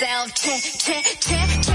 [0.00, 0.34] yourself.
[0.34, 1.69] Check, check, check.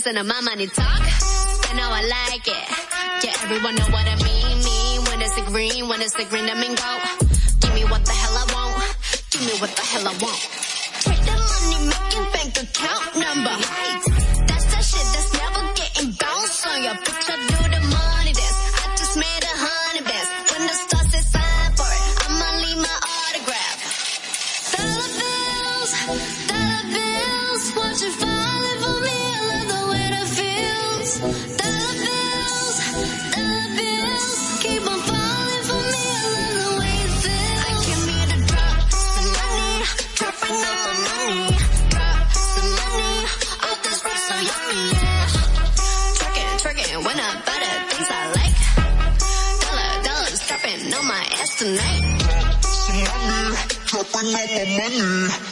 [0.00, 1.02] listen to my money talk.
[1.68, 3.22] And know I like it.
[3.22, 4.64] Yeah, everyone know what I mean.
[4.64, 6.90] Mean when it's the green, when it's the green, I mean go.
[7.60, 8.96] Give me what the hell I want.
[9.30, 10.40] Give me what the hell I want.
[11.04, 13.50] Check the money making bank account number.
[13.50, 14.09] Right.
[54.22, 55.49] money.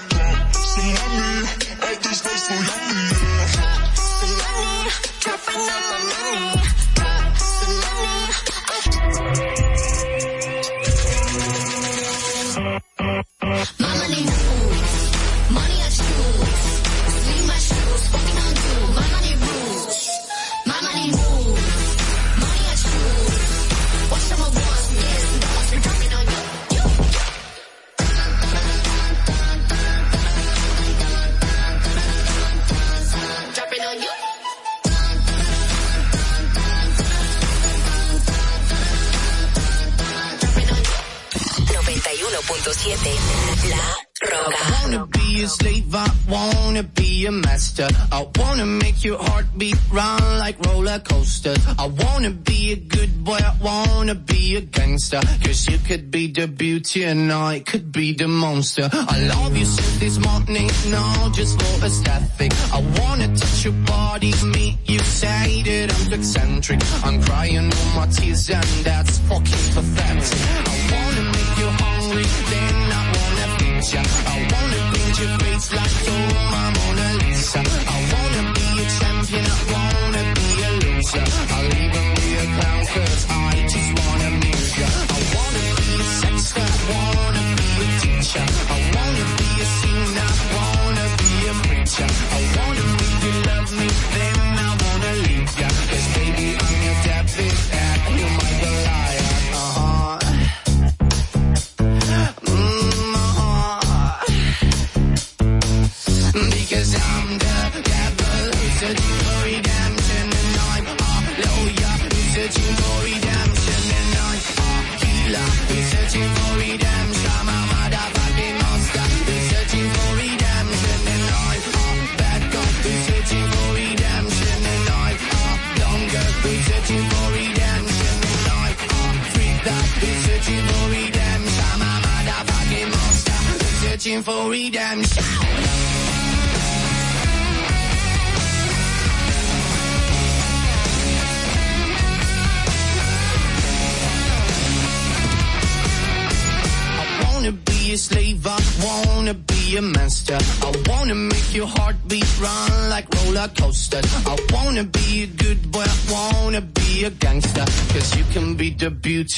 [56.89, 58.89] Tonight could be the monster.
[58.91, 62.51] I love you since this morning, no, just for aesthetic.
[62.73, 66.81] I wanna touch your body, me, you say that I'm eccentric.
[67.05, 70.41] I'm crying all my tears and that's fucking pathetic.
[70.65, 74.05] I wanna make you hungry, then I wanna feed you.
[74.25, 76.25] I wanna paint your face like your
[76.73, 77.68] Mona Lisa.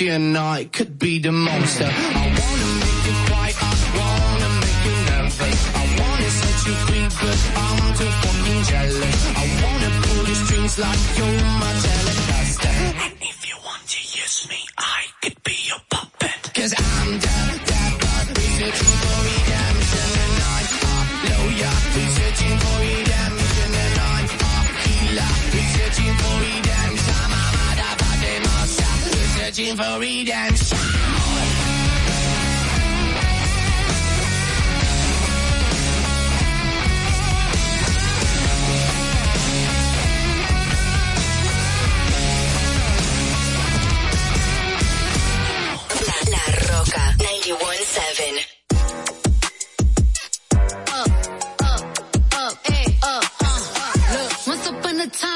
[0.01, 1.85] You and I could be the monster.
[1.85, 3.53] I wanna make you cry.
[3.53, 5.61] I wanna make you nervous.
[5.77, 9.21] I wanna set you free, but I'm too fucking jealous.
[9.37, 11.60] I wanna pull your strings like you're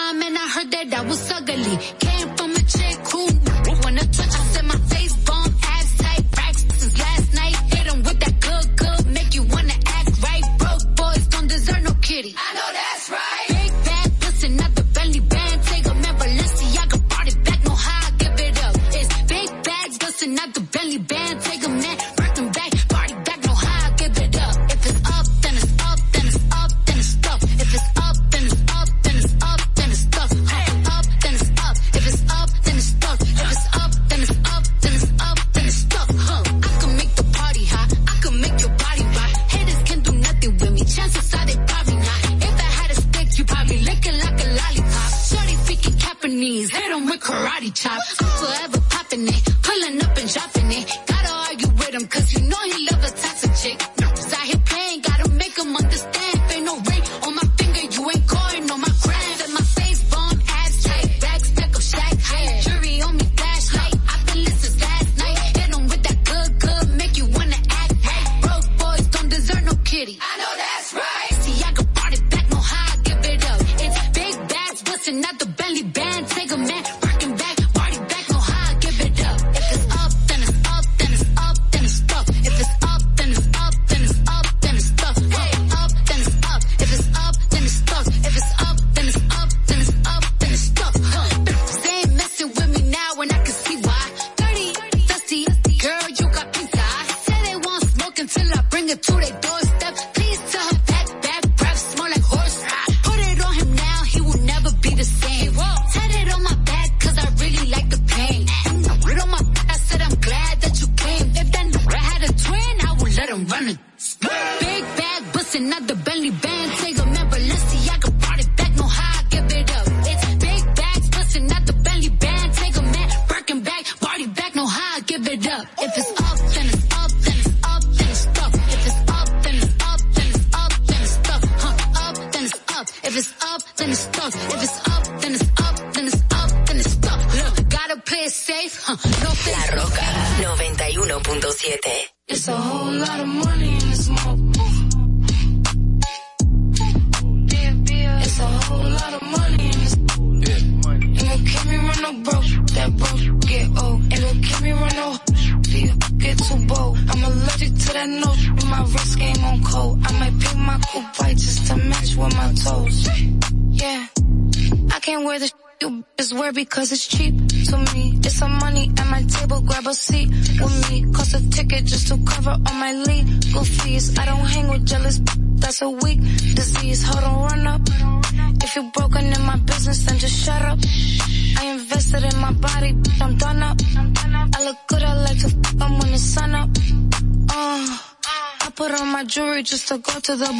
[0.04, 2.03] time and I heard that I was ugly.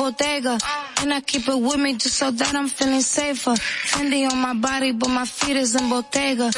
[0.05, 0.59] bodega.
[1.01, 3.55] And I keep it with me just so that I'm feeling safer.
[3.93, 6.51] Fendi on my body, but my feet is in Bodega.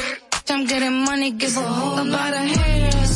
[0.49, 3.06] I'm getting money, give a whole lot of haters.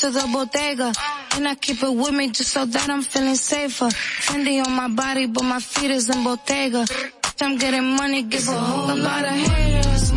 [0.00, 0.92] to the bodega.
[1.36, 3.88] And I keep it with me just so that I'm feeling safer.
[4.26, 6.86] Fendi on my body, but my feet is in bodega.
[7.42, 10.09] I'm getting money, give a whole lot of haters.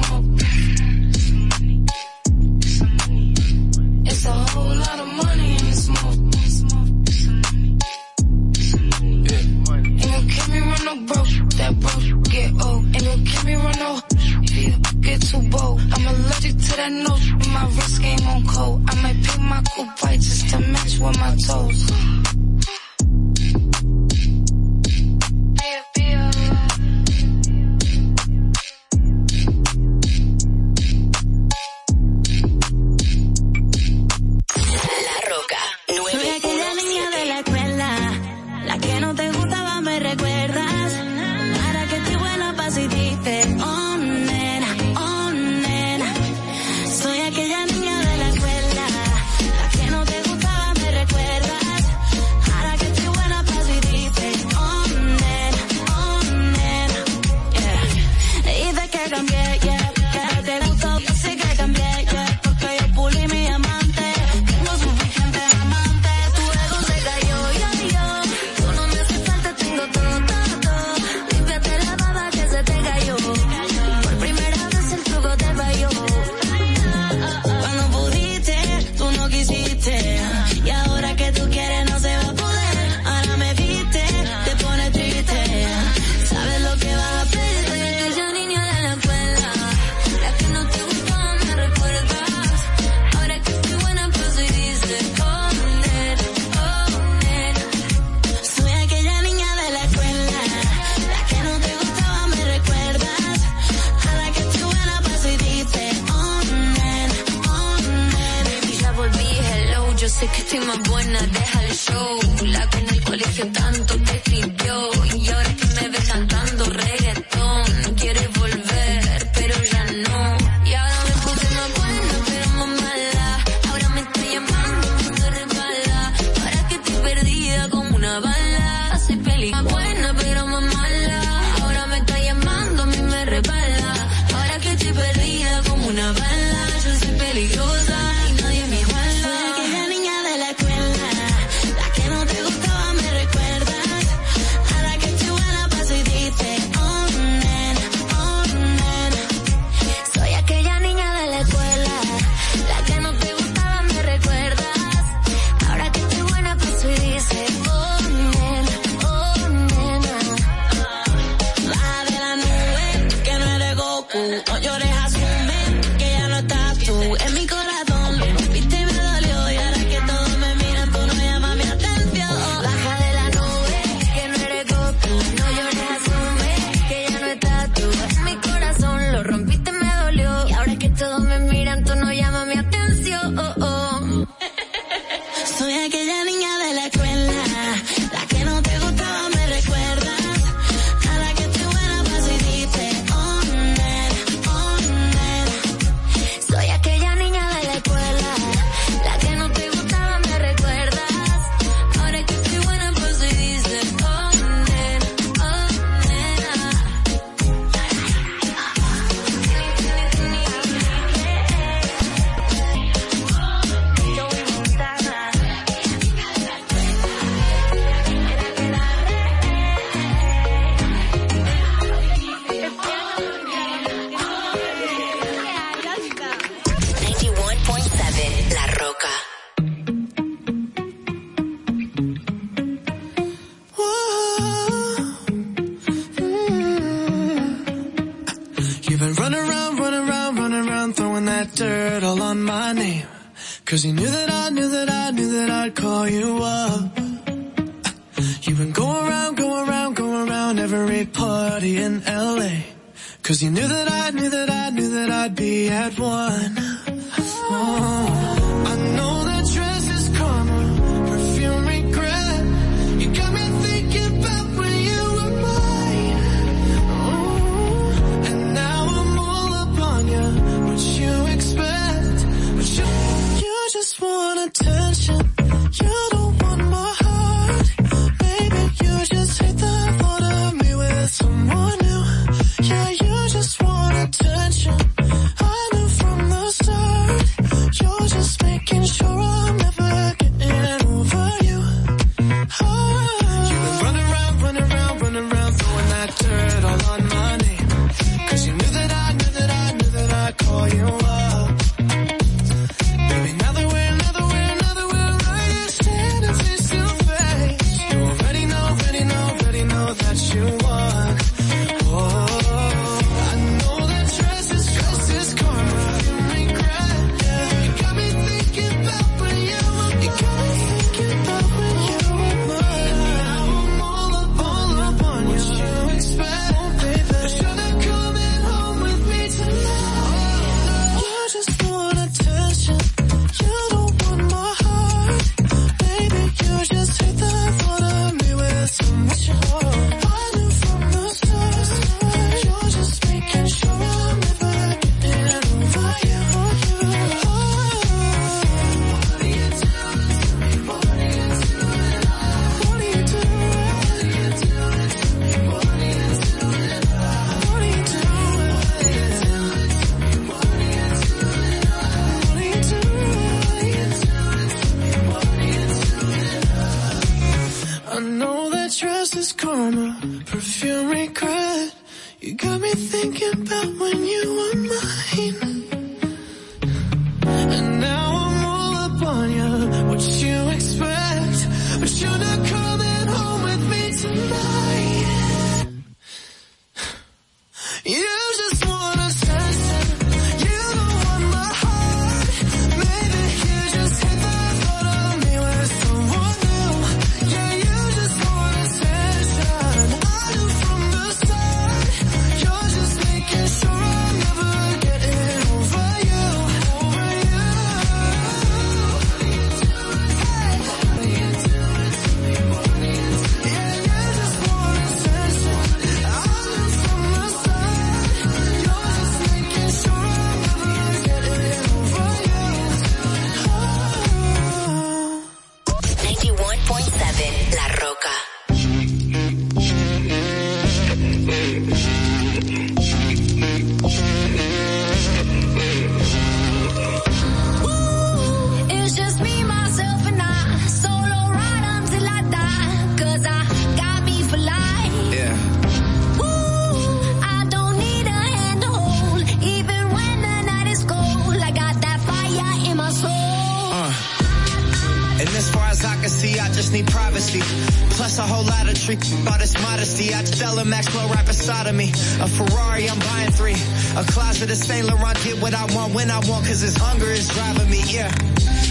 [462.34, 463.58] Ferrari, I'm buying three.
[463.96, 467.06] A closet of Saint Laurent, get what I want when I want, cause this hunger
[467.06, 468.12] is driving me, yeah.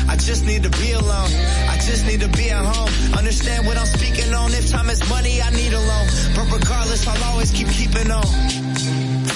[0.08, 1.30] I just need to be alone.
[1.70, 2.90] I just need to be at home.
[3.16, 4.50] Understand what I'm speaking on.
[4.52, 6.06] If time is money, I need a loan.
[6.34, 8.26] But regardless, I'll always keep keeping on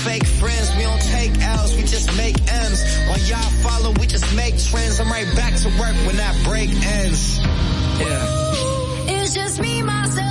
[0.07, 0.75] fake friends.
[0.77, 2.83] We don't take L's, we just make M's.
[3.09, 5.01] While y'all follow, we just make trends.
[5.01, 7.39] I'm right back to work when that break ends.
[7.99, 9.17] Yeah.
[9.23, 10.26] It's just me, myself.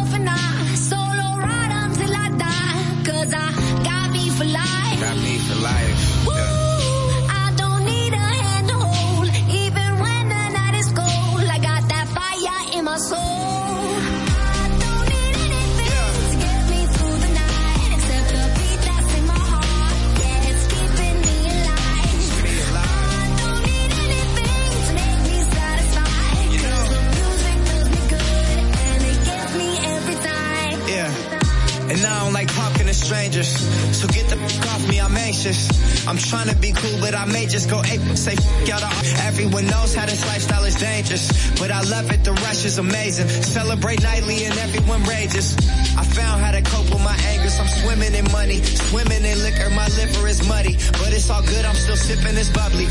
[33.06, 33.50] strangers.
[33.94, 35.70] So get the fuck off me, I'm anxious.
[36.08, 38.02] I'm trying to be cool, but I may just go ape.
[38.18, 38.82] Say fuck y'all.
[39.30, 42.24] Everyone knows how this lifestyle is dangerous, but I love it.
[42.24, 43.28] The rush is amazing.
[43.30, 45.56] Celebrate nightly and everyone rages.
[45.96, 47.50] I found how to cope with my anger.
[47.62, 49.70] I'm swimming in money, swimming in liquor.
[49.70, 51.64] My liver is muddy, but it's all good.
[51.64, 52.86] I'm still sipping this bubbly.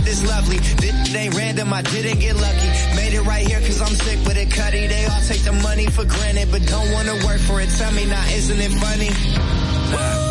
[0.00, 0.58] This is lovely.
[0.80, 1.72] This ain't random.
[1.74, 2.70] I didn't get lucky.
[2.96, 4.86] Made it right here cause I'm sick with it cutty.
[4.86, 7.68] They all take the money for granted, but don't wanna work for it.
[7.76, 9.57] Tell me now, isn't it funny?
[9.90, 10.27] Ghana.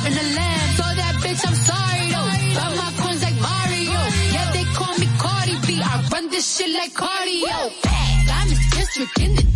[0.00, 0.68] up in the lamb.
[0.76, 2.30] So that bitch, I'm sorry though.
[2.58, 4.00] Got my coins like Mario.
[4.34, 5.80] Yeah, they call me Cardi B.
[5.82, 7.58] I run this shit like cardio.
[8.26, 9.49] Diamond district in the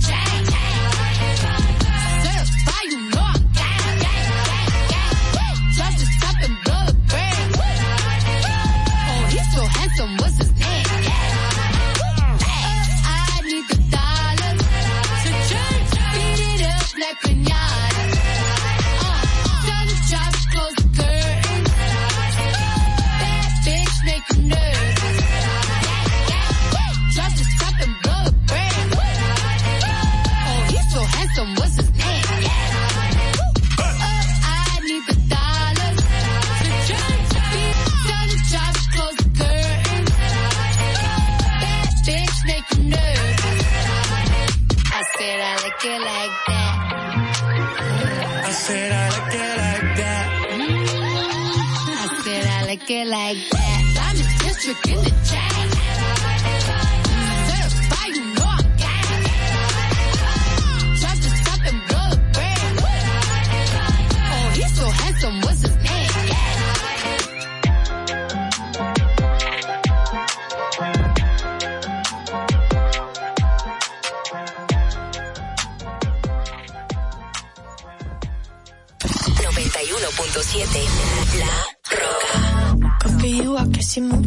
[54.65, 55.24] chicken.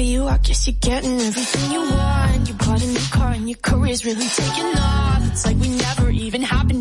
[0.00, 2.48] for you, I guess you're getting everything you want.
[2.48, 5.20] You bought a new car and your career's really taking off.
[5.30, 6.79] It's like we never even happened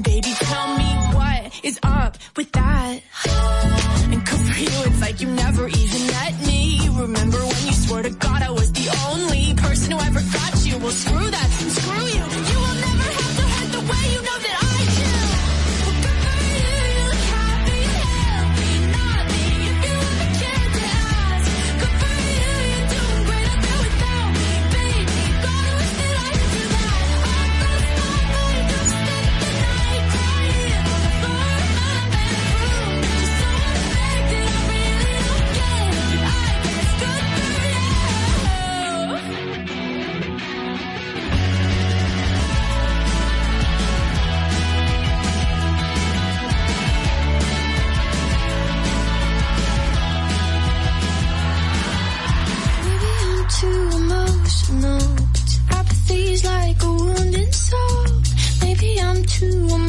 [59.40, 59.89] to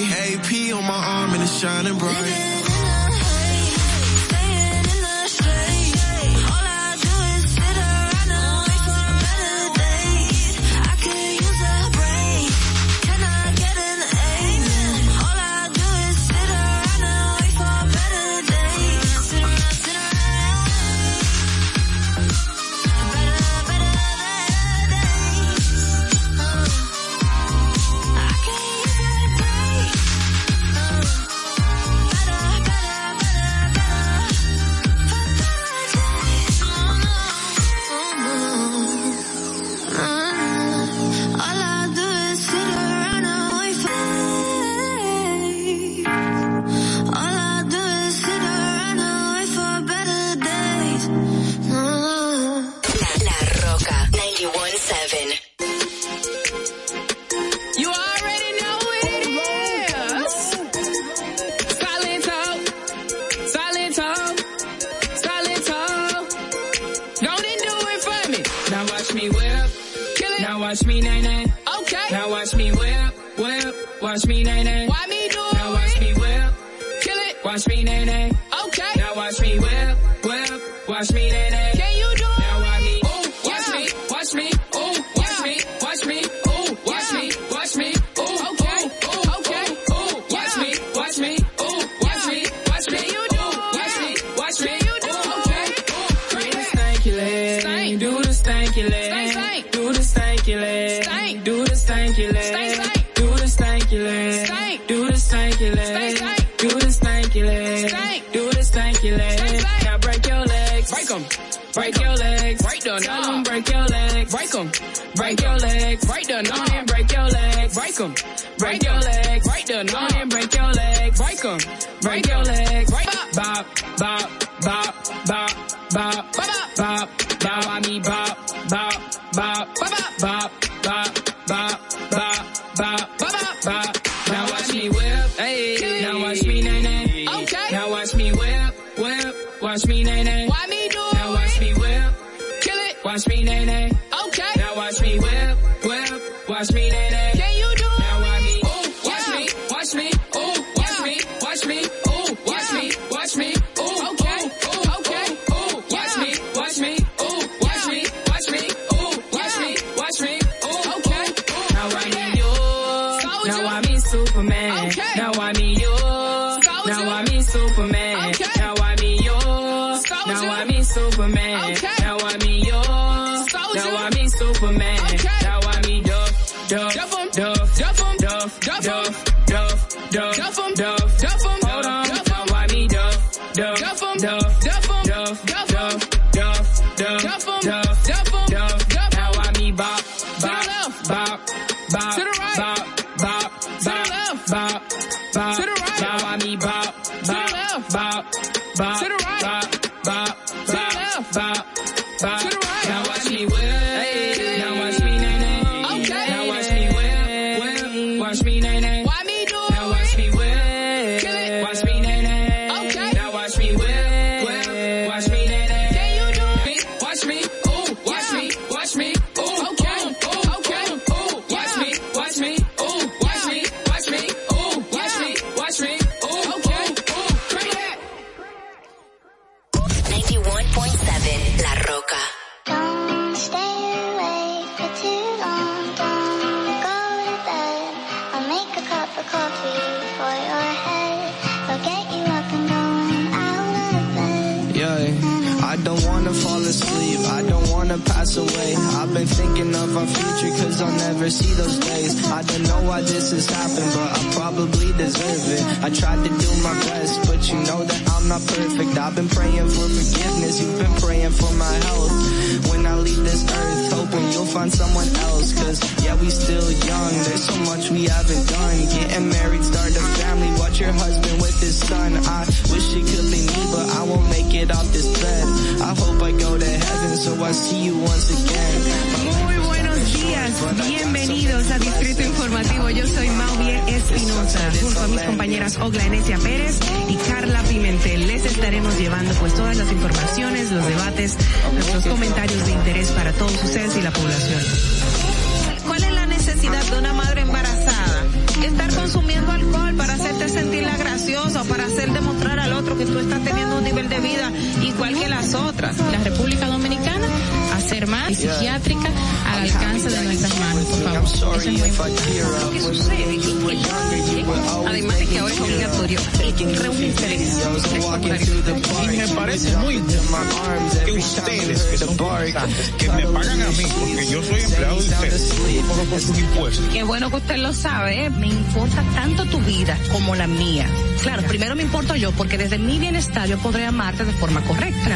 [0.00, 0.12] light.
[0.12, 2.55] AP on my arm and it's shining bright.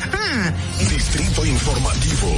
[0.00, 2.28] Ah, Distrito Informativo.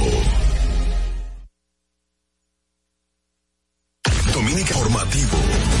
[4.33, 5.80] Dominica Formativo.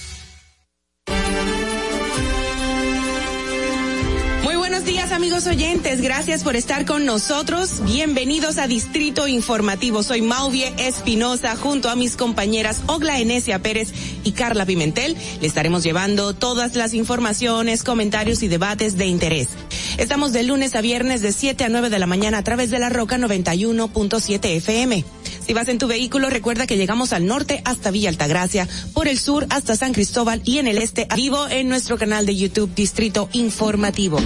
[5.21, 7.83] Amigos oyentes, gracias por estar con nosotros.
[7.85, 10.01] Bienvenidos a Distrito Informativo.
[10.01, 13.93] Soy Mauvie Espinosa junto a mis compañeras Ogla Enesia Pérez
[14.23, 15.15] y Carla Pimentel.
[15.39, 19.49] Le estaremos llevando todas las informaciones, comentarios y debates de interés.
[19.99, 22.79] Estamos de lunes a viernes de 7 a 9 de la mañana a través de
[22.79, 25.05] la Roca 91.7 FM.
[25.45, 29.19] Si vas en tu vehículo, recuerda que llegamos al norte hasta Villa Altagracia, por el
[29.19, 33.29] sur hasta San Cristóbal y en el este vivo en nuestro canal de YouTube Distrito
[33.33, 34.19] Informativo.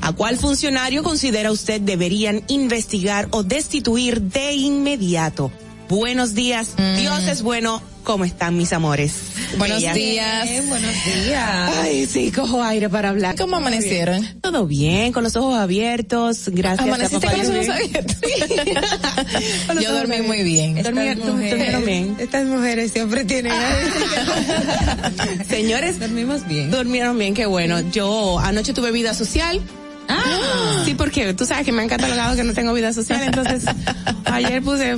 [0.00, 5.50] ¿A cuál funcionario considera usted deberían investigar o destituir de inmediato?
[5.88, 7.80] Buenos días, Dios es bueno.
[8.06, 9.14] ¿Cómo están mis amores?
[9.58, 9.94] Buenos Bellas.
[9.96, 10.66] días.
[10.68, 10.92] buenos
[11.24, 11.70] días.
[11.82, 13.34] Ay, sí, cojo aire para hablar.
[13.34, 14.24] ¿Cómo amanecieron?
[14.40, 16.42] Todo bien, con los ojos abiertos.
[16.52, 16.86] Gracias.
[16.86, 19.82] ¿Amaneciste a con papá los ojos Dios.
[19.82, 20.76] Yo dormí muy bien.
[20.76, 22.16] Dormí- Estas mujeres- durmieron bien.
[22.20, 23.52] Estas mujeres siempre tienen.
[25.48, 26.70] Señores, dormimos bien.
[26.70, 27.80] Durmieron bien, qué bueno.
[27.90, 29.60] Yo anoche tuve vida social.
[30.08, 30.82] Ah.
[30.84, 33.64] Sí, porque tú sabes que me han catalogado que no tengo vida social, entonces
[34.26, 34.96] ayer puse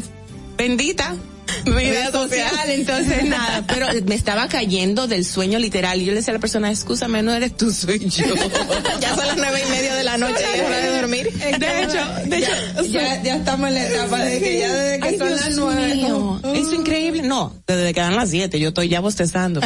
[0.59, 1.15] bendita
[1.65, 6.33] vida social, entonces nada, pero me estaba cayendo del sueño literal y yo le decía
[6.33, 8.35] a la persona, escúchame, no eres tú, soy yo.
[9.01, 11.33] ya son las nueve y media de la noche y es hora de dormir.
[11.33, 12.51] De hecho, de hecho,
[12.91, 15.57] ya, ya estamos en la etapa de que ya desde que Ay, son Dios las
[15.57, 16.59] nueve.
[16.59, 17.23] Eso increíble.
[17.23, 19.61] No, desde que dan las siete, yo estoy ya bostezando.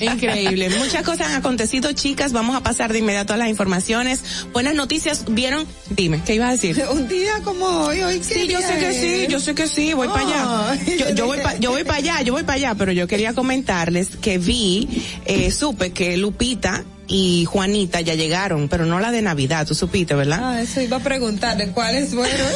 [0.00, 0.70] increíble.
[0.70, 2.32] Muchas cosas han acontecido, chicas.
[2.32, 4.22] Vamos a pasar de inmediato a las informaciones.
[4.52, 5.24] Buenas noticias.
[5.28, 5.66] ¿Vieron?
[5.90, 6.82] Dime, ¿qué ibas a decir?
[6.90, 10.08] Un día como hoy, hoy Sí, yo sé que sí, yo sé que sí, voy
[10.08, 10.70] para allá.
[10.70, 13.06] Ay, Yo, yo voy pa- yo voy para allá, yo voy para allá, pero yo
[13.06, 14.88] quería comentarles que vi,
[15.24, 20.14] eh, supe que Lupita y Juanita ya llegaron, pero no la de Navidad, tú supiste,
[20.14, 20.40] ¿verdad?
[20.42, 22.48] Ah, eso iba a preguntarle cuáles fueron.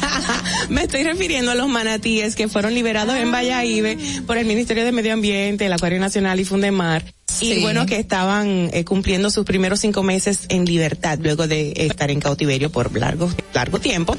[0.68, 4.92] Me estoy refiriendo a los manatíes que fueron liberados en Valladolid por el Ministerio de
[4.92, 7.04] Medio Ambiente, el Acuario Nacional y Fundemar.
[7.40, 12.10] Y bueno, que estaban eh, cumpliendo sus primeros cinco meses en libertad luego de estar
[12.10, 14.16] en cautiverio por largo, largo tiempo.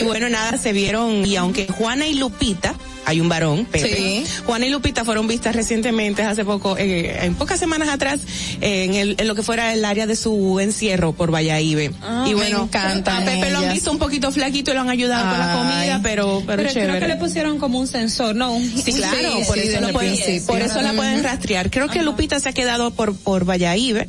[0.00, 4.24] Y bueno, nada, se vieron, y aunque Juana y Lupita, hay un varón, Pepe, Sí.
[4.46, 8.20] Juana y Lupita fueron vistas recientemente, hace poco, eh, en pocas semanas atrás,
[8.60, 11.92] eh, en, el, en lo que fuera el área de su encierro por Valladolid.
[12.02, 14.80] Ah, y me bueno, encantan a Pepe lo han visto un poquito flaquito y lo
[14.80, 16.92] han ayudado con la comida, pero, pero, Pero chévere.
[16.98, 18.52] creo que le pusieron como un sensor, ¿no?
[18.54, 20.46] Un, Sí, claro, sí, por sí, eso, desde lo el pueden, principio.
[20.46, 21.70] por eso la pueden rastrear.
[21.70, 24.06] Creo que Lupita se ha quedado por, por Valladolid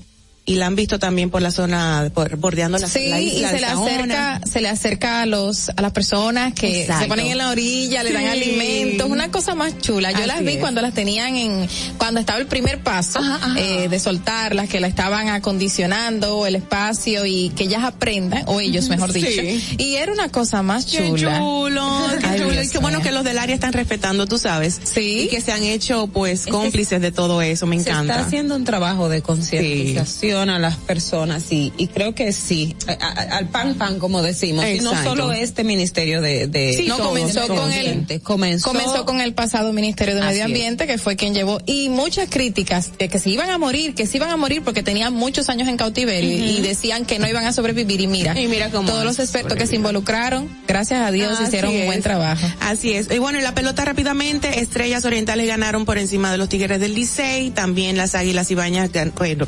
[0.49, 3.49] y la han visto también por la zona, por, bordeando la, Sí, la y isla
[3.49, 3.91] se de le Saona.
[4.35, 7.03] acerca, se le acerca a los, a las personas que Exacto.
[7.03, 8.29] se ponen en la orilla, le dan Sí.
[8.29, 10.11] alimentos, una cosa más chula.
[10.13, 10.57] Yo Así las vi es.
[10.59, 11.67] cuando las tenían en,
[11.97, 13.19] cuando estaba el primer paso
[13.57, 18.87] eh, de soltarlas, que la estaban acondicionando el espacio y que ellas aprendan, o ellos
[18.87, 19.21] mejor Sí.
[19.21, 19.41] dicho.
[19.83, 21.39] Y era una cosa más Qué chula.
[21.39, 22.51] chulo, qué Ay, chulo.
[22.51, 24.79] Dios Y qué bueno que los del área están respetando, tú sabes.
[24.81, 25.23] Sí.
[25.23, 28.13] Y que se han hecho, pues, cómplices de todo eso, me Se encanta.
[28.15, 32.91] está haciendo un trabajo de concientización a las personas y, y creo que sí, a-
[32.93, 36.97] a- al pan pan como decimos, y no solo este ministerio de, de Sí, no,
[36.97, 41.15] todos, comenzó con el- comenzó, Comenzó con el pasado Ministerio de Medio Ambiente, que fue
[41.15, 44.37] quien llevó, y muchas críticas de que se iban a morir, que se iban a
[44.37, 48.01] morir porque tenían muchos años en cautiverio y- y decían que no iban a sobrevivir.
[48.01, 51.45] Y mira, Y mira cómo todos los expertos que se involucraron, gracias a Dios, Así
[51.45, 52.45] hicieron un buen trabajo.
[52.59, 53.09] Así es.
[53.11, 56.93] Y bueno, en la pelota rápidamente, Estrellas Orientales ganaron por encima de los Tigres del
[56.93, 59.45] Licey, también las Águilas Ibañas bueno,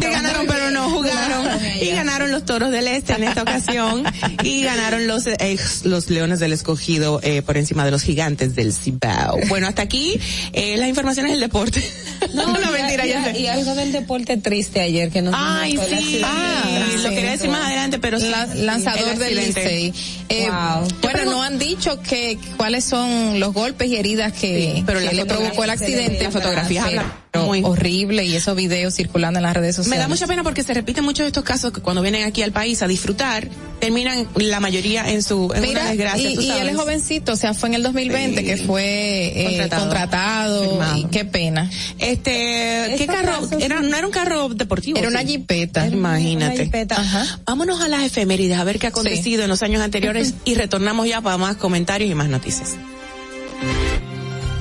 [0.00, 1.46] como- ganaron pero no jugaron
[1.80, 4.04] y ganaron los Toros del Este en esta ocasión
[4.42, 8.72] y ganaron los eh, los Leones del Escogido eh, por encima de los Gigantes del
[8.72, 9.38] Cibao.
[9.48, 10.18] Bueno, hasta aquí
[10.52, 11.82] eh, las informaciones del deporte.
[12.34, 16.20] No, no, y- mentira, ya y algo del deporte triste ayer que nos Ay, sí.
[16.22, 16.62] Ah,
[17.02, 18.28] lo quería decir más adelante, pero sí.
[18.28, 19.36] La- lanzador El del.
[19.36, 19.92] Licey.
[20.30, 20.88] Eh, Wow.
[21.02, 25.12] Bueno, no han dicho que cuáles son los golpes y heridas que, Sí, pero que
[25.12, 26.22] le provocó el accidente.
[26.22, 26.86] Las fotografías
[27.34, 29.96] muy- horrible y esos videos circulando en las redes sociales.
[29.98, 32.42] Me da mucha pena porque se repiten muchos de estos casos que cuando vienen aquí
[32.42, 33.48] al país a disfrutar,
[33.80, 36.62] terminan la mayoría en su en Mira, una desgracia, y, tú y sabes.
[36.62, 38.46] él es jovencito, o sea, fue en el 2020 Sí.
[38.46, 39.82] que fue eh, Contratado.
[39.82, 40.96] contratado, Firmado.
[40.98, 41.70] y qué pena.
[41.98, 43.48] Este, ¿qué carro?
[43.58, 44.98] Era, no era un carro deportivo.
[44.98, 45.26] Era una sí.
[45.28, 45.86] jipeta.
[45.86, 46.54] Imagínate.
[46.54, 47.00] Una jipeta.
[47.00, 47.40] Ajá.
[47.46, 51.08] Vámonos a las efemérides a ver qué ha acontecido en los años anteriores y retornamos
[51.08, 52.76] ya para más comentarios y más noticias.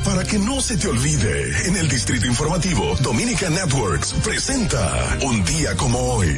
[0.06, 5.76] Para que no se te olvide, en el Distrito Informativo, Dominica Networks presenta Un día
[5.76, 6.34] como hoy.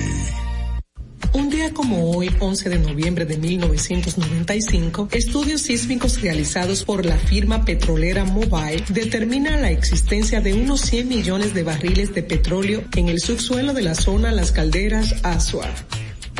[1.34, 7.64] Un día como hoy, 11 de noviembre de 1995, estudios sísmicos realizados por la firma
[7.64, 13.22] petrolera Mobile determinan la existencia de unos 100 millones de barriles de petróleo en el
[13.22, 15.68] subsuelo de la zona Las Calderas Asua.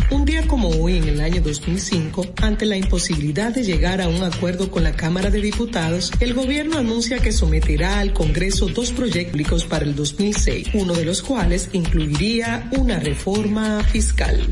[0.10, 4.22] Un día como hoy, en el año 2005, ante la imposibilidad de llegar a un
[4.24, 9.64] acuerdo con la Cámara de Diputados, el gobierno anuncia que someterá al Congreso dos proyectos
[9.64, 14.52] para el 2006, uno de los cuales incluiría una reforma fiscal.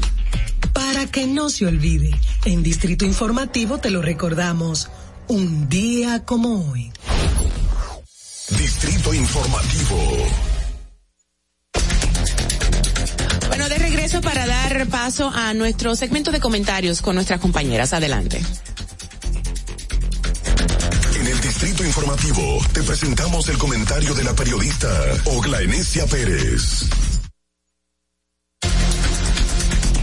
[0.73, 2.11] Para que no se olvide,
[2.45, 4.89] en Distrito Informativo te lo recordamos,
[5.27, 6.91] un día como hoy.
[8.57, 10.27] Distrito Informativo.
[13.47, 17.93] Bueno, de regreso para dar paso a nuestro segmento de comentarios con nuestras compañeras.
[17.93, 18.41] Adelante.
[21.19, 24.87] En el Distrito Informativo te presentamos el comentario de la periodista
[25.25, 26.85] Ogla Enesia Pérez.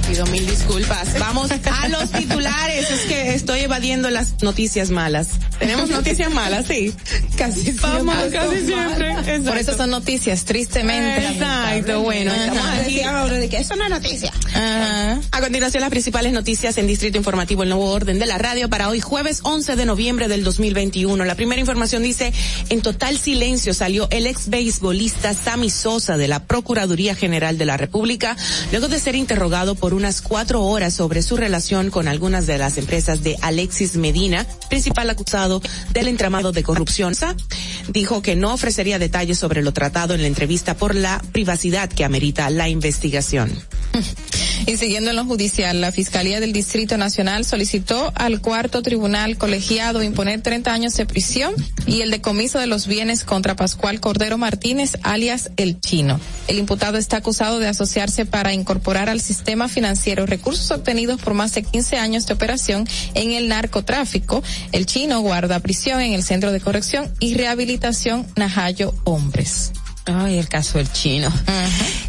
[0.08, 1.18] Pido mil disculpas.
[1.18, 2.90] Vamos a los titulares.
[2.90, 5.28] Es que estoy evadiendo las noticias malas.
[5.58, 6.94] Tenemos noticias malas, sí.
[7.36, 8.38] Casi Vamos, siempre.
[8.38, 9.10] casi siempre.
[9.12, 9.50] Exacto.
[9.50, 11.26] Por eso son noticias, tristemente.
[11.26, 13.00] Exacto, bueno, estamos aquí.
[13.34, 14.32] de que eso no es noticia.
[14.54, 15.20] Ajá.
[15.32, 18.88] A continuación, las principales noticias en Distrito Informativo, el nuevo orden de la radio para
[18.88, 21.24] hoy, jueves 11 de noviembre del 2021.
[21.24, 22.32] La primera información dice,
[22.68, 27.76] en total silencio salió el ex beisbolista Sammy Sosa de la Procuraduría General de la
[27.76, 28.36] República,
[28.70, 32.78] luego de ser interrogado por unas cuatro horas sobre su relación con algunas de las
[32.78, 37.14] empresas de Alexis Medina, principal acusado del entramado de corrupción.
[37.88, 42.04] Dijo que no ofrecería detalles sobre lo tratado en la entrevista por la privacidad que
[42.04, 43.52] amerita la investigación.
[44.66, 50.02] Y siguiendo en lo judicial, la Fiscalía del Distrito Nacional solicitó al cuarto tribunal colegiado
[50.02, 51.54] imponer 30 años de prisión
[51.86, 56.18] y el decomiso de los bienes contra Pascual Cordero Martínez, alias El Chino.
[56.48, 59.85] El imputado está acusado de asociarse para incorporar al sistema financiero
[60.28, 64.42] recursos obtenidos por más de 15 años de operación en el narcotráfico.
[64.72, 69.72] El Chino guarda prisión en el Centro de Corrección y Rehabilitación Najayo Hombres.
[70.06, 71.32] Ay, el caso del chino.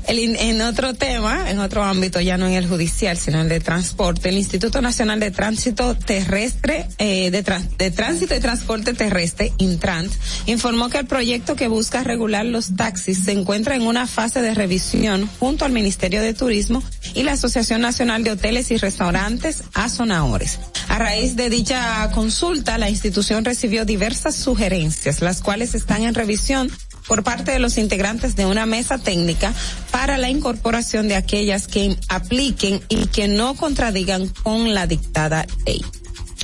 [0.08, 3.44] El in- en otro tema, en otro ámbito, ya no en el judicial, sino en
[3.46, 7.44] el de transporte, el Instituto Nacional de Tránsito Terrestre, eh, de,
[7.78, 10.12] de Tránsito y Transporte Terrestre, Intrant,
[10.46, 14.54] informó que el proyecto que busca regular los taxis se encuentra en una fase de
[14.54, 16.84] revisión junto al Ministerio de Turismo
[17.16, 20.60] y la Asociación Nacional de Hoteles y Restaurantes, Azonahores.
[20.88, 26.72] A raíz de dicha consulta, la institución recibió diversas sugerencias, las cuales están en revisión
[27.08, 29.54] por parte de los integrantes de una mesa técnica
[29.92, 35.82] para la incorporación de aquellas que apliquen y que no contradigan con la dictada ley.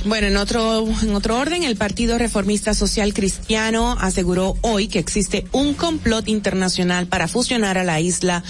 [0.02, 5.46] Bueno, en otro, en otro orden, el Partido Reformista Social Cristiano aseguró hoy que existe
[5.52, 8.42] un complot internacional para fusionar a la isla,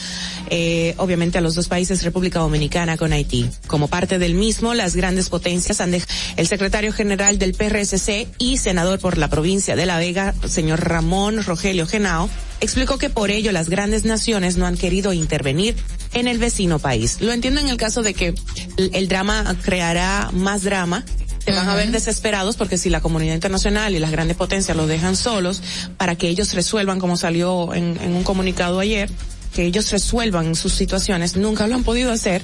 [0.50, 3.48] eh, obviamente a los dos países, República Dominicana con Haití.
[3.68, 8.56] Como parte del mismo, las grandes potencias han dejado el secretario general del PRSC y
[8.56, 12.28] senador por la provincia de La Vega, señor Ramón Rogelio Genao,
[12.60, 15.76] explicó que por ello las grandes naciones no han querido intervenir
[16.14, 17.20] en el vecino país.
[17.20, 18.34] Lo entiendo en el caso de que
[18.76, 21.04] el, el drama creará más drama
[21.44, 24.88] se van a ver desesperados porque si la comunidad internacional y las grandes potencias los
[24.88, 25.62] dejan solos
[25.96, 29.10] para que ellos resuelvan, como salió en, en un comunicado ayer,
[29.54, 32.42] que ellos resuelvan sus situaciones, nunca lo han podido hacer.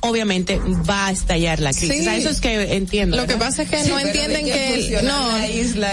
[0.00, 1.90] Obviamente va a estallar la crisis.
[1.90, 2.00] Sí.
[2.00, 3.16] O sea, eso es que entiendo.
[3.16, 5.32] Lo que pasa es que no entienden que no,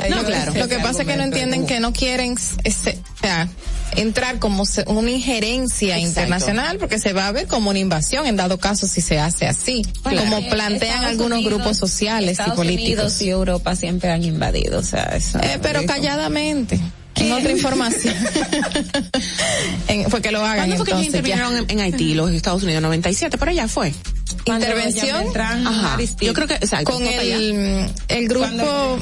[0.09, 0.53] no, claro.
[0.53, 3.49] Lo que pasa es que no entienden que no quieren este, o sea,
[3.97, 6.07] entrar como una injerencia Exacto.
[6.07, 9.47] internacional porque se va a ver como una invasión en dado caso si se hace
[9.47, 12.93] así, como eh, plantean Estados algunos Unidos- grupos sociales Estados y políticos.
[13.05, 15.39] Unidos y Europa siempre han invadido, o sea, eso.
[15.39, 16.79] Eh, pero calladamente.
[17.15, 18.15] En otra información.
[19.87, 21.35] En- fue que lo hagan ¿Cuándo fue que ellos entonces ya.
[21.35, 22.81] intervinieron en, en Haití, los Estados Unidos?
[22.81, 23.93] 97, por allá fue.
[24.45, 25.25] Intervención.
[25.37, 25.97] Ajá.
[26.21, 26.91] Yo creo que, exacto.
[26.91, 28.97] con el, el grupo,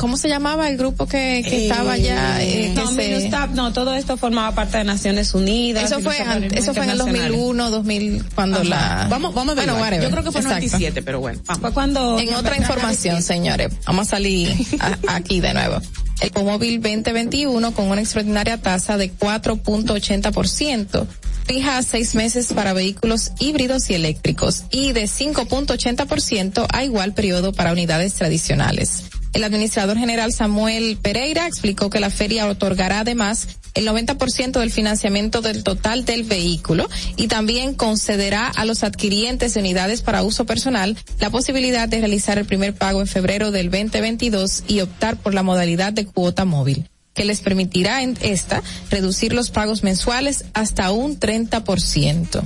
[0.00, 2.42] ¿cómo se llamaba el grupo que, que estaba allá?
[2.42, 5.84] eh, que no, Minustap, no, todo esto formaba parte de Naciones Unidas.
[5.92, 6.98] eso fue, eso fue en el internacionales.
[7.28, 8.64] 2001, 2000, cuando Ajá.
[8.68, 9.06] la...
[9.10, 9.66] Vamos, vamos a ver.
[9.66, 10.02] Bueno, whatever.
[10.04, 10.60] Yo creo que fue Exacto.
[10.66, 11.40] 97, pero bueno.
[11.46, 11.60] vamos.
[11.60, 12.18] Fue cuando.
[12.18, 14.50] En otra información, señores, vamos a salir
[14.80, 15.80] a- aquí de nuevo.
[16.20, 21.06] El Pomóvil 2021 con una extraordinaria tasa de 4.80%,
[21.46, 27.52] fija a seis meses para vehículos híbridos y eléctricos y de 5.80% a igual periodo
[27.52, 29.04] para unidades tradicionales.
[29.32, 35.40] El administrador general Samuel Pereira explicó que la feria otorgará además el 90% del financiamiento
[35.40, 40.96] del total del vehículo y también concederá a los adquirientes de unidades para uso personal
[41.20, 45.42] la posibilidad de realizar el primer pago en febrero del 2022 y optar por la
[45.42, 51.18] modalidad de cuota móvil que les permitirá en esta reducir los pagos mensuales hasta un
[51.18, 52.42] 30%.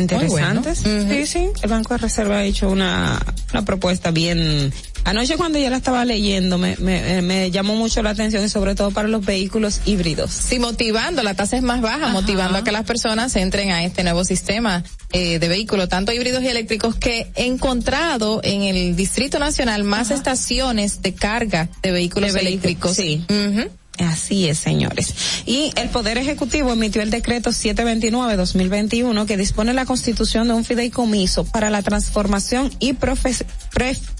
[0.00, 0.78] Interesantes.
[0.78, 1.48] Sí, sí.
[1.62, 3.20] El Banco de Reserva ha hecho una,
[3.52, 4.72] una propuesta bien.
[5.04, 8.48] Anoche cuando yo la estaba leyendo me, me, eh, me llamó mucho la atención y
[8.50, 10.30] sobre todo para los vehículos híbridos.
[10.30, 14.02] Sí, motivando, la tasa es más baja, motivando a que las personas entren a este
[14.02, 19.38] nuevo sistema eh, de vehículos, tanto híbridos y eléctricos, que he encontrado en el Distrito
[19.38, 22.94] Nacional más estaciones de carga de vehículos De eléctricos.
[22.94, 23.24] sí.
[23.98, 25.12] Así es, señores.
[25.44, 31.44] Y el Poder Ejecutivo emitió el decreto 729-2021 que dispone la constitución de un fideicomiso
[31.44, 33.44] para la transformación y profes-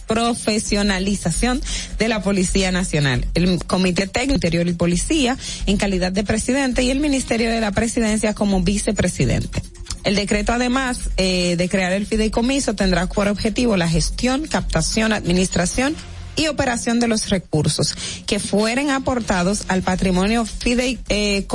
[0.06, 1.60] profesionalización
[1.98, 3.26] de la Policía Nacional.
[3.34, 5.36] El Comité Técnico Interior y Policía
[5.66, 9.62] en calidad de presidente y el Ministerio de la Presidencia como vicepresidente.
[10.04, 15.94] El decreto, además eh, de crear el fideicomiso, tendrá por objetivo la gestión, captación, administración
[16.38, 17.94] y operación de los recursos
[18.26, 21.46] que fueren aportados al patrimonio fidei, eh,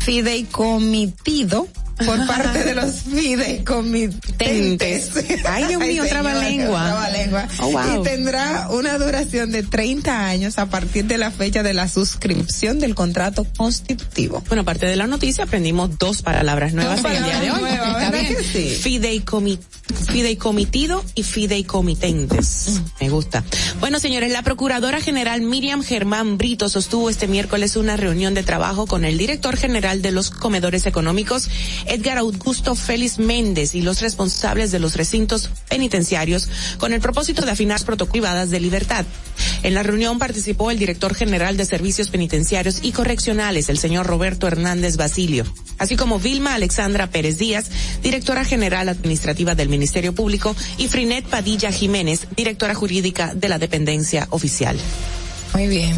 [0.00, 1.68] fideicomitido
[2.04, 5.10] por parte de los fideicomitentes.
[5.46, 6.84] Ay, Dios mío, trabalengua.
[6.84, 7.48] trabalengua.
[7.60, 8.00] Oh, wow.
[8.00, 12.78] Y tendrá una duración de 30 años a partir de la fecha de la suscripción
[12.78, 14.42] del contrato constitutivo.
[14.48, 17.60] Bueno, aparte de la noticia, aprendimos dos palabras nuevas Dos en el día de hoy.
[17.60, 18.36] palabras nuevas, Está ¿verdad bien.
[18.36, 18.80] que sí?
[18.82, 19.58] Fideicomi-
[20.10, 22.80] fideicomitido y fideicomitentes.
[23.00, 23.44] Me gusta.
[23.80, 28.86] Bueno, señores, la Procuradora General Miriam Germán Brito sostuvo este miércoles una reunión de trabajo
[28.86, 31.48] con el director general de los comedores económicos,
[31.88, 36.48] Edgar Augusto Félix Méndez, y los responsables de los recintos penitenciarios
[36.78, 38.06] con el propósito de afinar protocolos
[38.50, 39.04] de libertad.
[39.62, 44.46] En la reunión participó el director general de servicios penitenciarios y correccionales, el señor Roberto
[44.46, 45.44] Hernández Basilio,
[45.78, 47.66] así como Vilma Alexandra Pérez Díaz,
[48.02, 54.28] directora general administrativa del Ministerio Público, y Frinet Padilla Jiménez, directora jurídica de la dependencia
[54.30, 54.78] oficial.
[55.52, 55.96] Muy bien.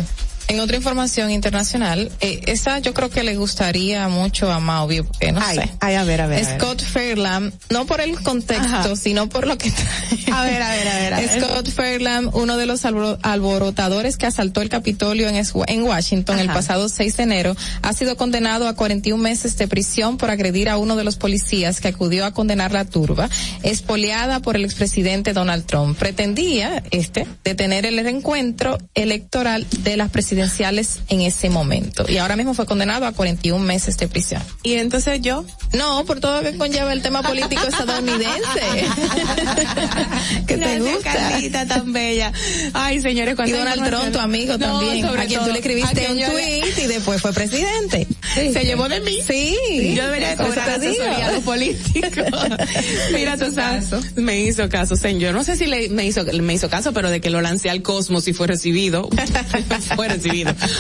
[0.49, 5.31] En otra información internacional, eh, esa yo creo que le gustaría mucho a Mauvio, porque
[5.31, 5.71] no Ay, sé.
[5.81, 6.59] ay, a ver, a ver, a ver.
[6.61, 8.97] Scott Fairlamb, no por el contexto, Ajá.
[8.97, 10.35] sino por lo que trae.
[10.35, 11.43] A ver, a ver, a ver, a ver.
[11.43, 16.89] Scott Fairlamb, uno de los alboro- alborotadores que asaltó el Capitolio en, Washington el pasado
[16.89, 20.97] 6 de enero, ha sido condenado a 41 meses de prisión por agredir a uno
[20.97, 23.29] de los policías que acudió a condenar la turba,
[23.63, 25.99] espoleada por el expresidente Donald Trump.
[25.99, 32.05] Pretendía, este, detener el reencuentro electoral de las presidenciales en ese momento.
[32.09, 34.43] Y ahora mismo fue condenado a 41 meses de prisión.
[34.63, 38.39] Y entonces yo, No, por todo lo que conlleva el tema político estadounidense.
[40.47, 41.13] que te gusta.
[41.13, 42.33] Carlita, tan bella.
[42.73, 43.87] Ay, señores, Y cuánta Donald.
[43.89, 45.47] Trump, tu amigo No, también, a quien todo.
[45.49, 48.07] tú le escribiste un le- tweet y después fue presidente.
[48.35, 49.19] Se llevó de mí.
[49.27, 49.95] Sí.
[49.97, 51.03] Yo debería cobrar eso te digo.
[51.05, 52.25] asesoría a los políticos.
[53.13, 53.87] Mira, tú sabes.
[54.17, 55.35] Me hizo caso, señor.
[55.35, 57.83] No sé si le, me hizo, me hizo caso, pero de que lo lancé al
[57.83, 59.09] cosmos y fue recibido.
[59.97, 60.28] fue recibido.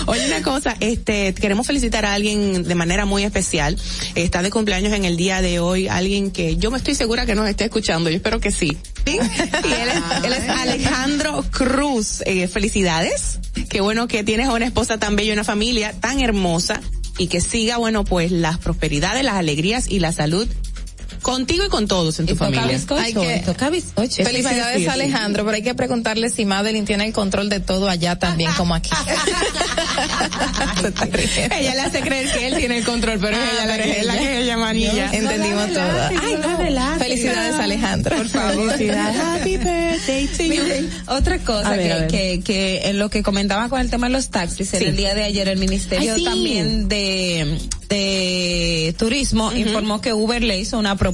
[0.06, 3.76] Oye, una cosa, este, queremos felicitar a alguien de manera muy especial.
[4.14, 7.34] Está de cumpleaños en el día de hoy, alguien que yo me estoy segura que
[7.34, 8.10] nos esté escuchando.
[8.10, 8.76] Yo espero que sí.
[9.06, 9.12] ¿Sí?
[9.12, 12.22] Y él es, él es Alejandro Cruz.
[12.26, 13.38] Eh, felicidades.
[13.68, 16.80] Qué bueno que tienes a una esposa tan bella y una familia tan hermosa
[17.18, 20.48] y que siga, bueno, pues las prosperidades, las alegrías y la salud
[21.22, 22.78] contigo y con todos en tu familia.
[22.98, 23.42] Hay que-
[24.24, 28.18] Felicidades a Alejandro, pero hay que preguntarle si Madeline tiene el control de todo allá
[28.18, 28.90] también como aquí.
[31.58, 34.18] ella le hace creer que él tiene el control, pero es ella la que, la
[34.18, 35.10] que ella manilla.
[35.12, 36.08] Entendimos todo.
[36.22, 36.98] Ay, no.
[36.98, 38.16] Felicidades Alejandro.
[38.16, 38.72] Por favor.
[38.72, 40.62] Happy birthday to you.
[41.06, 44.30] Otra cosa ver, que, que, que en lo que comentaba con el tema de los
[44.30, 44.84] taxis, en Sí.
[44.86, 46.24] el día de ayer el Ministerio Ay, sí.
[46.24, 47.58] también de,
[47.88, 51.07] de Turismo informó que Uber le hizo una propuesta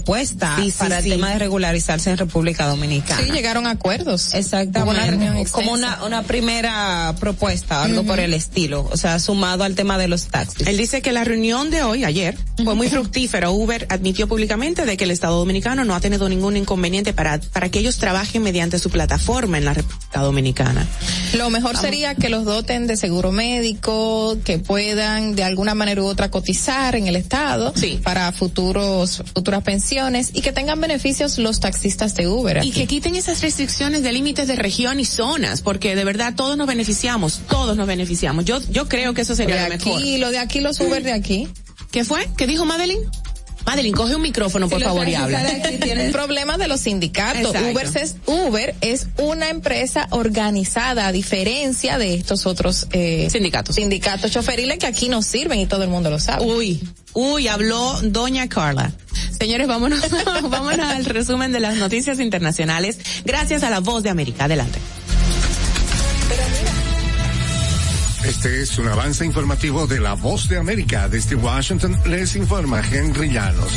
[0.57, 1.11] Sí, sí, para sí.
[1.11, 3.23] el tema de regularizarse en República Dominicana.
[3.23, 4.35] Sí, llegaron a acuerdos.
[4.35, 5.01] Exactamente.
[5.01, 9.75] una reunión como una, una primera propuesta, algo por el estilo, o sea, sumado al
[9.75, 10.67] tema de los taxis.
[10.67, 13.51] Él dice que la reunión de hoy, ayer, fue muy fructífera.
[13.51, 17.69] Uber admitió públicamente de que el Estado Dominicano no ha tenido ningún inconveniente para, para
[17.69, 20.87] que ellos trabajen mediante su plataforma en la República Dominicana.
[21.35, 26.07] Lo mejor sería que los doten de seguro médico, que puedan de alguna manera u
[26.07, 27.73] otra cotizar en el Estado
[28.03, 29.84] para futuros futuras pensiones
[30.33, 32.65] y que tengan beneficios los taxistas de Uber.
[32.65, 36.57] Y que quiten esas restricciones de límites de región y zonas, porque de verdad todos
[36.57, 38.45] nos beneficiamos, todos nos beneficiamos.
[38.45, 40.01] Yo, yo creo que eso sería lo mejor.
[40.19, 41.49] lo de aquí, los Uber de aquí.
[41.91, 42.29] ¿Qué fue?
[42.37, 43.01] ¿Qué dijo Madeline?
[43.67, 45.43] Madeline, coge un micrófono, por favor, y habla.
[45.81, 47.55] tienen problemas de los sindicatos.
[47.55, 53.77] Uber es, Uber es una empresa organizada, a diferencia de estos otros eh, sindicatos.
[53.77, 56.45] Sindicatos choferiles que aquí no sirven y todo el mundo lo sabe.
[56.45, 58.93] Uy, uy, habló doña Carla.
[59.39, 60.01] Señores, vámonos,
[60.43, 62.99] vámonos al resumen de las noticias internacionales.
[63.25, 64.45] Gracias a la voz de América.
[64.45, 64.79] Adelante.
[68.27, 71.09] Este es un avance informativo de La Voz de América.
[71.09, 73.71] Desde Washington les informa Henry Llanos.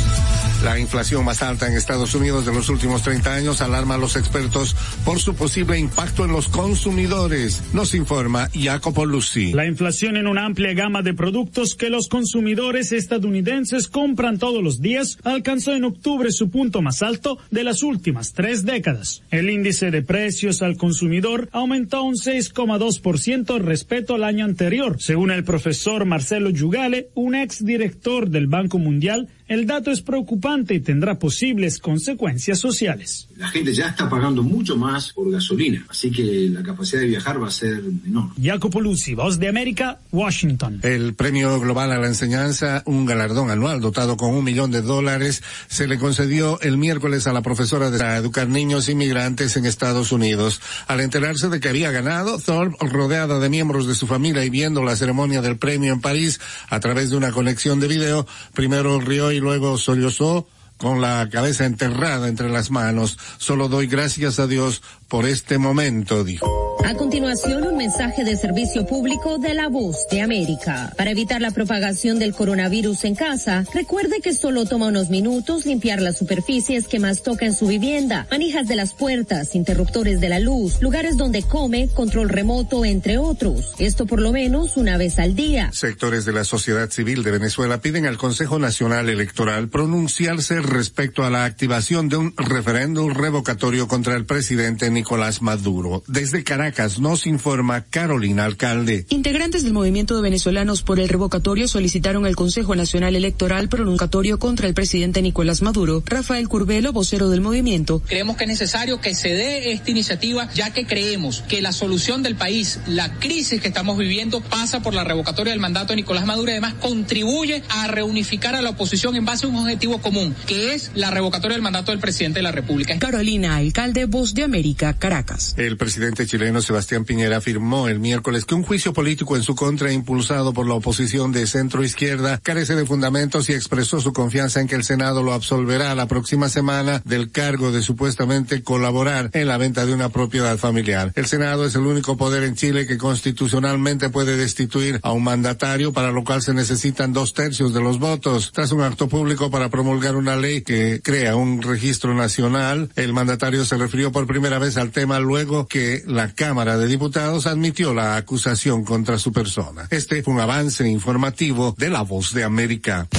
[0.64, 4.16] La inflación más alta en Estados Unidos de los últimos 30 años alarma a los
[4.16, 4.76] expertos
[5.06, 7.62] por su posible impacto en los consumidores.
[7.74, 9.52] Nos informa Jacopo Lucy.
[9.52, 14.82] La inflación en una amplia gama de productos que los consumidores estadounidenses compran todos los
[14.82, 19.22] días alcanzó en octubre su punto más alto de las últimas tres décadas.
[19.30, 25.02] El índice de precios al consumidor aumentó un 6,2% respecto al año anterior.
[25.02, 30.74] Según el profesor Marcelo Yugale, un ex director del Banco Mundial, el dato es preocupante
[30.74, 33.28] y tendrá posibles consecuencias sociales.
[33.36, 37.42] La gente ya está pagando mucho más por gasolina, así que la capacidad de viajar
[37.42, 38.32] va a ser menor.
[38.42, 40.80] Jacopo Luzzi, Voz de América, Washington.
[40.84, 45.44] El Premio Global a la Enseñanza, un galardón anual dotado con un millón de dólares,
[45.68, 50.62] se le concedió el miércoles a la profesora de educar niños inmigrantes en Estados Unidos.
[50.88, 54.84] Al enterarse de que había ganado, Thorpe, rodeada de miembros de su familia y viendo
[54.84, 59.32] la ceremonia del premio en París a través de una conexión de video, primero rió
[59.32, 60.48] y luego sollozó
[60.78, 63.18] con la cabeza enterrada entre las manos.
[63.38, 66.67] Solo doy gracias a Dios por este momento, dijo.
[66.86, 70.94] A continuación, un mensaje de servicio público de la voz de América.
[70.96, 76.02] Para evitar la propagación del coronavirus en casa, recuerde que solo toma unos minutos limpiar
[76.02, 80.40] las superficies que más toca en su vivienda, manijas de las puertas, interruptores de la
[80.40, 83.74] luz, lugares donde come, control remoto, entre otros.
[83.80, 85.70] Esto por lo menos una vez al día.
[85.74, 91.30] Sectores de la sociedad civil de Venezuela piden al Consejo Nacional Electoral pronunciarse respecto a
[91.30, 96.04] la activación de un referéndum revocatorio contra el presidente Nicolás Maduro.
[96.08, 96.67] Desde Caracas
[97.00, 99.06] nos informa Carolina Alcalde.
[99.10, 104.68] Integrantes del movimiento de venezolanos por el revocatorio solicitaron al Consejo Nacional Electoral pronunciatorio contra
[104.68, 106.04] el presidente Nicolás Maduro.
[106.06, 110.74] Rafael Curbelo, vocero del movimiento, Creemos que es necesario que se dé esta iniciativa, ya
[110.74, 115.04] que creemos que la solución del país, la crisis que estamos viviendo, pasa por la
[115.04, 119.26] revocatoria del mandato de Nicolás Maduro y además contribuye a reunificar a la oposición en
[119.26, 122.52] base a un objetivo común, que es la revocatoria del mandato del presidente de la
[122.52, 123.00] República.
[123.00, 125.56] Carolina Alcalde, Voz de América, Caracas.
[125.58, 129.92] El presidente chileno Sebastián Piñera afirmó el miércoles que un juicio político en su contra
[129.92, 134.68] impulsado por la oposición de centro izquierda carece de fundamentos y expresó su confianza en
[134.68, 139.58] que el Senado lo absolverá la próxima semana del cargo de supuestamente colaborar en la
[139.58, 141.12] venta de una propiedad familiar.
[141.16, 145.94] El Senado es el único poder en Chile que constitucionalmente puede destituir a un mandatario,
[145.94, 148.52] para lo cual se necesitan dos tercios de los votos.
[148.54, 153.66] Tras un acto público para promulgar una ley que crea un registro nacional, el mandatario
[153.66, 157.94] se refirió por primera vez al tema luego que la Cámara Cámara de Diputados admitió
[157.94, 159.86] la acusación contra su persona.
[159.90, 163.10] Este fue un avance informativo de La Voz de América.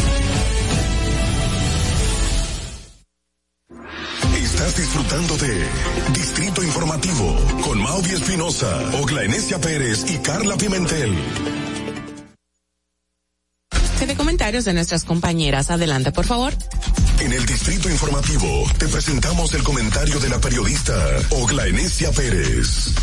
[4.34, 5.66] Estás disfrutando de
[6.14, 11.14] Distrito Informativo con Mauvi Espinosa, Ogla Enesia Pérez y Carla Pimentel.
[14.06, 15.70] De comentarios de nuestras compañeras.
[15.70, 16.54] Adelante, por favor.
[17.20, 20.94] En el Distrito Informativo te presentamos el comentario de la periodista
[21.30, 22.94] Ogla Enesia Pérez.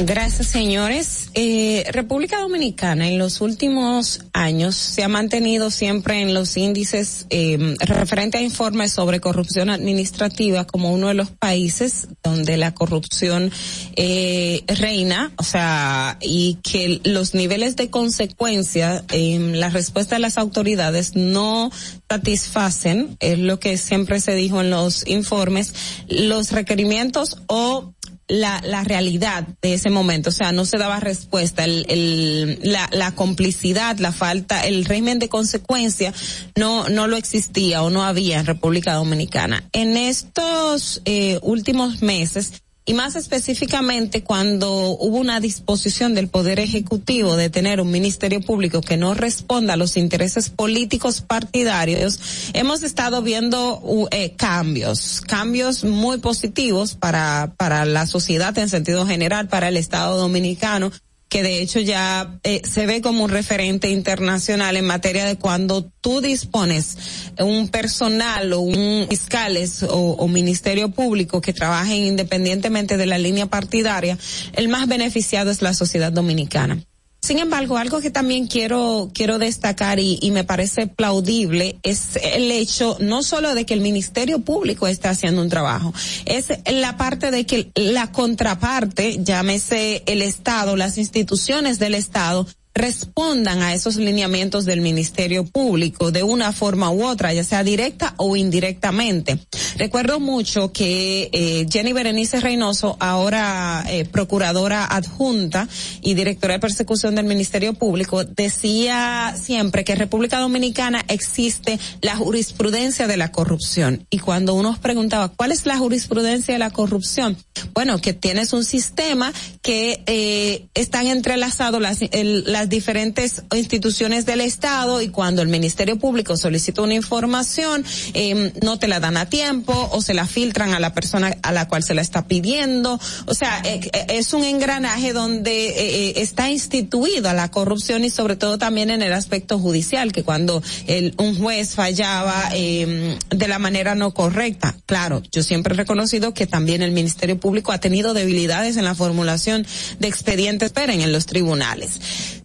[0.00, 1.28] Gracias, señores.
[1.34, 7.74] Eh, República Dominicana en los últimos años se ha mantenido siempre en los índices eh,
[7.80, 13.50] referente a informes sobre corrupción administrativa como uno de los países donde la corrupción
[13.96, 20.38] eh, reina, o sea, y que los niveles de consecuencia en la respuesta de las
[20.38, 21.72] autoridades no
[22.08, 25.74] satisfacen, es lo que siempre se dijo en los informes,
[26.06, 27.94] los requerimientos o
[28.28, 32.88] la, la realidad de ese momento, o sea, no se daba respuesta, el, el, la,
[32.92, 36.12] la complicidad, la falta, el régimen de consecuencia
[36.56, 39.64] no, no lo existía o no había en República Dominicana.
[39.72, 47.36] En estos eh, últimos meses, y más específicamente cuando hubo una disposición del Poder Ejecutivo
[47.36, 52.18] de tener un Ministerio Público que no responda a los intereses políticos partidarios,
[52.54, 59.48] hemos estado viendo eh, cambios, cambios muy positivos para, para la sociedad en sentido general,
[59.48, 60.90] para el Estado dominicano
[61.28, 65.84] que de hecho ya eh, se ve como un referente internacional en materia de cuando
[66.00, 66.96] tú dispones
[67.38, 73.46] un personal o un fiscales o, o ministerio público que trabajen independientemente de la línea
[73.46, 74.18] partidaria,
[74.54, 76.87] el más beneficiado es la sociedad dominicana.
[77.20, 82.50] Sin embargo, algo que también quiero, quiero destacar y, y, me parece plaudible es el
[82.52, 85.92] hecho no solo de que el Ministerio Público está haciendo un trabajo,
[86.26, 92.46] es la parte de que la contraparte, llámese el Estado, las instituciones del Estado,
[92.78, 98.14] respondan a esos lineamientos del Ministerio Público de una forma u otra, ya sea directa
[98.16, 99.38] o indirectamente.
[99.76, 105.68] Recuerdo mucho que eh, Jenny Berenice Reynoso, ahora eh, procuradora adjunta
[106.00, 112.16] y directora de persecución del Ministerio Público, decía siempre que en República Dominicana existe la
[112.16, 114.06] jurisprudencia de la corrupción.
[114.10, 117.36] Y cuando uno preguntaba, ¿cuál es la jurisprudencia de la corrupción?
[117.74, 119.32] Bueno, que tienes un sistema
[119.62, 126.36] que eh, están entrelazados las, las diferentes instituciones del Estado y cuando el Ministerio Público
[126.36, 127.84] solicita una información,
[128.14, 131.52] eh, no te la dan a tiempo o se la filtran a la persona a
[131.52, 133.00] la cual se la está pidiendo.
[133.26, 138.58] O sea, eh, es un engranaje donde eh, está instituida la corrupción y sobre todo
[138.58, 144.12] también en el aspecto judicial, que cuando el, un juez fallaba de la manera no
[144.12, 144.74] correcta.
[144.86, 148.94] Claro, yo siempre he reconocido que también el Ministerio Público ha tenido debilidades en la
[148.94, 149.66] formulación
[149.98, 152.00] de expedientes, esperen, en los tribunales.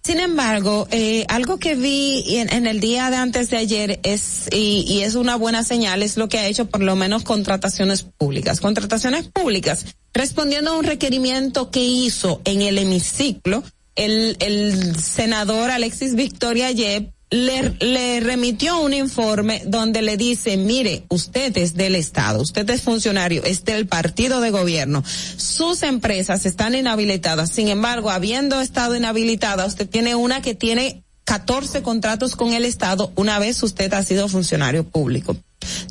[0.06, 4.48] Sin embargo, eh, algo que vi en, en, el día de antes de ayer es,
[4.52, 8.04] y, y, es una buena señal, es lo que ha hecho por lo menos contrataciones
[8.04, 8.60] públicas.
[8.60, 13.64] Contrataciones públicas, respondiendo a un requerimiento que hizo en el hemiciclo
[13.96, 21.04] el, el senador Alexis Victoria Yep le, le, remitió un informe donde le dice, mire,
[21.10, 25.04] usted es del Estado, usted es funcionario, es del partido de gobierno,
[25.36, 31.82] sus empresas están inhabilitadas, sin embargo, habiendo estado inhabilitada, usted tiene una que tiene 14
[31.82, 35.38] contratos con el Estado una vez usted ha sido funcionario público.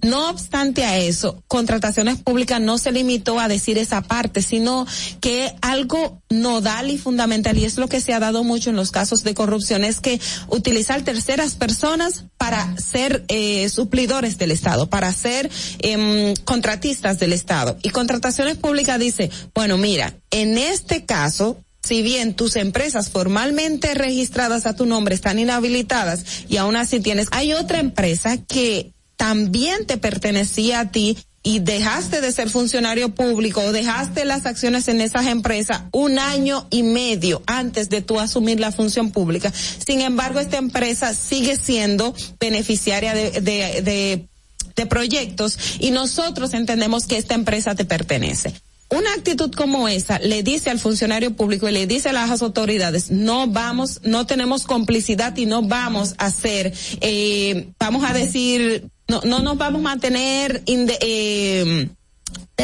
[0.02, 4.86] No obstante a eso, contrataciones públicas no se limitó a decir esa parte, sino
[5.20, 8.90] que algo nodal y fundamental, y es lo que se ha dado mucho en los
[8.90, 15.12] casos de corrupción, es que utilizar terceras personas para ser eh, suplidores del Estado, para
[15.12, 15.50] ser
[15.80, 17.76] eh, contratistas del Estado.
[17.82, 24.66] Y contrataciones públicas dice, bueno, mira, en este caso, si bien tus empresas formalmente registradas
[24.66, 29.98] a tu nombre están inhabilitadas y aún así tienes, hay otra empresa que también te
[29.98, 35.26] pertenecía a ti y dejaste de ser funcionario público o dejaste las acciones en esas
[35.26, 39.52] empresas un año y medio antes de tú asumir la función pública.
[39.52, 44.28] Sin embargo, esta empresa sigue siendo beneficiaria de, de, de,
[44.76, 48.54] de proyectos y nosotros entendemos que esta empresa te pertenece
[48.92, 53.10] una actitud como esa le dice al funcionario público y le dice a las autoridades,
[53.10, 59.22] no vamos, no tenemos complicidad y no vamos a hacer, eh, vamos a decir, no,
[59.22, 61.88] no nos vamos a mantener eh,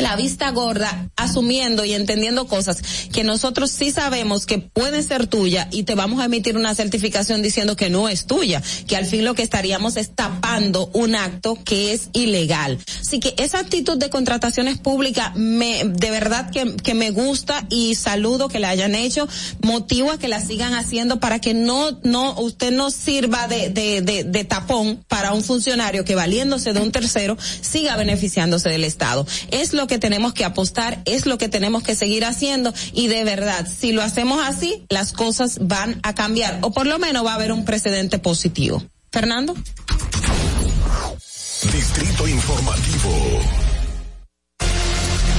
[0.03, 5.69] la vista gorda, asumiendo y entendiendo cosas que nosotros sí sabemos que pueden ser tuyas
[5.71, 9.25] y te vamos a emitir una certificación diciendo que no es tuya, que al fin
[9.25, 12.79] lo que estaríamos es tapando un acto que es ilegal.
[13.01, 17.95] Así que esa actitud de contrataciones públicas me, de verdad que, que me gusta y
[17.95, 19.29] saludo que la hayan hecho,
[19.63, 24.03] motivo a que la sigan haciendo para que no, no, usted no sirva de, de,
[24.03, 29.27] de, de tapón para un funcionario que valiéndose de un tercero siga beneficiándose del Estado.
[29.51, 33.25] Es lo que tenemos que apostar, es lo que tenemos que seguir haciendo y de
[33.25, 37.33] verdad, si lo hacemos así, las cosas van a cambiar o por lo menos va
[37.33, 38.83] a haber un precedente positivo.
[39.11, 39.55] Fernando.
[41.73, 43.41] Distrito Informativo.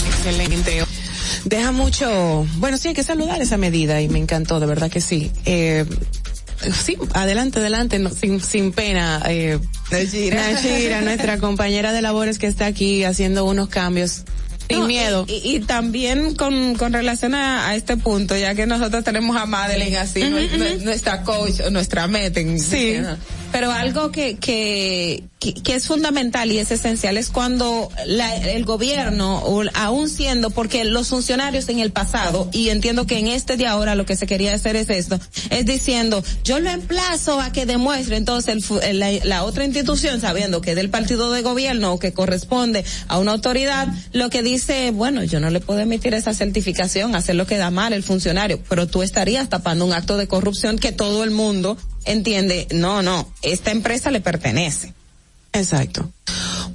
[0.07, 0.83] Excelente.
[1.45, 4.99] Deja mucho, bueno, sí hay que saludar esa medida y me encantó, de verdad que
[4.99, 5.31] sí.
[5.45, 5.85] Eh,
[6.83, 9.21] sí, adelante, adelante, no, sin, sin pena.
[9.27, 9.59] Eh,
[9.91, 10.51] Nachira.
[10.51, 14.23] Nachira, nuestra compañera de labores que está aquí haciendo unos cambios
[14.69, 15.25] sin No, miedo.
[15.27, 19.35] Y, y- y también con, con relación a, a este punto, ya que nosotros tenemos
[19.35, 20.83] a Madeline así, ujú.
[20.83, 22.39] nuestra coach, nuestra meta.
[22.39, 22.95] en- Sí.
[22.95, 23.17] Ajá.
[23.51, 29.39] Pero algo que, que, que, es fundamental y es esencial es cuando la- el gobierno,
[29.39, 33.65] o aún siendo, porque los funcionarios en el pasado, y entiendo que en este de
[33.65, 35.19] ahora lo que se quería hacer es esto,
[35.49, 40.61] es diciendo, yo lo emplazo a que demuestre, entonces el- la, la otra institución, sabiendo
[40.61, 44.91] que es del partido de gobierno o que corresponde a una autoridad, lo que dice,
[44.91, 48.59] bueno, yo no le puedo emitir esa certificación, hacer lo que da mal el funcionario,
[48.69, 53.31] pero tú estarías tapando un acto de corrupción que todo el mundo entiende, no, no,
[53.41, 54.93] esta empresa le pertenece.
[55.53, 56.11] Exacto.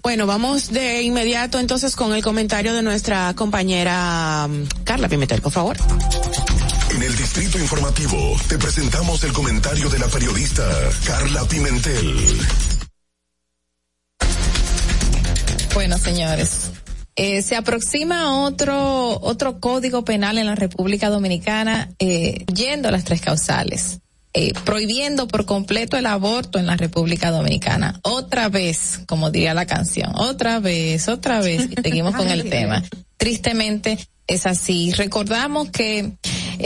[0.03, 5.53] Bueno, vamos de inmediato entonces con el comentario de nuestra compañera mm, Carla Pimentel, por
[5.53, 5.77] favor.
[6.91, 10.63] En el Distrito Informativo te presentamos el comentario de la periodista
[11.07, 12.39] Carla Pimentel.
[15.75, 16.71] Bueno, señores,
[17.17, 23.05] eh, se aproxima otro otro código penal en la República Dominicana eh, yendo a las
[23.05, 24.01] tres causales,
[24.37, 28.01] eh, prohibiendo por completo el aborto en la República Dominicana.
[28.03, 32.83] Otra vez, como diría la canción, otra vez, otra vez, y seguimos con el tema.
[33.17, 33.97] Tristemente
[34.27, 34.93] es así.
[34.93, 36.15] Recordamos que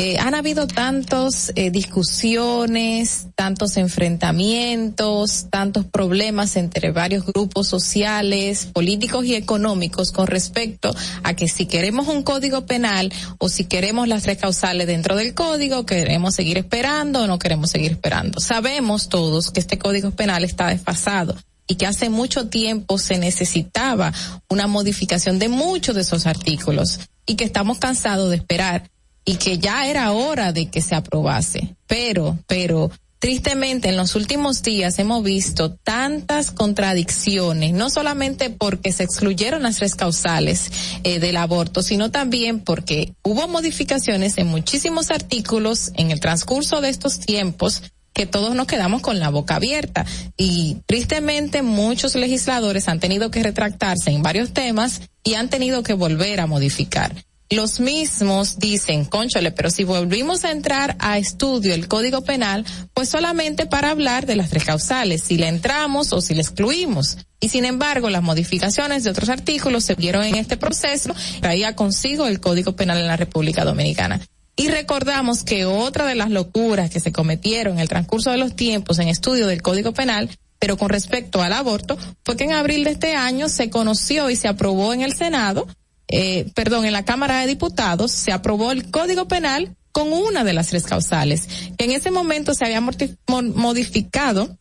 [0.01, 9.25] eh, han habido tantos eh, discusiones, tantos enfrentamientos, tantos problemas entre varios grupos sociales, políticos
[9.25, 10.95] y económicos con respecto
[11.25, 15.35] a que si queremos un código penal o si queremos las tres causales dentro del
[15.35, 18.39] código, queremos seguir esperando o no queremos seguir esperando.
[18.39, 21.35] Sabemos todos que este código penal está desfasado
[21.67, 24.13] y que hace mucho tiempo se necesitaba
[24.49, 28.89] una modificación de muchos de esos artículos y que estamos cansados de esperar
[29.29, 31.77] y que ya era hora de que se aprobase.
[31.87, 39.03] Pero, pero, tristemente en los últimos días hemos visto tantas contradicciones, no solamente porque se
[39.03, 40.71] excluyeron las tres causales
[41.05, 46.89] eh, del aborto, sino también porque hubo modificaciones en muchísimos artículos en el transcurso de
[46.89, 47.83] estos tiempos
[48.15, 50.07] que todos nos quedamos con la boca abierta
[50.39, 55.93] y tristemente muchos legisladores han tenido que retractarse en varios temas y han tenido que
[55.93, 57.13] volver a modificar.
[57.51, 63.09] Los mismos dicen, conchole, pero si volvimos a entrar a estudio el Código Penal, pues
[63.09, 67.17] solamente para hablar de las tres causales, si le entramos o si le excluimos.
[67.41, 72.27] Y sin embargo, las modificaciones de otros artículos se vieron en este proceso, traía consigo
[72.27, 74.21] el Código Penal en la República Dominicana.
[74.55, 78.57] Y recordamos que otra de las locuras que se cometieron en el transcurso de los
[78.57, 81.97] tiempos en estudio del Código Penal, pero con respecto al aborto,
[82.27, 85.67] fue que en abril de este año se conoció y se aprobó en el Senado,
[86.09, 90.53] eh, perdón, en la Cámara de Diputados, se aprobó el Código Penal con una de
[90.53, 94.57] las tres causales, que en ese momento se había modificado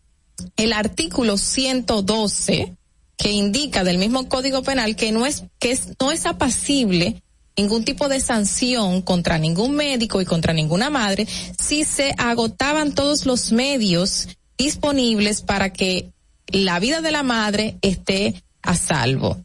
[0.56, 2.76] el artículo 112
[3.18, 7.24] que indica del mismo Código Penal que no es que es, no es apacible
[7.58, 11.28] ningún tipo de sanción contra ningún médico y contra ninguna madre
[11.60, 16.12] si se agotaban todos los medios disponibles para que
[16.48, 19.38] la vida de la madre esté a salvo.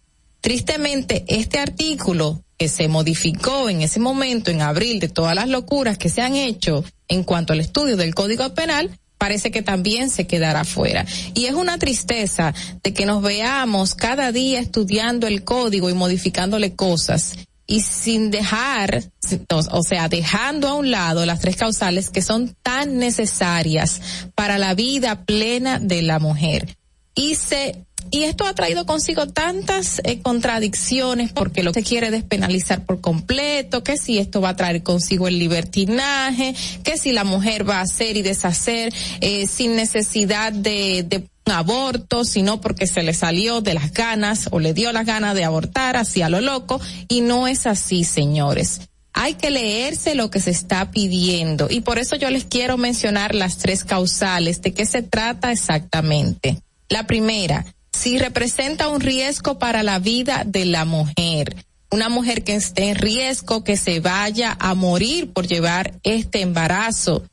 [0.42, 5.98] Tristemente, este artículo que se modificó en ese momento, en abril, de todas las locuras
[5.98, 10.26] que se han hecho en cuanto al estudio del Código Penal, parece que también se
[10.26, 11.06] quedará fuera.
[11.34, 12.52] Y es una tristeza
[12.82, 17.36] de que nos veamos cada día estudiando el código y modificándole cosas
[17.68, 19.04] y sin dejar,
[19.48, 24.00] o sea, dejando a un lado las tres causales que son tan necesarias
[24.34, 26.76] para la vida plena de la mujer.
[27.14, 32.10] Y se y esto ha traído consigo tantas eh, contradicciones porque lo que se quiere
[32.10, 37.24] despenalizar por completo, que si esto va a traer consigo el libertinaje, que si la
[37.24, 42.86] mujer va a hacer y deshacer eh, sin necesidad de, de un aborto, sino porque
[42.86, 46.28] se le salió de las ganas o le dio las ganas de abortar así a
[46.28, 48.82] lo loco y no es así, señores.
[49.14, 53.34] Hay que leerse lo que se está pidiendo y por eso yo les quiero mencionar
[53.34, 56.62] las tres causales de qué se trata exactamente.
[56.92, 61.56] La primera, si representa un riesgo para la vida de la mujer.
[61.90, 67.24] Una mujer que esté en riesgo, que se vaya a morir por llevar este embarazo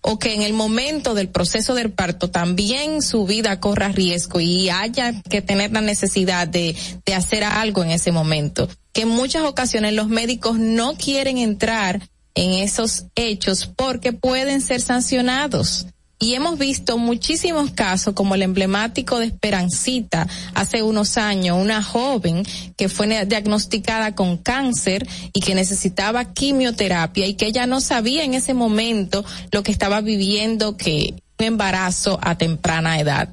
[0.00, 4.70] o que en el momento del proceso del parto también su vida corra riesgo y
[4.70, 6.76] haya que tener la necesidad de,
[7.12, 8.68] hacer algo en ese momento.
[8.92, 12.00] Que en muchas ocasiones los médicos no quieren entrar
[12.36, 15.88] en esos hechos porque pueden ser sancionados.
[16.22, 22.44] Y hemos visto muchísimos casos como el emblemático de Esperancita hace unos años, una joven
[22.76, 28.34] que fue diagnosticada con cáncer y que necesitaba quimioterapia y que ella no sabía en
[28.34, 33.30] ese momento lo que estaba viviendo que un embarazo a temprana edad.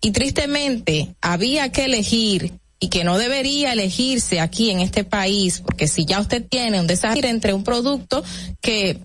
[0.00, 5.88] Y tristemente había que elegir y que no debería elegirse aquí en este país, porque
[5.88, 8.22] si ya usted tiene un desafío entre un producto
[8.62, 9.00] que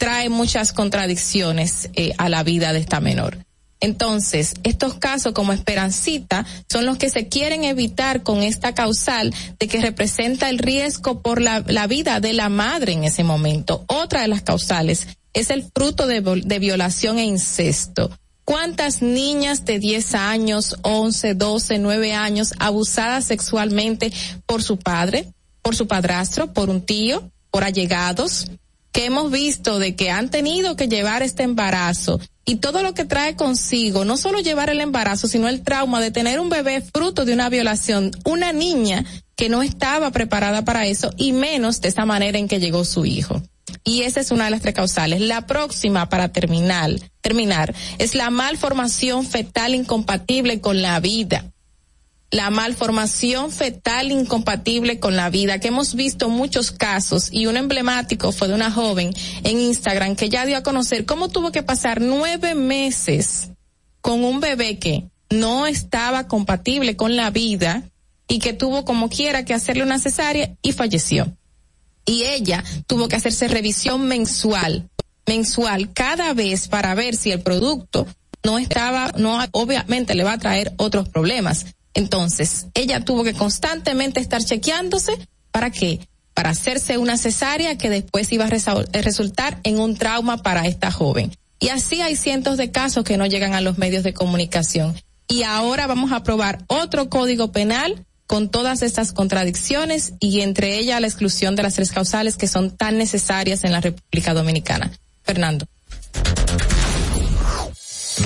[0.00, 3.36] trae muchas contradicciones eh, a la vida de esta menor.
[3.80, 9.68] Entonces, estos casos como Esperancita son los que se quieren evitar con esta causal de
[9.68, 13.84] que representa el riesgo por la, vida de la madre en ese momento.
[13.88, 18.10] Otra de las causales es el fruto de, de violación e incesto.
[18.46, 24.10] ¿Cuántas niñas de 10 años, 11, 12, 9 años abusadas sexualmente
[24.46, 25.28] por su padre,
[25.60, 28.46] por su padrastro, por un tío, por allegados?
[28.92, 33.04] Que hemos visto de que han tenido que llevar este embarazo y todo lo que
[33.04, 37.24] trae consigo, no solo llevar el embarazo, sino el trauma de tener un bebé fruto
[37.24, 39.04] de una violación, una niña
[39.36, 43.06] que no estaba preparada para eso y menos de esa manera en que llegó su
[43.06, 43.42] hijo.
[43.84, 45.20] Y esa es una de las tres causales.
[45.20, 46.90] La próxima para terminar,
[47.20, 51.50] terminar, es la malformación fetal incompatible con la vida
[52.30, 58.30] la malformación fetal incompatible con la vida, que hemos visto muchos casos y un emblemático
[58.30, 59.12] fue de una joven
[59.42, 63.50] en Instagram que ya dio a conocer cómo tuvo que pasar nueve meses
[64.00, 67.82] con un bebé que no estaba compatible con la vida
[68.28, 71.36] y que tuvo como quiera que hacerle una cesárea y falleció.
[72.06, 74.88] Y ella tuvo que hacerse revisión mensual,
[75.26, 78.06] mensual cada vez para ver si el producto
[78.44, 84.20] no estaba, no, obviamente le va a traer otros problemas entonces, ella tuvo que constantemente
[84.20, 85.12] estar chequeándose
[85.50, 86.00] para qué?
[86.34, 90.90] Para hacerse una cesárea que después iba a eh, resultar en un trauma para esta
[90.92, 91.32] joven.
[91.58, 94.94] Y así hay cientos de casos que no llegan a los medios de comunicación.
[95.28, 101.00] Y ahora vamos a aprobar otro código penal con todas estas contradicciones y entre ellas
[101.00, 104.90] la exclusión de las tres causales que son tan necesarias en la República Dominicana.
[105.22, 105.66] Fernando.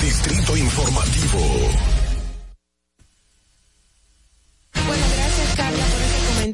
[0.01, 1.94] Distrito Informativo.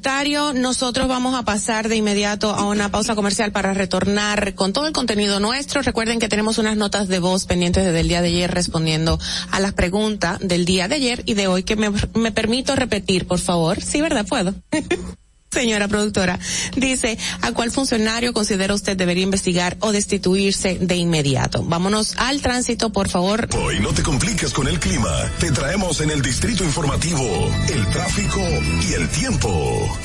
[0.01, 0.55] Comentario.
[0.55, 4.94] Nosotros vamos a pasar de inmediato a una pausa comercial para retornar con todo el
[4.94, 5.82] contenido nuestro.
[5.82, 9.18] Recuerden que tenemos unas notas de voz pendientes desde el día de ayer respondiendo
[9.51, 13.27] a las preguntas del día de ayer y de hoy que me, me permito repetir,
[13.27, 13.82] por favor.
[13.82, 14.24] Sí, ¿verdad?
[14.27, 14.55] Puedo.
[15.52, 16.39] Señora productora,
[16.77, 21.64] dice, ¿a cuál funcionario considera usted debería investigar o destituirse de inmediato?
[21.64, 23.48] Vámonos al tránsito, por favor.
[23.60, 25.10] Hoy no te compliques con el clima.
[25.40, 27.24] Te traemos en el distrito informativo
[27.68, 28.40] el tráfico
[28.89, 29.98] y el tiempo.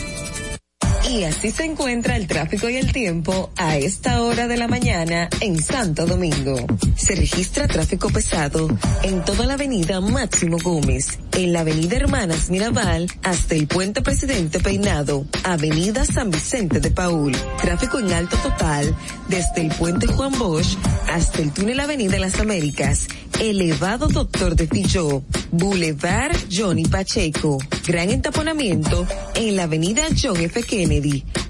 [1.08, 5.30] Y así se encuentra el tráfico y el tiempo a esta hora de la mañana
[5.40, 6.56] en Santo Domingo.
[6.96, 8.68] Se registra tráfico pesado
[9.04, 14.60] en toda la avenida Máximo Gómez, en la avenida Hermanas Mirabal hasta el puente Presidente
[14.60, 17.34] Peinado, avenida San Vicente de Paul.
[17.62, 18.96] Tráfico en alto total
[19.30, 20.76] desde el puente Juan Bosch
[21.08, 23.08] hasta el túnel Avenida Las Américas,
[23.40, 25.22] elevado Doctor de Filló,
[25.52, 27.60] Boulevard Johnny Pacheco.
[27.86, 29.06] Gran entaponamiento
[29.36, 30.64] en la avenida John F.
[30.64, 30.95] Kennedy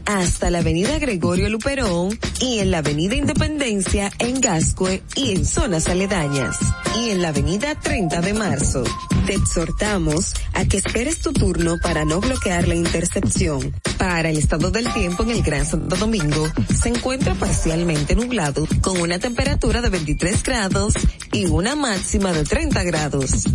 [0.06, 5.88] hasta la avenida Gregorio Luperón y en la avenida Independencia en Gascue y en zonas
[5.88, 6.58] aledañas
[7.00, 8.84] y en la avenida 30 de marzo.
[9.28, 13.72] Te exhortamos a que esperes tu turno para no bloquear la intercepción.
[14.00, 16.48] Para el estado del tiempo en el Gran Santo Domingo
[16.82, 20.94] se encuentra parcialmente nublado con una temperatura de 23 grados
[21.32, 23.46] y una máxima de 30 grados.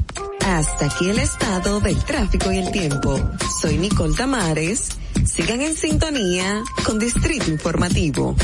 [0.46, 3.20] Hasta aquí el estado del tráfico y el tiempo.
[3.60, 4.88] Soy Nicole Tamares.
[5.26, 8.34] Sigan en sintonía con Distrito Informativo.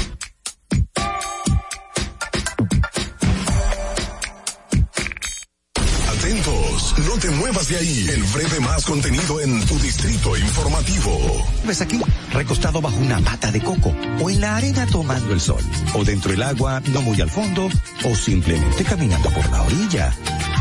[6.09, 8.07] Atentos, no te muevas de ahí.
[8.09, 11.47] El breve más contenido en tu distrito informativo.
[11.66, 12.01] ¿Ves aquí?
[12.32, 15.62] Recostado bajo una mata de coco, o en la arena tomando el sol,
[15.94, 17.69] o dentro del agua, no muy al fondo,
[18.05, 20.16] o simplemente caminando por la orilla.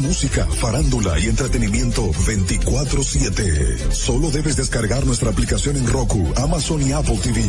[0.00, 3.90] música, farándula y entretenimiento 24/7.
[3.90, 7.40] Solo debes descargar nuestra aplicación en Roku, Amazon y Apple TV.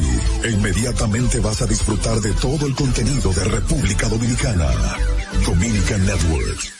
[0.44, 4.72] E inmediatamente vas a disfrutar de todo el contenido de República Dominicana.
[5.46, 6.74] Dominican Networks.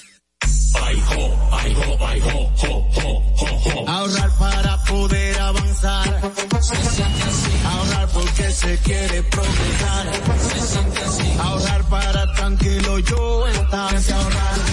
[3.88, 6.22] Ahorrar para poder avanzar.
[6.62, 7.52] Se siente así.
[7.66, 10.08] Ahorrar porque se quiere progresar.
[10.40, 11.38] Se siente así.
[11.40, 14.02] Ahorrar para tranquilo yo estar.
[14.02, 14.73] Se ahorrar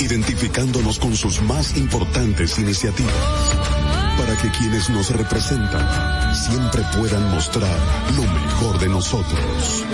[0.00, 3.14] identificándonos con sus más importantes iniciativas,
[4.18, 7.78] para que quienes nos representan siempre puedan mostrar
[8.16, 9.84] lo mejor de nosotros.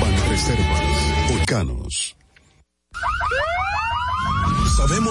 [0.00, 2.15] Banreservas, Volcanos.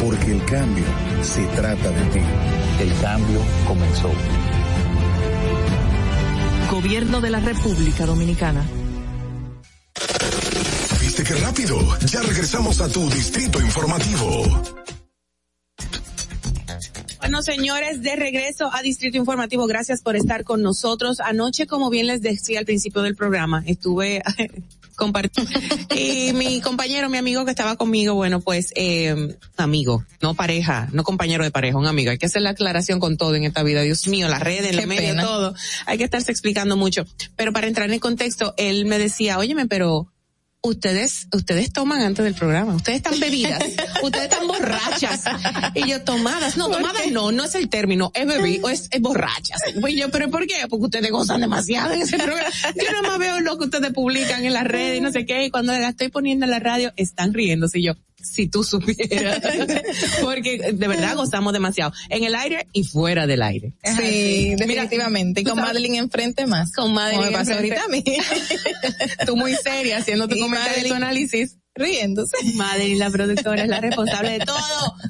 [0.00, 0.84] Porque el cambio
[1.22, 2.20] se trata de ti.
[2.80, 4.10] El cambio comenzó.
[6.70, 8.64] Gobierno de la República Dominicana.
[11.00, 11.78] ¿Viste qué rápido?
[12.06, 14.44] Ya regresamos a tu Distrito Informativo.
[17.20, 21.20] Bueno, señores, de regreso a Distrito Informativo, gracias por estar con nosotros.
[21.20, 24.22] Anoche, como bien les decía al principio del programa, estuve
[24.98, 25.50] compartiendo.
[25.96, 31.04] y mi compañero, mi amigo que estaba conmigo, bueno, pues, eh, amigo, no pareja, no
[31.04, 32.10] compañero de pareja, un amigo.
[32.10, 33.80] Hay que hacer la aclaración con todo en esta vida.
[33.80, 35.54] Dios mío, las redes, los medios, todo.
[35.86, 37.06] Hay que estarse explicando mucho.
[37.36, 40.12] Pero para entrar en el contexto, él me decía, óyeme, pero
[40.62, 43.62] ustedes, ustedes toman antes del programa, ustedes están bebidas,
[44.02, 45.24] ustedes están borrachas.
[45.74, 49.00] Y yo, tomadas, no, tomadas no, no es el término, es bebí, o es, es
[49.00, 49.60] borrachas.
[49.80, 50.66] Pues yo, pero ¿por qué?
[50.68, 52.50] Porque ustedes gozan demasiado en ese programa.
[52.74, 55.44] Yo nada más veo lo que ustedes publican en las redes y no sé qué,
[55.44, 59.40] y cuando la estoy poniendo en la radio, están riéndose y yo, si tú supieras.
[60.20, 61.92] Porque de verdad gozamos demasiado.
[62.08, 63.72] En el aire y fuera del aire.
[63.84, 65.40] Sí, definitivamente.
[65.40, 66.72] Y tú con sabes- Madeline enfrente más.
[66.72, 68.02] Con Madeline Como me pasó ahorita a mí.
[69.26, 71.57] Tú muy seria haciendo tu Y comentario tu análisis.
[71.78, 72.36] Riéndose.
[72.54, 74.56] Madeline, la productora, es la responsable de todo,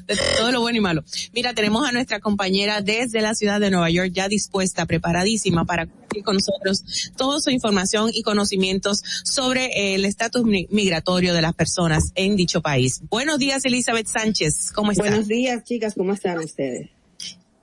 [0.07, 1.03] de todo lo bueno y malo.
[1.33, 5.87] Mira, tenemos a nuestra compañera desde la ciudad de Nueva York ya dispuesta, preparadísima para
[5.87, 6.83] compartir con nosotros
[7.17, 12.61] toda su información y conocimientos sobre el estatus mi- migratorio de las personas en dicho
[12.61, 13.01] país.
[13.09, 14.71] Buenos días, Elizabeth Sánchez.
[14.73, 15.07] ¿Cómo estás?
[15.09, 16.89] Buenos días, chicas, ¿cómo están ustedes?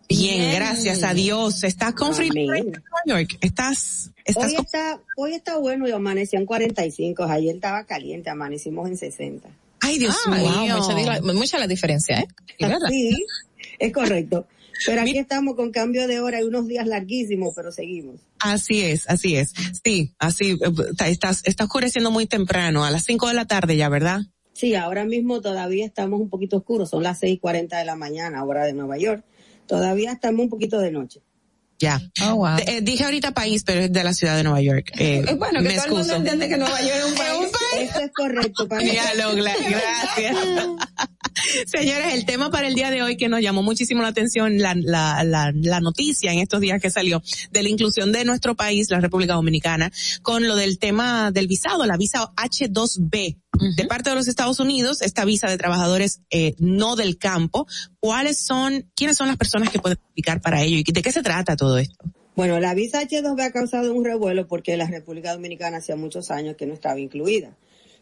[0.09, 1.65] Bien, gracias a Dios.
[1.65, 3.39] ¿Estás con frío en Nueva York?
[3.41, 7.25] ¿Estás, estás hoy está, hoy está bueno y amaneció en 45.
[7.25, 9.49] Ayer estaba caliente, amanecimos en 60.
[9.81, 10.45] Ay, Dios Ah, mío.
[10.45, 12.29] wow, mucha, la- mucha la diferencia, ¿eh?
[12.89, 13.25] Sí,
[13.79, 14.47] es correcto.
[14.85, 18.21] Pero aquí estamos con cambio de hora y unos días larguísimos, pero seguimos.
[18.39, 19.53] Así es, así es.
[19.83, 20.59] Sí, así, eh,
[20.91, 24.21] está, está, está oscureciendo muy temprano, a las 5 de la tarde ya, ¿verdad?
[24.53, 28.65] Sí, ahora mismo todavía estamos un poquito oscuros, son las 6:40 de la mañana, hora
[28.65, 29.25] de Nueva York.
[29.67, 31.21] Todavía estamos un poquito de noche.
[31.79, 32.01] Ya.
[32.67, 34.93] Eh, dije ahorita país, pero es de la ciudad de Nueva York.
[34.99, 36.17] Eh, bueno, que me todo el mundo excuso.
[36.17, 37.91] entiende que Nueva York es un país.
[37.91, 38.69] Eso es correcto.
[38.69, 40.37] Para gracias.
[41.67, 44.75] Señores, el tema para el día de hoy que nos llamó muchísimo la atención, la,
[44.75, 48.91] la, la, la noticia en estos días que salió de la inclusión de nuestro país,
[48.91, 53.37] la República Dominicana, con lo del tema del visado, la visa H2B.
[53.77, 57.67] De parte de los Estados Unidos, esta visa de trabajadores eh, no del campo,
[58.01, 61.23] ¿cuáles son, quiénes son las personas que pueden aplicar para ello y de qué se
[61.23, 62.05] trata todo esto?
[62.37, 66.57] Bueno, la visa H2B ha causado un revuelo porque la República Dominicana hacía muchos años
[66.57, 67.57] que no estaba incluida.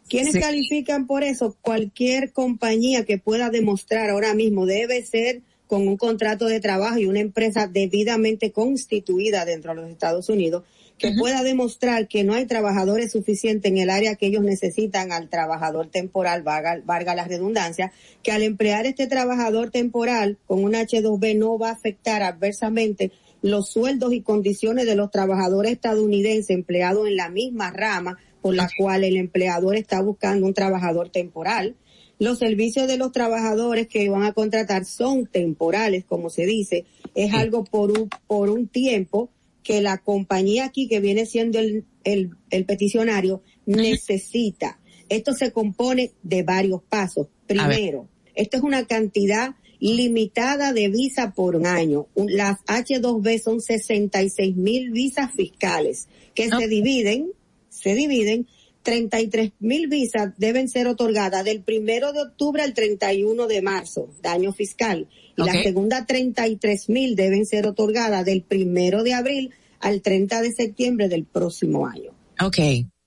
[0.09, 0.39] ¿Quiénes Sí.
[0.39, 1.55] califican por eso?
[1.61, 7.05] Cualquier compañía que pueda demostrar ahora mismo debe ser con un contrato de trabajo y
[7.05, 10.63] una empresa debidamente constituida dentro de los Estados Unidos
[10.97, 15.29] que pueda demostrar que no hay trabajadores suficientes en el área que ellos necesitan al
[15.29, 17.91] trabajador temporal, valga, valga la redundancia,
[18.23, 23.11] que al emplear este trabajador temporal con un H2B no va a afectar adversamente
[23.41, 28.69] los sueldos y condiciones de los trabajadores estadounidenses empleados en la misma rama por la
[28.77, 31.75] cual el empleador está buscando un trabajador temporal.
[32.17, 37.33] Los servicios de los trabajadores que van a contratar son temporales, como se dice, es
[37.33, 39.29] algo por un, por un tiempo
[39.65, 44.79] que la compañía aquí que viene siendo el, el, el peticionario necesita.
[45.09, 47.27] Esto se compone de varios pasos.
[47.47, 52.07] Primero, esto es una cantidad limitada de visa por un año.
[52.15, 57.31] Las H2B son 66 mil visas fiscales que se dividen,
[57.69, 58.47] se dividen
[58.83, 64.29] 33 mil visas deben ser otorgadas del primero de octubre al 31 de marzo, de
[64.29, 65.09] año fiscal.
[65.37, 65.47] Y Ok.
[65.47, 71.09] la segunda 33 mil deben ser otorgadas del primero de abril al 30 de septiembre
[71.09, 72.11] del próximo año.
[72.41, 72.57] Ok.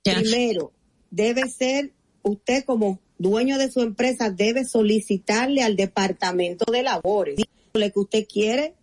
[0.02, 0.72] Primero,
[1.10, 1.92] debe ser
[2.22, 8.26] usted como dueño de su empresa debe solicitarle al departamento de labores dígale que usted
[8.26, 8.74] quiere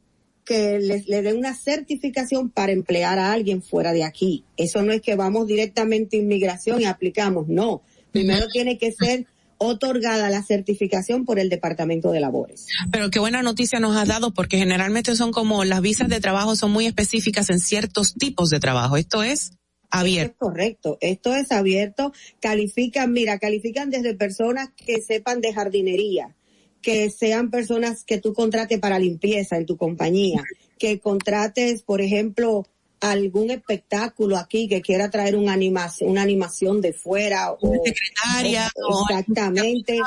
[0.43, 4.43] que le, le dé una certificación para emplear a alguien fuera de aquí.
[4.57, 7.81] Eso no es que vamos directamente a inmigración y aplicamos, no.
[8.11, 9.25] Primero tiene que ser
[9.65, 12.67] otorgada la certificación por el departamento de labores.
[12.91, 16.55] Pero qué buena noticia nos has dado porque generalmente son como las visas de trabajo
[16.55, 18.97] son muy específicas en ciertos tipos de trabajo.
[18.97, 19.51] Esto es
[19.89, 20.33] abierto.
[20.33, 22.13] Es correcto, esto es abierto.
[22.39, 26.35] Califican, mira, califican desde personas que sepan de jardinería,
[26.81, 30.43] que sean personas que tú contrates para limpieza en tu compañía,
[30.77, 32.65] que contrates, por ejemplo,
[33.01, 39.05] algún espectáculo aquí que quiera traer una animación, una animación de fuera o secretaria o-
[39.09, 39.99] exactamente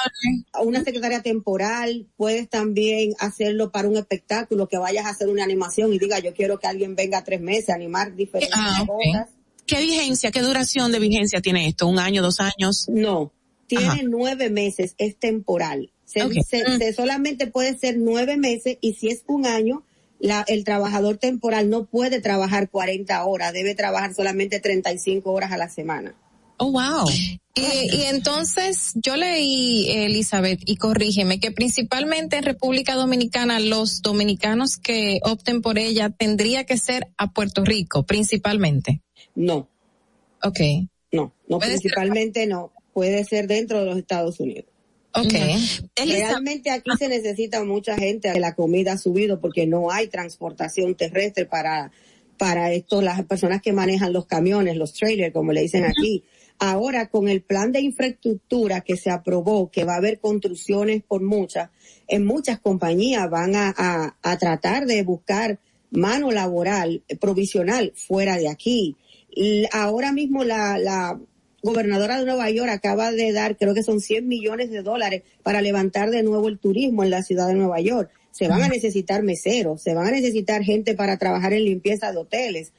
[0.63, 5.93] una secretaria temporal puedes también hacerlo para un espectáculo que vayas a hacer una animación
[5.93, 9.29] y diga yo quiero que alguien venga tres meses a animar diferentes Ah, cosas
[9.67, 11.87] ¿Qué vigencia, qué duración de vigencia tiene esto?
[11.87, 12.87] ¿Un año, dos años?
[12.89, 13.31] No,
[13.67, 14.01] tiene Ajá.
[14.05, 15.91] nueve meses, es temporal.
[16.07, 16.79] Se, Mm.
[16.79, 19.83] se solamente puede ser nueve meses y si es un año,
[20.21, 25.57] la, el trabajador temporal no puede trabajar 40 horas, debe trabajar solamente 35 horas a
[25.59, 26.15] la semana.
[26.61, 27.09] Oh, wow.
[27.55, 34.77] Y, y entonces yo leí, Elizabeth, y corrígeme, que principalmente en República Dominicana los dominicanos
[34.77, 39.03] que opten por ella tendría que ser a Puerto Rico, principalmente.
[39.37, 39.69] No.
[40.43, 40.61] Ok.
[41.13, 42.73] No, no, Puede ser- principalmente no.
[42.93, 44.68] Puede ser dentro de los Estados Unidos.
[45.21, 45.35] Ok.
[45.97, 51.47] Realmente aquí se necesita mucha gente, la comida ha subido porque no hay transportación terrestre
[51.47, 51.91] para,
[52.37, 56.25] para esto, las personas que manejan los camiones, los trailers, como le dicen aquí.
[56.61, 61.23] Ahora, con el plan de infraestructura que se aprobó, que va a haber construcciones por
[61.23, 61.71] muchas,
[62.09, 68.49] en muchas compañías van a, a, a tratar de buscar mano laboral provisional fuera de
[68.49, 68.97] aquí.
[69.31, 71.21] Y ahora mismo la, la
[71.63, 75.61] gobernadora de Nueva York acaba de dar, creo que son 100 millones de dólares para
[75.63, 78.11] levantar de nuevo el turismo en la ciudad de Nueva York.
[78.31, 82.19] Se van a necesitar meseros, se van a necesitar gente para trabajar en limpieza de
[82.19, 82.73] hoteles.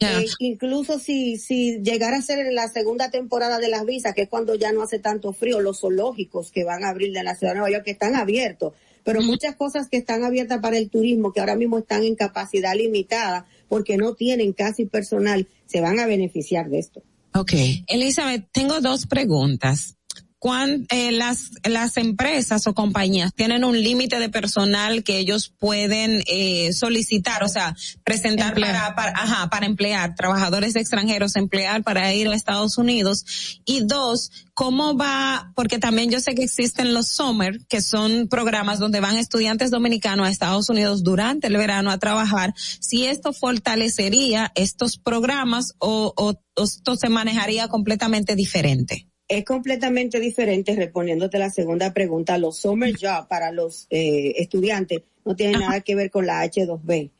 [0.00, 4.22] Eh, incluso si, si llegara a ser en la segunda temporada de las visas, que
[4.22, 7.34] es cuando ya no hace tanto frío, los zoológicos que van a abrir de la
[7.34, 8.74] ciudad de Nueva York, que están abiertos,
[9.04, 12.74] pero muchas cosas que están abiertas para el turismo, que ahora mismo están en capacidad
[12.74, 17.02] limitada, porque no tienen casi personal, se van a beneficiar de esto.
[17.34, 17.52] Ok.
[17.86, 19.97] Elizabeth, tengo dos preguntas.
[20.38, 26.22] Cuán, eh, las, las empresas o compañías tienen un límite de personal que ellos pueden
[26.26, 32.28] eh, solicitar, o sea, presentar para, para, ajá, para emplear, trabajadores extranjeros, emplear para ir
[32.28, 33.24] a Estados Unidos.
[33.64, 35.52] Y dos, ¿cómo va?
[35.56, 40.26] Porque también yo sé que existen los summer, que son programas donde van estudiantes dominicanos
[40.26, 42.54] a Estados Unidos durante el verano a trabajar.
[42.56, 50.20] Si esto fortalecería estos programas o, o, o esto se manejaría completamente diferente es completamente
[50.20, 55.82] diferente, respondiéndote la segunda pregunta, los summer jobs para los eh, estudiantes no tienen nada
[55.82, 57.10] que ver con la H2B.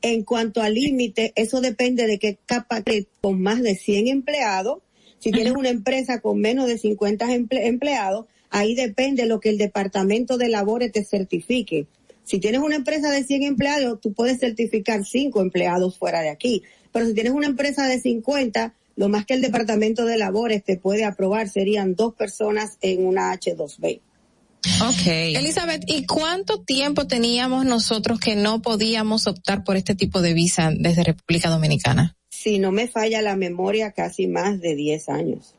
[0.00, 2.82] En cuanto al límite, eso depende de qué capa,
[3.20, 4.78] con más de 100 empleados,
[5.18, 10.38] si tienes una empresa con menos de 50 empleados, ahí depende lo que el Departamento
[10.38, 11.86] de Labores te certifique.
[12.22, 16.62] Si tienes una empresa de 100 empleados, tú puedes certificar 5 empleados fuera de aquí.
[16.92, 20.76] Pero si tienes una empresa de 50, lo más que el Departamento de Labores te
[20.76, 24.00] puede aprobar serían dos personas en una H2B.
[24.82, 25.06] Ok.
[25.06, 30.72] Elizabeth, ¿y cuánto tiempo teníamos nosotros que no podíamos optar por este tipo de visa
[30.76, 32.16] desde República Dominicana?
[32.28, 35.54] Si no me falla la memoria, casi más de 10 años.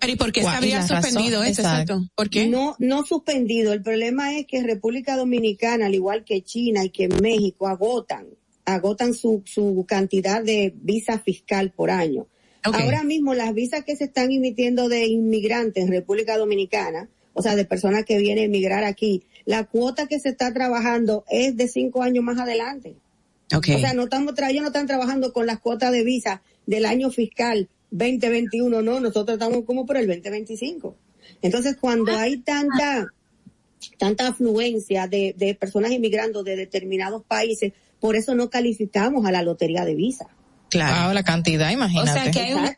[0.00, 1.62] Pero ¿y por qué se había suspendido esto?
[1.62, 2.04] Exacto.
[2.16, 2.48] ¿Por qué?
[2.48, 3.72] No, no suspendido.
[3.72, 8.26] El problema es que República Dominicana, al igual que China y que México, agotan,
[8.64, 12.26] agotan su, su cantidad de visa fiscal por año.
[12.62, 17.56] Ahora mismo las visas que se están emitiendo de inmigrantes en República Dominicana, o sea,
[17.56, 21.66] de personas que vienen a emigrar aquí, la cuota que se está trabajando es de
[21.66, 22.94] cinco años más adelante.
[23.54, 27.10] O sea, no estamos ellos no están trabajando con las cuotas de visa del año
[27.10, 30.96] fiscal 2021, no, nosotros estamos como por el 2025.
[31.42, 33.08] Entonces, cuando hay tanta,
[33.98, 39.42] tanta afluencia de, de personas inmigrando de determinados países, por eso no calificamos a la
[39.42, 40.26] lotería de visa.
[40.72, 41.12] Claro.
[41.12, 42.10] la cantidad, imagínate.
[42.10, 42.70] O sea que hay un,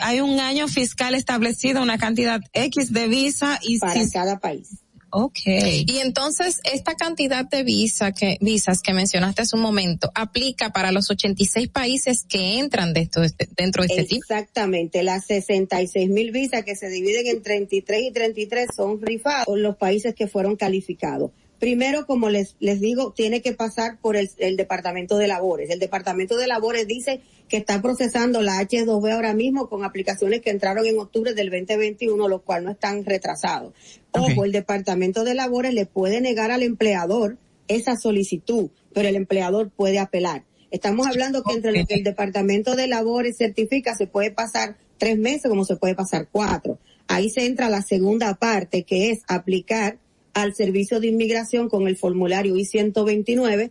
[0.00, 4.82] hay, un año fiscal establecido, una cantidad X de visa y para cada país.
[5.08, 5.84] Okay.
[5.86, 10.92] Y entonces esta cantidad de visa que, visas que mencionaste hace un momento aplica para
[10.92, 13.22] los 86 países que entran de esto,
[13.56, 14.24] dentro de este tipo.
[14.28, 15.02] Exactamente.
[15.02, 20.14] Las 66 mil visas que se dividen en 33 y 33 son rifados los países
[20.14, 21.30] que fueron calificados.
[21.58, 25.70] Primero, como les, les digo, tiene que pasar por el, Departamento de Labores.
[25.70, 30.50] El Departamento de Labores dice que está procesando la H2B ahora mismo con aplicaciones que
[30.50, 33.72] entraron en octubre del 2021, lo cual no están retrasados.
[34.10, 37.38] Ojo, el Departamento de Labores le puede negar al empleador
[37.68, 40.44] esa solicitud, pero el empleador puede apelar.
[40.70, 45.18] Estamos hablando que entre lo que el Departamento de Labores certifica se puede pasar tres
[45.18, 46.78] meses como se puede pasar cuatro.
[47.08, 49.98] Ahí se entra la segunda parte que es aplicar
[50.36, 53.70] al servicio de inmigración con el formulario I-129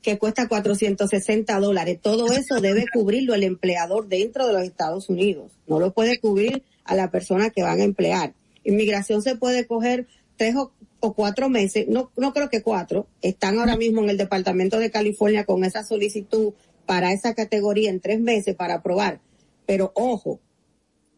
[0.00, 1.98] que cuesta 460 dólares.
[2.00, 5.52] Todo eso debe cubrirlo el empleador dentro de los Estados Unidos.
[5.66, 8.32] No lo puede cubrir a la persona que van a emplear.
[8.64, 10.06] Inmigración se puede coger
[10.38, 10.72] tres o,
[11.12, 15.44] cuatro meses, no, no creo que cuatro, están ahora mismo en el Departamento de California
[15.44, 16.54] con esa solicitud
[16.86, 19.20] para esa categoría en tres meses para aprobar.
[19.66, 20.40] Pero ojo,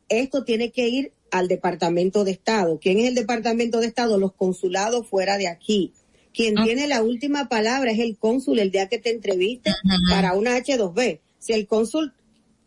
[0.08, 2.78] esto tiene que ir al Departamento de Estado.
[2.80, 4.18] ¿Quién es el Departamento de Estado?
[4.18, 5.92] Los consulados fuera de aquí.
[6.32, 6.64] Quien ah.
[6.64, 9.72] tiene la última palabra es el cónsul el día que te entreviste
[10.10, 11.20] para una H2B.
[11.38, 12.12] Si el cónsul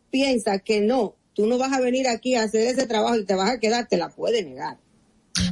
[0.09, 3.35] piensa que no, tú no vas a venir aquí a hacer ese trabajo y te
[3.35, 4.77] vas a quedar, te la puede negar.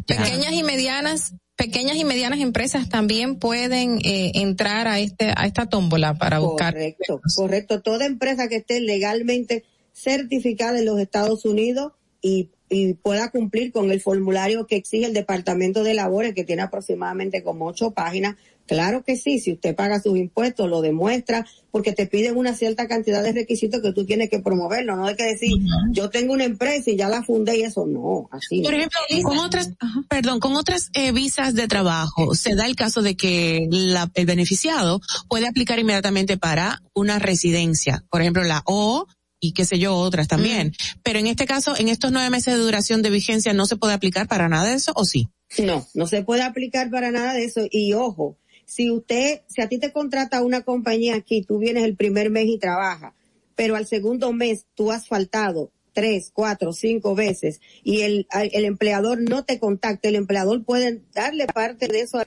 [0.06, 5.68] Pequeñas y medianas, pequeñas y medianas empresas también pueden eh, entrar a este a esta
[5.68, 6.74] tómbola para buscar.
[6.74, 7.82] Correcto, correcto.
[7.82, 9.64] Toda empresa que esté legalmente
[9.94, 15.14] certificada en los Estados Unidos y y pueda cumplir con el formulario que exige el
[15.14, 18.36] Departamento de Labores, que tiene aproximadamente como ocho páginas.
[18.68, 22.88] Claro que sí, si usted paga sus impuestos, lo demuestra, porque te piden una cierta
[22.88, 25.54] cantidad de requisitos que tú tienes que promoverlo, no hay que decir,
[25.92, 28.62] yo tengo una empresa y ya la fundé y eso no, así.
[28.62, 29.72] Por ejemplo, con otras,
[30.08, 34.28] perdón, con otras eh, visas de trabajo, se da el caso de que la, el
[34.28, 39.08] beneficiado puede aplicar inmediatamente para una residencia, por ejemplo, la O
[39.40, 40.74] y qué sé yo, otras también.
[41.04, 43.94] Pero en este caso, en estos nueve meses de duración de vigencia, ¿no se puede
[43.94, 45.30] aplicar para nada de eso o sí?
[45.58, 47.62] No, no se puede aplicar para nada de eso.
[47.70, 51.96] Y ojo, si usted, si a ti te contrata una compañía aquí, tú vienes el
[51.96, 53.14] primer mes y trabajas,
[53.56, 59.22] pero al segundo mes tú has faltado tres, cuatro, cinco veces y el, el empleador
[59.22, 62.22] no te contacta, el empleador puede darle parte de eso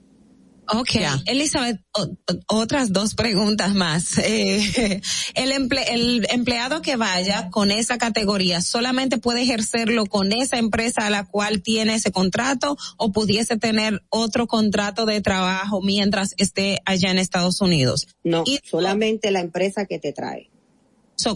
[0.69, 0.91] Ok,
[1.27, 1.81] Elizabeth,
[2.47, 4.19] otras dos preguntas más.
[4.25, 5.01] Eh,
[5.35, 11.11] el, el empleado que vaya con esa categoría solamente puede ejercerlo con esa empresa a
[11.11, 17.11] la cual tiene ese contrato o pudiese tener otro contrato de trabajo mientras esté allá
[17.11, 18.07] en Estados Unidos.
[18.25, 20.51] No, solamente la empresa que te trae.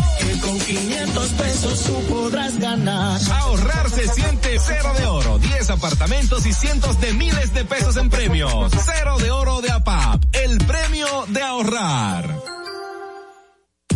[0.21, 3.19] Que con 500 pesos tú podrás ganar.
[3.31, 8.09] Ahorrar se siente cero de oro, 10 apartamentos y cientos de miles de pesos en
[8.09, 8.71] premios.
[8.85, 12.41] Cero de oro de APAP, el premio de ahorrar.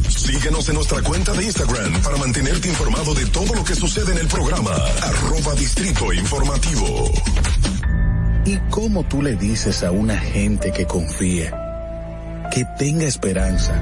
[0.09, 4.17] Síguenos en nuestra cuenta de Instagram para mantenerte informado de todo lo que sucede en
[4.17, 4.71] el programa.
[5.01, 7.11] Arroba Distrito Informativo.
[8.45, 13.81] ¿Y cómo tú le dices a una gente que confía, que tenga esperanza,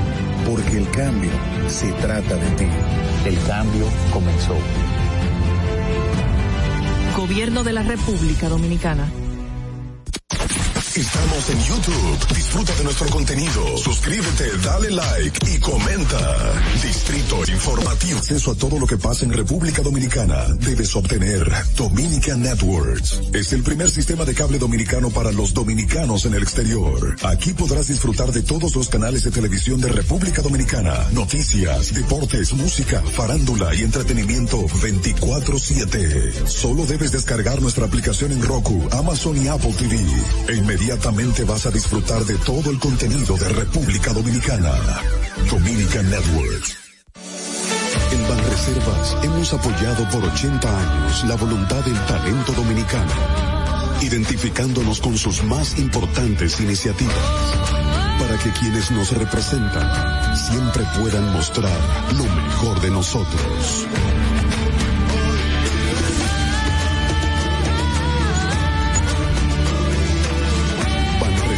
[0.47, 1.31] Porque el cambio
[1.67, 2.65] se trata de ti.
[3.25, 4.55] El cambio comenzó.
[7.15, 9.11] Gobierno de la República Dominicana.
[10.95, 12.35] Estamos en YouTube.
[12.35, 13.77] Disfruta de nuestro contenido.
[13.77, 16.61] Suscríbete, dale like y comenta.
[16.83, 18.17] Distrito Informativo.
[18.17, 20.47] Acceso a todo lo que pasa en República Dominicana.
[20.59, 23.21] Debes obtener Dominican Networks.
[23.31, 27.15] Es el primer sistema de cable dominicano para los dominicanos en el exterior.
[27.23, 31.07] Aquí podrás disfrutar de todos los canales de televisión de República Dominicana.
[31.13, 36.47] Noticias, deportes, música, farándula y entretenimiento 24-7.
[36.47, 40.80] Solo debes descargar nuestra aplicación en Roku, Amazon y Apple TV.
[40.81, 44.73] Inmediatamente vas a disfrutar de todo el contenido de República Dominicana.
[45.47, 46.75] Dominican Networks.
[48.11, 53.11] En Banreservas hemos apoyado por 80 años la voluntad del talento dominicano,
[54.01, 57.15] identificándonos con sus más importantes iniciativas,
[58.19, 61.79] para que quienes nos representan siempre puedan mostrar
[62.17, 63.85] lo mejor de nosotros.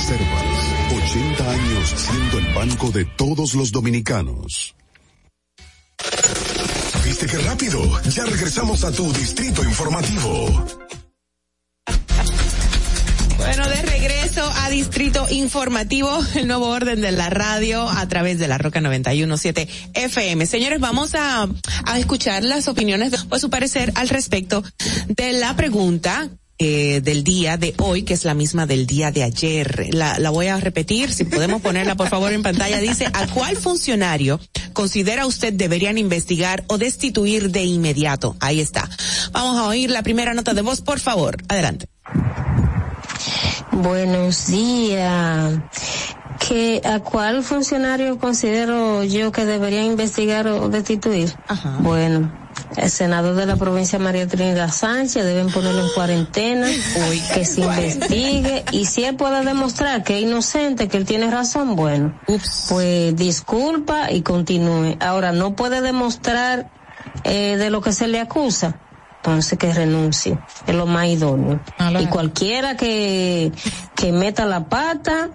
[0.03, 4.75] Banreservas, 80 años siendo el banco de todos los dominicanos.
[7.05, 8.01] ¿Viste qué rápido?
[8.09, 10.65] Ya regresamos a tu distrito informativo.
[13.37, 18.49] Bueno, de regreso a Distrito Informativo, el nuevo orden de la radio a través de
[18.49, 20.45] la Roca 917 FM.
[20.47, 21.47] Señores, vamos a,
[21.85, 24.65] a escuchar las opiniones o su parecer al respecto
[25.07, 29.23] de la pregunta eh, del día de hoy, que es la misma del día de
[29.23, 29.89] ayer.
[29.93, 32.77] La, la voy a repetir, si podemos ponerla por favor en pantalla.
[32.79, 34.39] Dice, ¿a cuál funcionario
[34.73, 38.35] considera usted deberían investigar o destituir de inmediato?
[38.39, 38.89] Ahí está.
[39.31, 41.37] Vamos a oír la primera nota de voz, por favor.
[41.47, 41.87] Adelante.
[43.71, 45.59] Buenos días.
[46.47, 51.33] ¿Que, ¿A cuál funcionario considero yo que debería investigar o destituir?
[51.79, 52.31] Bueno,
[52.75, 56.67] el senador de la provincia María Trinidad Sánchez deben ponerlo en cuarentena,
[57.33, 58.65] que se investigue.
[58.71, 62.19] Y si él puede demostrar que es inocente, que él tiene razón, bueno,
[62.69, 64.97] pues disculpa y continúe.
[64.99, 66.71] Ahora, no puede demostrar
[67.23, 68.79] eh, de lo que se le acusa,
[69.17, 71.59] entonces que renuncie, es lo más idóneo.
[71.99, 73.51] Y cualquiera que,
[73.95, 75.29] que meta la pata,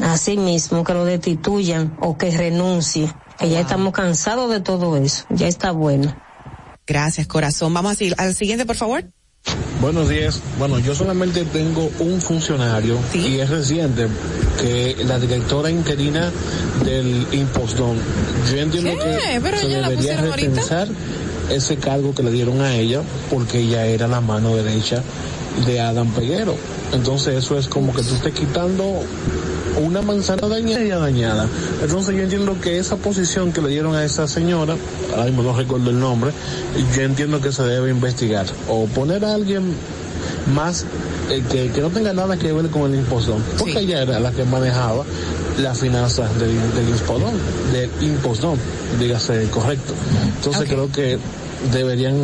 [0.00, 5.24] así mismo, que lo destituyan o que renuncie, que ya estamos cansados de todo eso,
[5.28, 6.14] ya está bueno.
[6.86, 7.72] Gracias, corazón.
[7.74, 9.04] Vamos a ir al siguiente, por favor.
[9.80, 10.40] Buenos días.
[10.58, 14.06] Bueno, yo solamente tengo un funcionario y es reciente
[14.60, 16.30] que la directora interina
[16.84, 17.96] del Impostón.
[18.50, 20.36] Yo entiendo que Pero se debería ahorita.
[20.36, 20.88] repensar
[21.50, 25.02] ese cargo que le dieron a ella porque ella era la mano derecha
[25.66, 26.56] de Adam Peguero.
[26.92, 29.02] Entonces eso es como que tú estés quitando
[29.82, 31.48] una manzana dañada y dañada.
[31.82, 34.76] Entonces yo entiendo que esa posición que le dieron a esa señora,
[35.10, 36.32] ahora mismo no recuerdo el nombre,
[36.96, 39.74] yo entiendo que se debe investigar o poner a alguien
[40.54, 40.84] más
[41.30, 44.32] eh, que, que no tenga nada que ver con el impostón, porque ella era la
[44.32, 45.04] que manejaba
[45.58, 47.34] las finanzas del, del impostón,
[47.72, 48.58] del impostón,
[48.98, 49.94] dígase correcto.
[50.36, 51.18] Entonces creo que
[51.72, 52.16] deberían,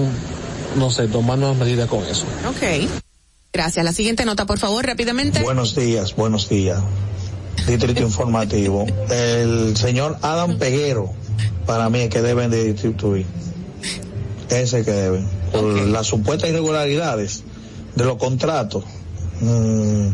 [0.77, 2.25] no sé, tomar unas medidas con eso.
[2.49, 2.89] Ok.
[3.53, 3.85] Gracias.
[3.85, 5.43] La siguiente nota, por favor, rápidamente.
[5.43, 6.81] Buenos días, buenos días.
[7.67, 8.87] Distrito Informativo.
[9.11, 11.13] El señor Adam Peguero,
[11.67, 13.27] para mí es que deben de destituir.
[14.51, 15.29] Ese que deben.
[15.53, 17.43] Por las supuestas irregularidades
[17.95, 18.85] de los contratos,
[19.41, 20.09] mm,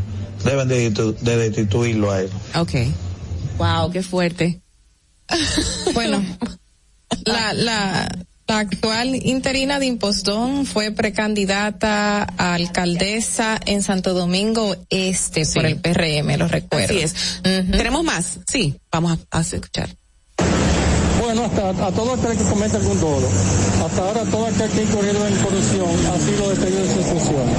[0.45, 2.31] deben de, destitu- de destituirlo a él.
[2.57, 2.73] Ok.
[3.59, 4.61] Wow, qué fuerte.
[5.95, 6.21] Bueno,
[7.25, 8.09] la, la,
[8.47, 15.81] la actual interina de Impostón fue precandidata a alcaldesa en Santo Domingo Este por el
[15.81, 16.95] PRM, lo recuerdo.
[16.95, 17.41] Así es.
[17.43, 18.41] ¿Tenemos más?
[18.47, 19.89] Sí, vamos a, a escuchar.
[21.21, 23.29] Bueno, hasta a todo aquel que cometa algún dolo.
[23.85, 27.57] Hasta ahora todo aquel que ha incurrido en corrupción ha sido despedido de sus funciones.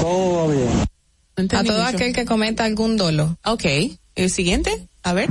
[0.00, 0.88] Todo va bien.
[1.58, 3.36] A todo aquel que cometa algún dolo.
[3.44, 3.64] Ok.
[4.14, 4.88] ¿El siguiente?
[5.02, 5.28] A ver.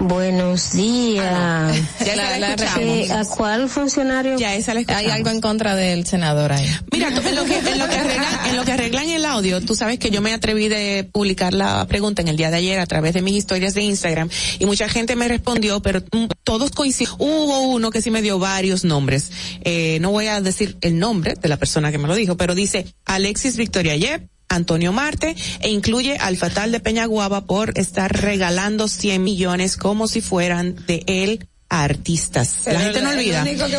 [0.00, 1.76] Buenos días.
[2.04, 3.06] Ya La- la, la escuchamos.
[3.06, 4.38] ¿Que ¿A cuál funcionario?
[4.38, 5.04] Ya esa la escuchamos.
[5.06, 6.66] Hay algo en contra del senador ahí.
[6.90, 9.74] Mira, en lo que, en lo que arreglan, en lo que arreglan el audio, tú
[9.74, 12.86] sabes que yo me atreví de publicar la pregunta en el día de ayer a
[12.86, 17.16] través de mis historias de Instagram y mucha gente me respondió, pero mm, todos coincidieron.
[17.18, 19.30] Hubo uno que sí me dio varios nombres.
[19.64, 22.54] Eh, no voy a decir el nombre de la persona que me lo dijo, pero
[22.54, 28.88] dice Alexis Victoria Yep, Antonio Marte e incluye al fatal de Peñaguaba por estar regalando
[28.88, 32.62] 100 millones como si fueran de él a artistas.
[32.66, 33.42] la gente no olvida.
[33.42, 33.76] Único que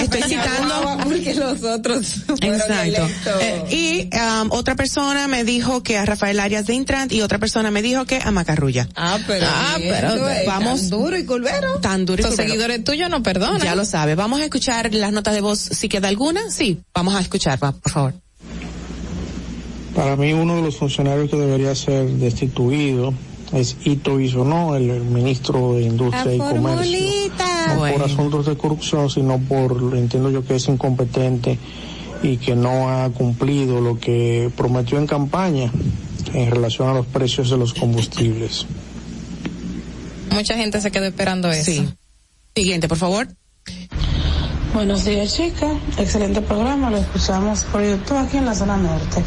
[0.00, 2.06] Estoy citando- porque los otros
[2.40, 3.06] Exacto.
[3.40, 7.38] Eh, y um, otra persona me dijo que a Rafael Arias de Intrant y otra
[7.38, 8.88] persona me dijo que a Macarrulla.
[8.96, 11.80] Ah, pero, Ah, pero vamos- tan duro y culvero.
[11.80, 13.60] Tan duro y Los seguidores tuyos no perdonan.
[13.60, 14.14] Ya lo sabe.
[14.14, 15.58] Vamos a escuchar las notas de voz.
[15.60, 16.80] Si queda alguna, sí.
[16.94, 18.14] Vamos a escuchar, va, por favor.
[19.96, 23.14] Para mí uno de los funcionarios que debería ser destituido
[23.54, 26.98] es Ito no el, el ministro de Industria y Comercio.
[27.68, 31.58] No por asuntos de corrupción, sino por, entiendo yo que es incompetente
[32.22, 35.72] y que no ha cumplido lo que prometió en campaña
[36.34, 38.66] en relación a los precios de los combustibles.
[40.30, 41.64] Mucha gente se quedó esperando eso.
[41.64, 41.88] Sí.
[42.54, 43.28] Siguiente, por favor.
[44.76, 45.72] Buenos días, chicas.
[45.96, 46.90] Excelente programa.
[46.90, 49.22] Lo escuchamos por YouTube aquí en la zona norte.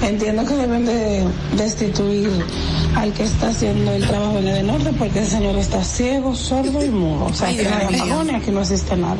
[0.00, 1.26] Entiendo que deben de
[1.56, 2.30] destituir
[2.94, 6.84] al que está haciendo el trabajo en el norte porque el señor está ciego, sordo
[6.84, 7.24] y mudo.
[7.24, 9.16] O sea, Ay, que no hay aquí no existe nada.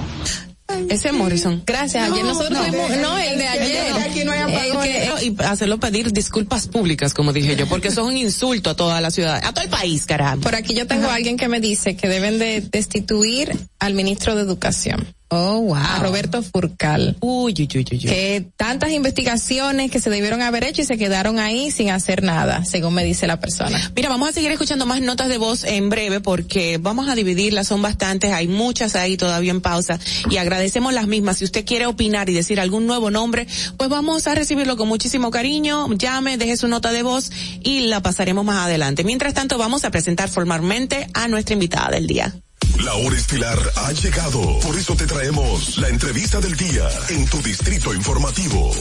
[0.89, 1.61] Ese es Morrison.
[1.67, 2.09] Gracias.
[2.13, 3.87] Ayer nosotros fuimos- no, el de ayer.
[3.97, 8.71] El que- y hacerlo pedir disculpas públicas, como dije yo, porque eso es un insulto
[8.71, 10.45] a toda la ciudad, a todo el país, caramba.
[10.45, 14.37] Por aquí yo tengo a alguien que me dice que deben de destituir al ministro
[14.37, 15.13] de Educación.
[15.35, 15.77] Oh, wow.
[15.77, 17.17] A Roberto Furcal.
[17.21, 17.99] Uy, uy, uy, uy, uy.
[18.01, 22.67] Que tantas investigaciones que se debieron haber hecho y se quedaron ahí sin hacer nada,
[22.67, 23.93] según me dice la persona.
[23.97, 27.67] Mira, vamos a seguir escuchando más notas de voz en breve porque vamos a dividirlas,
[27.67, 29.99] son bastantes, hay muchas ahí todavía en pausa
[30.29, 31.39] y agradecemos las mismas.
[31.39, 33.47] Si usted quiere opinar y decir algún nuevo nombre,
[33.79, 37.33] pues vamos a recibirlo con muchísimo cariño, llame, deje su nota de voz
[37.63, 39.03] y la pasaremos más adelante.
[39.03, 42.35] Mientras tanto, vamos a presentar formalmente a nuestra invitada del día.
[42.79, 44.59] La hora estilar ha llegado.
[44.61, 48.73] Por eso te traemos la entrevista del día en tu distrito informativo.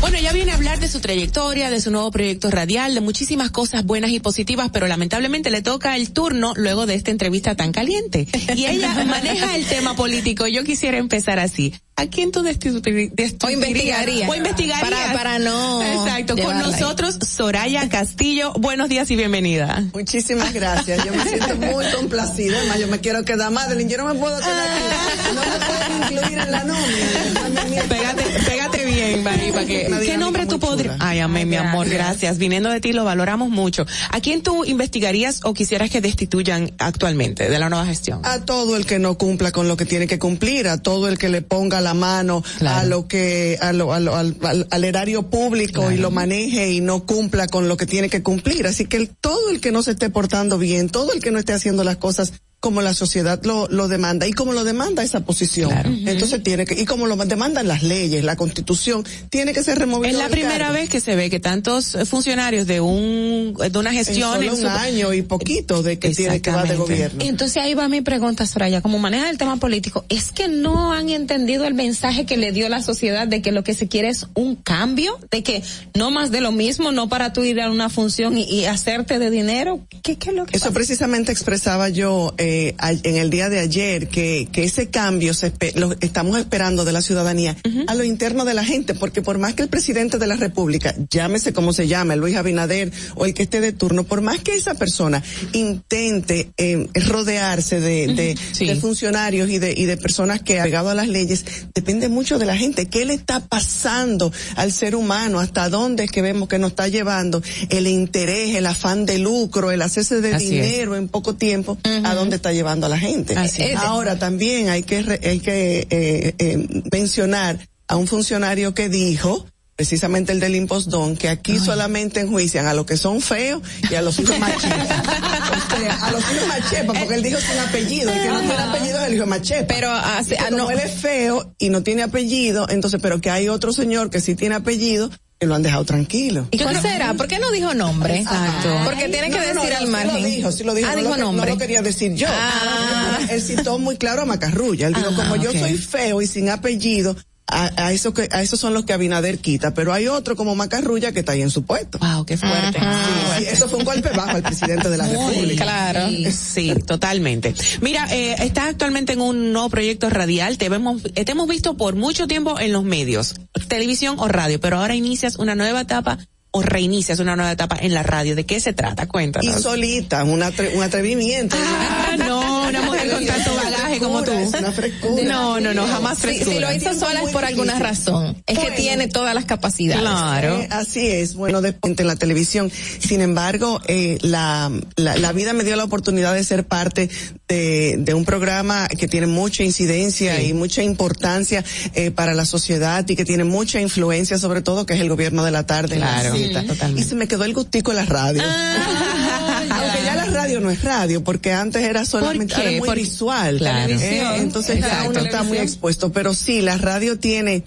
[0.00, 3.50] Bueno, ella viene a hablar de su trayectoria, de su nuevo proyecto radial, de muchísimas
[3.50, 7.72] cosas buenas y positivas, pero lamentablemente le toca el turno luego de esta entrevista tan
[7.72, 8.26] caliente.
[8.56, 10.46] Y ella maneja el tema político.
[10.46, 11.74] Yo quisiera empezar así.
[11.96, 13.34] ¿A quién tú destituirías?
[13.44, 14.26] O investigaría.
[14.26, 14.80] O investigarías.
[14.90, 16.34] Para- para no Exacto.
[16.38, 16.62] Con ahí.
[16.62, 18.54] nosotros, Soraya Castillo.
[18.54, 19.84] Buenos días y bienvenida.
[19.92, 21.04] Muchísimas gracias.
[21.04, 22.56] Yo me siento muy complacida.
[22.58, 23.90] Además, yo me quiero quedar, Madeline.
[23.90, 25.34] Yo no me puedo quedar aquí.
[25.34, 27.84] No me pueden incluir en la nómina.
[27.86, 30.06] Pégate, pégate bien, Mari, para que.
[30.06, 30.96] ¿Qué nombre tú podrías?
[31.00, 32.38] Ay, amén, mi amor, gracias.
[32.38, 33.86] Viniendo de ti lo valoramos mucho.
[34.10, 38.20] ¿A quién tú investigarías o quisieras que destituyan actualmente de la nueva gestión?
[38.24, 41.18] A todo el que no cumpla con lo que tiene que cumplir, a todo el
[41.18, 44.84] que le ponga la mano a lo que, a lo, a lo- al, al- al
[44.84, 48.66] erario público y lo maneje y no cumpla con lo que tiene que cumplir.
[48.66, 51.38] Así que el- todo el que no se esté portando bien, todo el que no
[51.38, 55.20] esté haciendo las cosas como la sociedad lo, lo demanda y como lo demanda esa
[55.20, 55.72] posición.
[56.06, 60.12] Entonces tiene que, y como lo demandan las leyes, la constitución, tiene que ser removido.
[60.12, 60.74] Es la primera cargo.
[60.74, 64.66] vez que se ve que tantos funcionarios de un de una gestión En solo un
[64.66, 67.24] año y poquito de que tiene que va de gobierno.
[67.24, 71.08] Entonces ahí va mi pregunta, Soraya, como maneja el tema político, ¿es que no han
[71.08, 74.26] entendido el mensaje que le dio la sociedad de que lo que se quiere es
[74.34, 75.18] un cambio?
[75.30, 75.62] De que
[75.94, 79.18] no más de lo mismo, no para tú ir a una función y, y hacerte
[79.18, 79.80] de dinero?
[80.02, 83.58] ¿Qué, qué es lo que Eso precisamente expresaba yo eh, a- en el día de
[83.60, 87.56] ayer, que, que ese cambio se espe- lo estamos esperando de la ciudadanía
[87.86, 90.94] a lo interno de la gente, porque por más que el presidente de la República,
[91.10, 94.54] llámese como se llame, Luis Abinader o el que esté de turno, por más que
[94.54, 95.22] esa persona
[95.52, 98.36] intente eh, rodearse de, de,
[98.66, 101.44] de funcionarios y de, y de personas que, agregado a las leyes,
[101.74, 102.86] depende mucho de la gente.
[102.86, 105.38] ¿Qué le está pasando al ser humano?
[105.40, 109.70] ¿Hasta dónde es que vemos que nos está llevando el interés, el afán de lucro,
[109.70, 110.50] el hacerse de Así es.
[110.50, 111.78] dinero en poco tiempo?
[112.04, 113.36] ¿A dónde está llevando a la gente?
[113.36, 113.76] Así es.
[113.76, 119.46] Ahora también hay que, hay que eh, eh, mencionar a un funcionario que dijo,
[119.76, 124.02] precisamente el del impostón, que aquí solamente enjuician a los que son feos y a
[124.02, 124.88] los hijos machepas.
[125.72, 128.54] o sea, a los hijos machepas, porque él dijo sin apellido, el que no tiene
[128.54, 129.66] apellido es el hijo machepa.
[129.74, 130.70] Pero hace- ah, como no.
[130.70, 134.34] él es feo y no tiene apellido, entonces, pero que hay otro señor que sí
[134.34, 135.10] tiene apellido,
[135.46, 136.46] lo han dejado tranquilo.
[136.50, 137.14] ¿Y cuál será?
[137.14, 138.18] ¿Por qué no dijo nombre?
[138.18, 138.68] Exacto.
[138.84, 140.22] Porque tiene que No, no, no, decir al sí margen.
[140.22, 140.88] lo dijo, sí lo dijo.
[140.90, 141.46] Ah, no dijo lo, nombre.
[141.46, 142.26] No lo quería decir yo.
[142.30, 143.18] Ah.
[143.30, 144.88] Él citó muy claro a Macarrulla.
[144.88, 145.56] Él dijo, Ah, como yo ok.
[145.58, 147.16] soy feo y sin apellido,
[147.50, 150.54] a, a eso que, a esos son los que Abinader quita, pero hay otro como
[150.54, 151.98] Macarrulla que está ahí en su puesto.
[151.98, 152.78] Wow, qué fuerte.
[152.78, 155.64] Sí, sí, eso fue un golpe bajo al presidente de la República.
[155.64, 156.08] Claro.
[156.30, 157.54] Sí, totalmente.
[157.80, 160.58] Mira, eh, estás actualmente en un nuevo proyecto radial.
[160.58, 163.34] Te hemos, te hemos visto por mucho tiempo en los medios,
[163.68, 166.18] televisión o radio, pero ahora inicias una nueva etapa
[166.52, 168.34] o reinicias una nueva etapa en la radio.
[168.34, 169.04] ¿De qué se trata?
[169.04, 169.62] Y Cuéntanos.
[169.62, 171.56] solita, un, atre- un atrevimiento.
[171.56, 173.54] Ah, no, una mujer con tanto
[173.90, 174.32] bagaje como tú.
[174.32, 175.22] Es una frescura.
[175.24, 176.54] No, no, no, jamás Si, frescura.
[176.54, 178.36] si lo hizo sola es por alguna razón.
[178.46, 180.02] Es que tiene todas las capacidades.
[180.02, 180.60] Claro.
[180.60, 182.70] Eh, así es, bueno, de en la televisión.
[182.70, 187.10] Sin embargo, eh, la, la, la vida me dio la oportunidad de ser parte
[187.48, 191.64] de, de un programa que tiene mucha incidencia y mucha importancia
[191.94, 195.44] eh, para la sociedad y que tiene mucha influencia, sobre todo, que es el gobierno
[195.44, 195.96] de la tarde.
[195.96, 196.34] Claro,
[196.66, 197.00] totalmente.
[197.00, 198.42] Y se me quedó el gustico en la radio.
[199.70, 203.58] Aunque ya la radio no es radio, porque antes era solamente muy visual.
[203.58, 203.79] Claro.
[203.88, 205.10] Eh, entonces Exacto.
[205.10, 206.12] uno está muy expuesto.
[206.12, 207.64] Pero sí, la radio tiene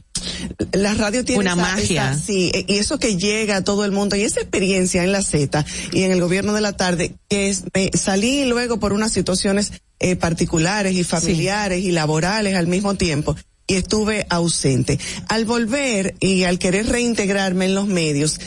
[0.72, 2.12] la radio tiene Una esa- magia.
[2.12, 5.12] esa- sí, e- y eso que llega a todo el mundo y esa experiencia en
[5.12, 8.94] la Z y en el gobierno de la tarde, que es, me salí luego por
[8.94, 13.36] unas situaciones eh, particulares y familiares y laborales al mismo tiempo
[13.68, 15.00] y estuve ausente.
[15.30, 18.38] Al volver y al querer reintegrarme en los medios,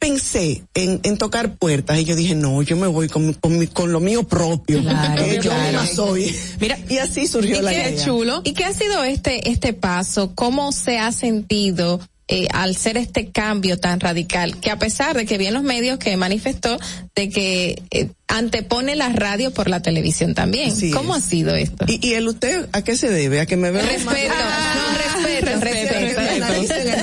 [0.00, 3.56] pensé en, en tocar puertas y yo dije, no, yo me voy con, mi- con,
[3.58, 4.82] mi- con lo mío propio.
[4.82, 5.86] Claro, Eh, yo claro.
[5.94, 6.34] soy.
[6.58, 8.04] Mira, y así surgió ¿Y la qué idea.
[8.04, 8.40] chulo?
[8.44, 10.32] ¿Y qué ha sido este este paso?
[10.34, 14.56] ¿Cómo se ha sentido eh, al ser este cambio tan radical?
[14.58, 16.78] Que a pesar de que vi en los medios que manifestó
[17.14, 20.70] de que eh, antepone la radio por la televisión también.
[20.70, 21.24] Así ¿Cómo es.
[21.24, 21.84] ha sido esto?
[21.88, 23.40] ¿Y, y el usted a qué se debe?
[23.40, 25.98] ¿A que me veo Respeto, no, respeto, respeto.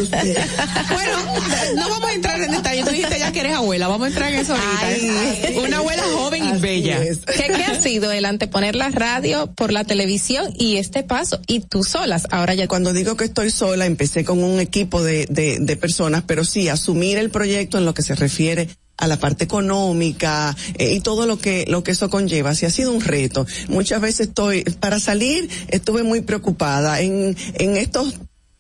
[0.02, 0.38] Usted.
[0.94, 1.18] Bueno,
[1.76, 2.84] no vamos a entrar en detalle.
[2.84, 3.88] Tú dijiste ya que eres abuela.
[3.88, 4.88] Vamos a entrar en eso ahorita.
[4.88, 5.58] Ay.
[5.66, 7.04] Una abuela joven y bella.
[7.04, 7.20] es.
[7.20, 11.40] ¿Qué, qué ha sido el anteponer la radio por la televisión y este paso?
[11.48, 15.26] Y tú solas, ahora ya Cuando digo que estoy sola, empecé con un equipo de,
[15.30, 19.18] de, de personas, pero sí, asumir el proyecto en lo que se refiere a la
[19.18, 22.56] parte económica eh, y todo lo que lo que eso conlleva.
[22.56, 23.46] Sí ha sido un reto.
[23.68, 28.16] Muchas veces estoy para salir estuve muy preocupada en en estos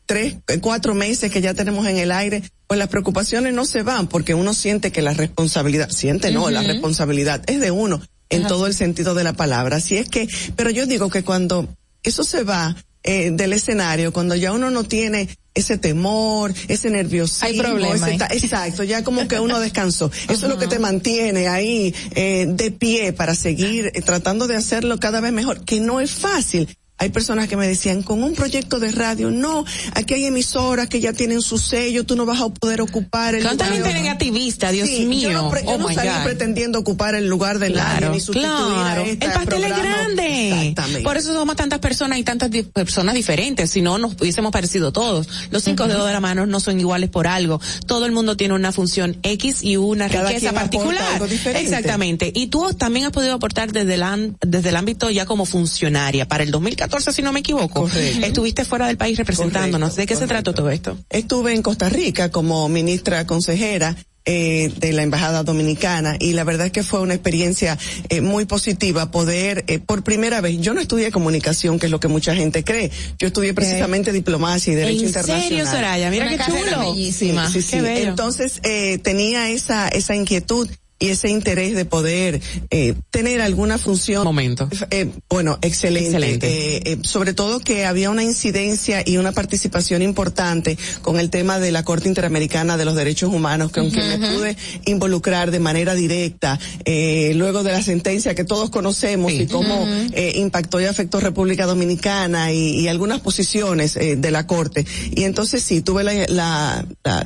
[0.07, 2.41] tres cuatro meses que ya tenemos en el aire.
[2.65, 6.63] Pues las preocupaciones no se van porque uno siente que la responsabilidad siente no la
[6.63, 8.49] responsabilidad es de uno en Ajá.
[8.49, 9.77] todo el sentido de la palabra.
[9.77, 11.69] Así es que, pero yo digo que cuando
[12.03, 17.47] eso se va eh, del escenario, cuando ya uno no tiene ese temor, ese nerviosismo,
[17.47, 20.11] Hay problema ese exacto, ya como que uno descansó.
[20.29, 24.55] Eso es lo que te mantiene ahí eh, de pie para seguir eh, tratando de
[24.55, 26.77] hacerlo cada vez mejor, que no es fácil.
[26.99, 29.63] Hay personas que me decían, con un proyecto de radio, no,
[29.93, 33.43] aquí hay emisoras que ya tienen su sello, tú no vas a poder ocupar el
[33.43, 33.83] ¿Cuánta lugar.
[33.83, 34.71] gente negativista?
[34.71, 35.29] Dios Sí, mío.
[35.29, 36.23] Yo no, yo oh no salí God.
[36.23, 39.03] pretendiendo ocupar el lugar de nadie, Claro, ni sustituir claro.
[39.03, 40.49] El pastel es grande.
[40.49, 41.01] Exactamente.
[41.03, 43.69] Por eso somos tantas personas y tantas di- personas diferentes.
[43.69, 45.27] Si no, nos hubiésemos parecido todos.
[45.51, 47.61] Los cinco dedos de la mano no son iguales por algo.
[47.85, 51.21] Todo el mundo tiene una función X y una Cada riqueza particular.
[51.55, 52.31] Exactamente.
[52.33, 56.27] Y tú también has podido aportar desde el, desde el ámbito ya como funcionaria.
[56.27, 58.25] Para el 2014, si no me equivoco, Correcto.
[58.25, 59.91] estuviste fuera del país representándonos.
[59.91, 60.97] Correcto, ¿De qué se trató todo esto?
[61.09, 63.95] Estuve en Costa Rica como ministra consejera
[64.29, 67.77] eh, de la Embajada Dominicana y la verdad es que fue una experiencia
[68.09, 72.01] eh, muy positiva poder, eh, por primera vez, yo no estudié comunicación, que es lo
[72.01, 75.43] que mucha gente cree, yo estudié precisamente diplomacia y derecho ¿En internacional.
[75.47, 76.09] serio, Soraya?
[76.09, 76.91] Mira Una qué chulo.
[76.91, 77.49] bellísima.
[77.49, 77.81] Sí, sí, Qué sí.
[77.83, 78.09] bello.
[78.09, 80.67] Entonces eh, tenía esa esa inquietud
[80.99, 84.23] y ese interés de poder eh, tener alguna función.
[84.23, 84.69] Momento.
[84.91, 86.07] Eh, bueno, excelente.
[86.09, 86.47] Excelente.
[86.47, 91.59] Eh, eh, sobre todo que había una incidencia y una participación importante con el tema
[91.59, 95.93] de la Corte Interamericana de los Derechos Humanos, con quien me pude involucrar de manera
[95.93, 101.19] directa, eh, luego de la sentencia que todos conocemos y cómo eh, impactó y afectó
[101.19, 104.85] República Dominicana y, y algunas posiciones eh, de la Corte.
[105.11, 107.23] Y entonces sí, tuve la, la, la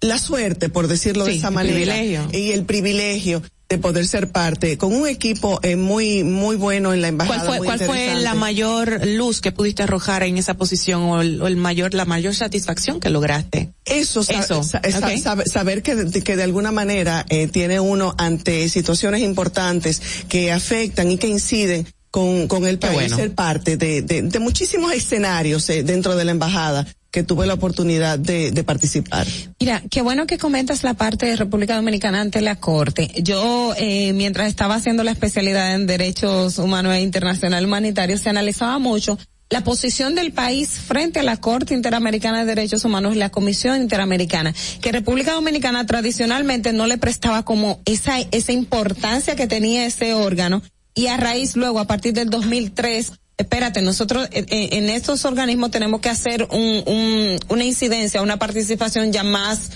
[0.00, 2.28] la suerte, por decirlo de esa el manera, privilegio.
[2.32, 7.02] y el privilegio de poder ser parte con un equipo eh, muy muy bueno en
[7.02, 7.44] la embajada.
[7.44, 11.42] ¿Cuál fue, cuál fue la mayor luz que pudiste arrojar en esa posición o el,
[11.42, 13.74] o el mayor, la mayor satisfacción que lograste?
[13.84, 18.68] Eso, Eso, sa- sa- saber que, de- que de alguna manera eh, tiene uno ante
[18.70, 20.00] situaciones importantes
[20.30, 23.16] que afectan y que inciden con, con el país, bueno.
[23.16, 27.54] ser parte de, de, de muchísimos escenarios eh, dentro de la embajada que tuve la
[27.54, 29.26] oportunidad de, de participar.
[29.60, 33.10] Mira, qué bueno que comentas la parte de República Dominicana ante la Corte.
[33.22, 38.78] Yo, eh, mientras estaba haciendo la especialidad en Derechos Humanos e Internacional Humanitario, se analizaba
[38.78, 39.18] mucho
[39.50, 43.80] la posición del país frente a la Corte Interamericana de Derechos Humanos y la Comisión
[43.80, 50.12] Interamericana, que República Dominicana tradicionalmente no le prestaba como esa, esa importancia que tenía ese
[50.12, 50.62] órgano
[50.94, 55.70] y a raíz luego, a partir del 2003, espérate, nosotros eh, eh, en estos organismos
[55.70, 59.70] tenemos que hacer un, un, una incidencia, una participación ya más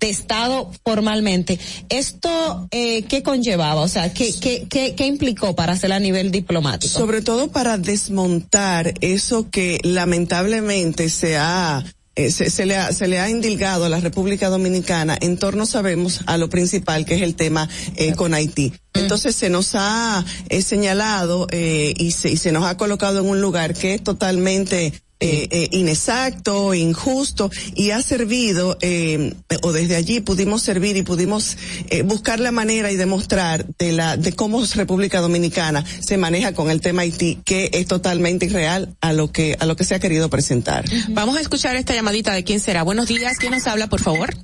[0.00, 1.58] de Estado formalmente.
[1.88, 3.82] ¿Esto eh, qué conllevaba?
[3.82, 6.92] O sea, ¿qué, qué, qué, qué implicó para hacerlo a nivel diplomático?
[6.98, 11.84] Sobre todo para desmontar eso que lamentablemente se ha
[12.16, 15.66] eh, se, se le ha, se le ha indilgado a la República Dominicana en torno,
[15.66, 18.72] sabemos, a lo principal que es el tema eh, con Haití.
[18.94, 23.26] Entonces se nos ha eh, señalado eh, y, se, y se nos ha colocado en
[23.26, 29.96] un lugar que es totalmente eh, eh, inexacto, injusto y ha servido eh, o desde
[29.96, 31.56] allí pudimos servir y pudimos
[31.88, 36.70] eh, buscar la manera y demostrar de la de cómo República Dominicana se maneja con
[36.70, 39.98] el tema Haití que es totalmente irreal a lo que a lo que se ha
[39.98, 40.84] querido presentar.
[41.10, 42.82] Vamos a escuchar esta llamadita de quién será.
[42.82, 44.34] Buenos días, ¿quién nos habla, por favor?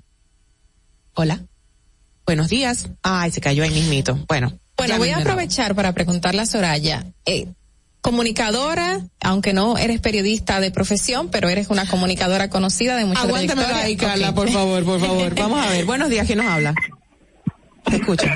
[1.15, 1.45] Hola.
[2.25, 2.89] Buenos días.
[3.03, 4.25] Ay, se cayó ahí mismito.
[4.29, 4.59] Bueno.
[4.77, 7.49] Bueno, voy a aprovechar para preguntarle a Soraya, eh,
[8.01, 13.63] comunicadora, aunque no eres periodista de profesión, pero eres una comunicadora conocida de mucha Aguántame
[13.63, 13.85] trayectoria.
[13.85, 15.35] ahí, Carla, por favor, por favor.
[15.35, 15.85] Vamos a ver.
[15.85, 16.75] Buenos días, ¿quién nos habla?
[17.85, 18.35] Te escucha.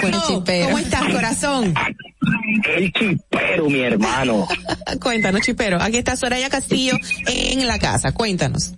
[0.00, 1.74] Bueno, Oh, ¿Cómo estás, corazón?
[2.76, 4.46] El chipero, mi hermano.
[5.02, 5.80] Cuéntanos, chipero.
[5.80, 6.94] Aquí está Soraya Castillo
[7.26, 8.12] en la casa.
[8.12, 8.74] Cuéntanos.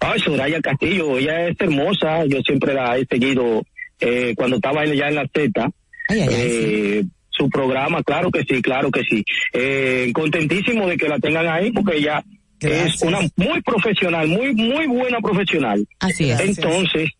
[0.00, 2.24] Ay, Soraya Castillo, ella es hermosa.
[2.26, 3.62] Yo siempre la he seguido
[4.00, 5.70] eh, cuando estaba ella en la Z.
[6.10, 7.04] eh,
[7.36, 9.24] Su programa, claro que sí, claro que sí.
[9.52, 12.22] Eh, contentísimo de que la tengan ahí porque ella
[12.60, 15.86] es una muy profesional, muy, muy buena profesional.
[16.00, 16.40] Así es.
[16.40, 17.10] Entonces,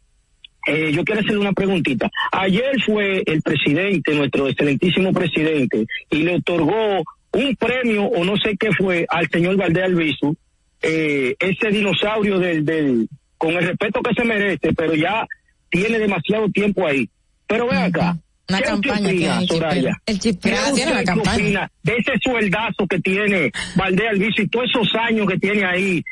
[0.67, 2.09] eh, yo quiero hacerle una preguntita.
[2.33, 8.57] Ayer fue el presidente, nuestro excelentísimo presidente, y le otorgó un premio o no sé
[8.57, 10.37] qué fue al señor Valdés Albizu,
[10.83, 15.27] eh, ese dinosaurio del, del, con el respeto que se merece, pero ya
[15.69, 17.09] tiene demasiado tiempo ahí.
[17.47, 18.17] Pero ven acá.
[18.49, 19.75] Una ¿qué usted campaña opina, tiene el Soraya?
[19.81, 19.97] chipero.
[20.07, 21.35] El chipero ¿Qué tiene usted campaña.
[21.35, 26.03] opina de ese sueldazo que tiene Valdés Albizu y todos esos años que tiene ahí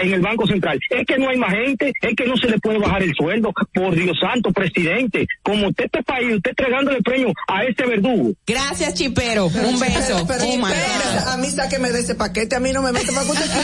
[0.00, 0.78] en el Banco Central?
[0.90, 3.52] Es que no hay más gente, es que no se le puede bajar el sueldo.
[3.74, 8.32] Por Dios santo, presidente, como usted este país, usted entregándole premio a este verdugo.
[8.46, 9.46] Gracias, chipero.
[9.46, 10.24] Un beso.
[10.26, 10.70] Pero, Oh, my God.
[10.70, 13.46] pero, a mí sáqueme de ese paquete, a mí no me mete para que usted
[13.50, 13.56] que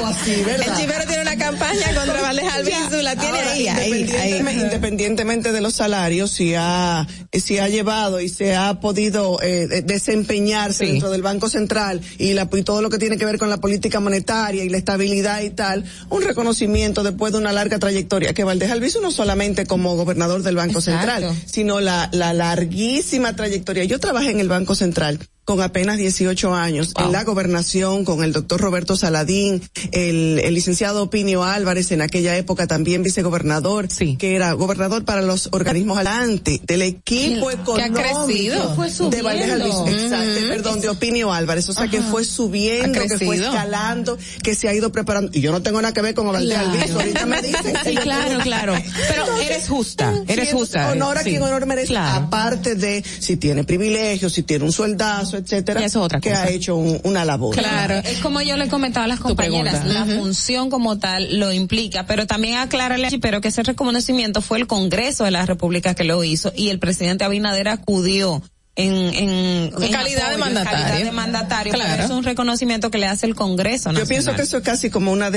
[0.00, 0.32] me así.
[0.32, 4.00] El chipero tiene una campaña contra Valdés Albizu, la tiene Ahora, ahí, ahí, ahí.
[4.00, 9.66] independientemente, independientemente de los salarios, si ha, si ha llevado y se ha podido eh,
[9.66, 13.38] de- desempeñarse dentro del Banco Central y, la, y todo lo que tiene que ver
[13.38, 17.78] con la política monetaria y la estabilidad y tal, un reconocimiento después de una larga
[17.78, 21.10] trayectoria que Valdés Albizu no solamente como gobernador del Banco Exacto.
[21.12, 23.84] Central, sino la, la larguísima trayectoria.
[23.84, 25.18] Yo trabajé en el Banco Central
[25.56, 29.62] con apenas 18 años en la gobernación con el doctor Roberto Saladín,
[29.92, 35.48] el, el licenciado Opinio Álvarez, en aquella época también vicegobernador, que era gobernador para los
[35.52, 38.74] organismos adelante del equipo Que- económico ha crecido.
[38.74, 39.54] Fue de subiendo.
[39.54, 39.86] Albizu.
[39.88, 40.48] Exacto, Ujú.
[40.48, 44.74] perdón, de Opinio Álvarez, o sea que fue subiendo, que fue escalando, que se ha
[44.74, 46.70] ido preparando, y yo no tengo nada que ver con Valdés Claro.
[46.70, 47.72] Albizu, ahorita me dicen.
[47.84, 48.74] Sí, claro, claro.
[49.08, 50.90] Pero eres justa, eres Sí, justa.
[50.92, 51.30] Honor a Sí.
[51.30, 52.26] quien honor merece, Claro.
[52.26, 55.80] aparte de si tiene privilegios, si tiene un sueldazo, etcétera,
[56.20, 56.42] que cosa.
[56.44, 57.54] ha hecho un- una labor.
[57.54, 62.06] Claro, es como yo le comentaba a las compañeras, la función como tal lo implica,
[62.06, 66.04] pero también aclararle a pero que ese reconocimiento fue el Congreso de la República que
[66.04, 68.42] lo hizo y el presidente Abinader acudió
[68.74, 70.86] en, en, En calidad de en mandatario.
[70.86, 71.90] calidad de mandatario, Claro.
[71.92, 74.88] pero es un reconocimiento que le hace el Congreso Yo pienso que eso es casi
[74.88, 75.30] como una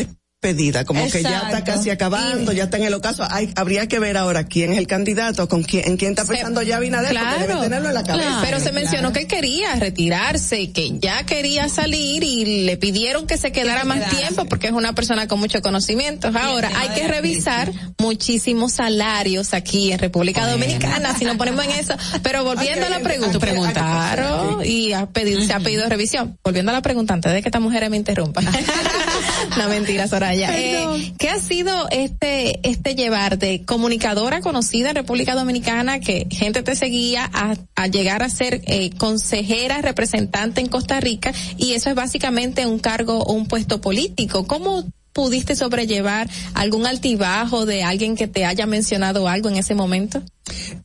[0.45, 3.25] despedida, como que ya está casi acabando, ya está en el ocaso.
[3.29, 6.61] Hay, habría que ver ahora quién es el candidato, con quién, en quién está pensando
[6.61, 8.39] ya Abinader, porque debe tenerlo en la cabeza.
[8.43, 13.51] Pero se mencionó que quería retirarse, que ya quería salir y le pidieron que se
[13.51, 16.35] quedara más tiempo porque es una persona con muchos conocimientos.
[16.35, 21.95] Ahora, hay que revisar muchísimos salarios aquí en República Dominicana, si nos ponemos en eso.
[22.21, 26.37] Pero volviendo a la pregunta, preguntaron y ha pedido, se ha pedido revisión.
[26.43, 28.41] Volviendo a la pregunta, antes de que esta mujer me interrumpa.
[29.57, 30.51] no mentira, Soraya.
[30.55, 36.63] Eh, ¿Qué ha sido este, este llevar de comunicadora conocida en República Dominicana que gente
[36.63, 41.89] te seguía a, a llegar a ser eh, consejera representante en Costa Rica y eso
[41.89, 44.47] es básicamente un cargo o un puesto político?
[44.47, 50.21] ¿Cómo pudiste sobrellevar algún altibajo de alguien que te haya mencionado algo en ese momento?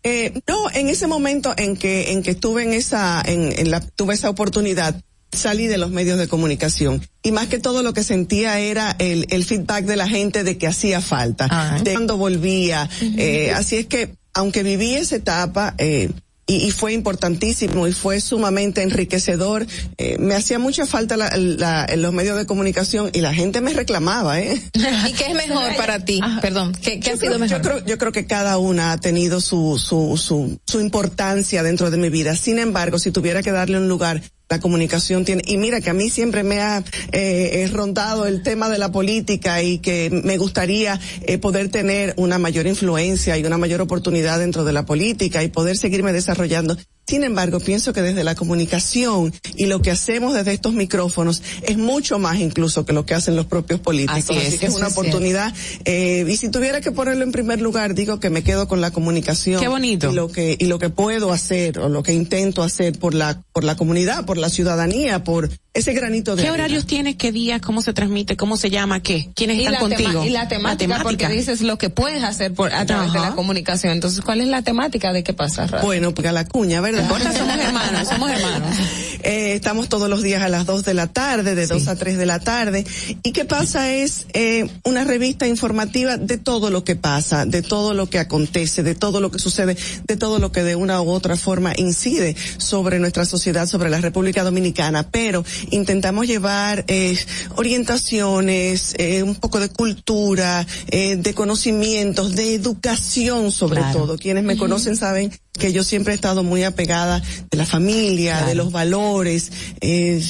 [0.05, 3.81] Eh, no, en ese momento en que en que estuve en esa en, en la
[3.81, 5.03] tuve esa oportunidad
[5.33, 9.27] salí de los medios de comunicación y más que todo lo que sentía era el,
[9.31, 13.87] el feedback de la gente de que hacía falta de cuando volvía eh, así es
[13.87, 16.11] que aunque viví esa etapa eh,
[16.51, 19.67] y, y fue importantísimo y fue sumamente enriquecedor.
[19.99, 23.73] Eh, me hacía mucha falta la, la, los medios de comunicación y la gente me
[23.73, 24.61] reclamaba, ¿eh?
[25.09, 26.21] ¿Y qué es mejor para ti?
[26.41, 27.63] Perdón, ¿qué, qué ha sido creo, mejor?
[27.63, 31.91] Yo creo, yo creo que cada una ha tenido su, su, su, su importancia dentro
[31.91, 32.35] de mi vida.
[32.35, 34.21] Sin embargo, si tuviera que darle un lugar,
[34.51, 36.83] la comunicación tiene, y mira que a mí siempre me ha
[37.13, 42.37] eh, rondado el tema de la política y que me gustaría eh, poder tener una
[42.41, 46.77] mayor influencia y una mayor oportunidad dentro de la política y poder seguirme desarrollando.
[47.11, 51.77] Sin embargo, pienso que desde la comunicación y lo que hacemos desde estos micrófonos es
[51.77, 54.31] mucho más incluso que lo que hacen los propios políticos.
[54.31, 55.53] Así es, que es una es oportunidad.
[55.85, 58.93] Eh, y si tuviera que ponerlo en primer lugar, digo que me quedo con la
[58.93, 59.61] comunicación.
[59.61, 60.13] Qué bonito.
[60.13, 63.43] Y lo que, y lo que puedo hacer o lo que intento hacer por la,
[63.53, 66.65] por la comunidad, por la ciudadanía, por ese granito de ¿Qué arena.
[66.65, 67.17] horarios tienes?
[67.17, 67.61] ¿Qué días?
[67.61, 68.37] ¿Cómo se transmite?
[68.37, 69.03] ¿Cómo se llama?
[69.03, 69.31] ¿Qué?
[69.35, 70.25] ¿Quiénes y están la, tema- contigo?
[70.25, 73.93] y la temática, porque dices lo que puedes hacer por, a través de la comunicación.
[73.93, 75.85] Entonces, ¿cuál es la temática de qué pasa, Rafa?
[75.85, 77.00] Bueno, pues a la cuña, ¿verdad?
[77.09, 78.77] Somos hermanos, somos hermanos.
[79.23, 82.17] Eh, estamos todos los días a las 2 de la tarde, de 2 a 3
[82.17, 82.87] de la tarde.
[83.23, 87.95] Y qué pasa es eh, una revista informativa de todo lo que pasa, de todo
[87.95, 91.11] lo que acontece, de todo lo que sucede, de todo lo que de una u
[91.11, 95.09] otra forma incide sobre nuestra sociedad, sobre la República Dominicana.
[95.11, 97.19] Pero intentamos llevar eh,
[97.57, 104.17] orientaciones, eh, un poco de cultura, eh, de conocimientos, de educación sobre todo.
[104.19, 108.55] Quienes me conocen saben que yo siempre he estado muy apegada de la familia, de
[108.55, 109.51] los valores,
[109.81, 110.23] eh,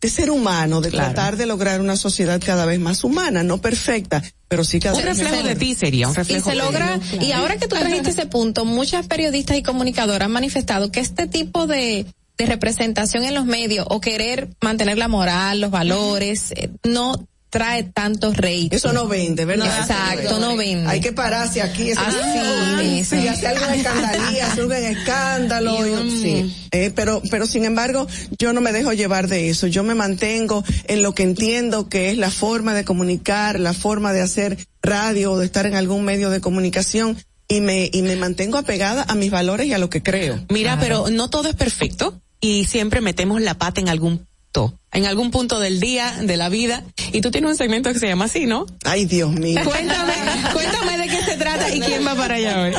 [0.00, 4.22] de ser humano, de tratar de lograr una sociedad cada vez más humana, no perfecta,
[4.48, 5.48] pero sí cada Un reflejo mejor.
[5.48, 6.50] de ti sería, un Y reflejo.
[6.50, 10.90] se logra, y ahora que tú trajiste ese punto, muchas periodistas y comunicadoras han manifestado
[10.92, 12.06] que este tipo de,
[12.38, 17.82] de representación en los medios o querer mantener la moral, los valores, eh, no trae
[17.82, 18.70] tantos rating.
[18.70, 19.78] Eso no vende, ¿verdad?
[19.78, 20.88] Exacto, no vende.
[20.88, 21.90] Hay que pararse aquí.
[21.90, 25.86] ese- Así sí, hacer algún escandalía, hacer un escándalo.
[25.86, 26.56] Y un- sí.
[26.70, 28.06] Eh, pero, pero sin embargo,
[28.38, 29.66] yo no me dejo llevar de eso.
[29.66, 34.14] Yo me mantengo en lo que entiendo que es la forma de comunicar, la forma
[34.14, 37.18] de hacer radio o de estar en algún medio de comunicación
[37.48, 40.42] y me, y me mantengo apegada a mis valores y a lo que creo.
[40.48, 45.06] Mira, pero no todo es perfecto y siempre metemos la pata en algún punto, en
[45.06, 46.84] algún punto del día, de la vida.
[47.12, 48.66] Y tú tienes un segmento que se llama así, ¿no?
[48.84, 49.60] Ay, Dios mío.
[49.64, 50.14] Cuéntame,
[50.52, 52.72] cuéntame de qué se trata y quién va para allá hoy.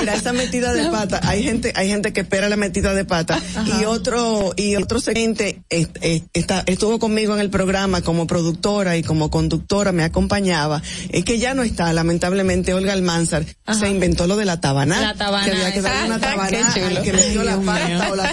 [0.00, 3.40] Mira, esa metida de pata, hay gente, hay gente que espera la metida de pata
[3.80, 9.30] y otro, y otro gente está, estuvo conmigo en el programa como productora y como
[9.30, 13.44] conductora, me acompañaba, es que ya no está, lamentablemente Olga Almanzar
[13.78, 15.00] se inventó lo de la tabanada.
[15.00, 18.28] La tabanada, Que había que darle una al que metió la pata o la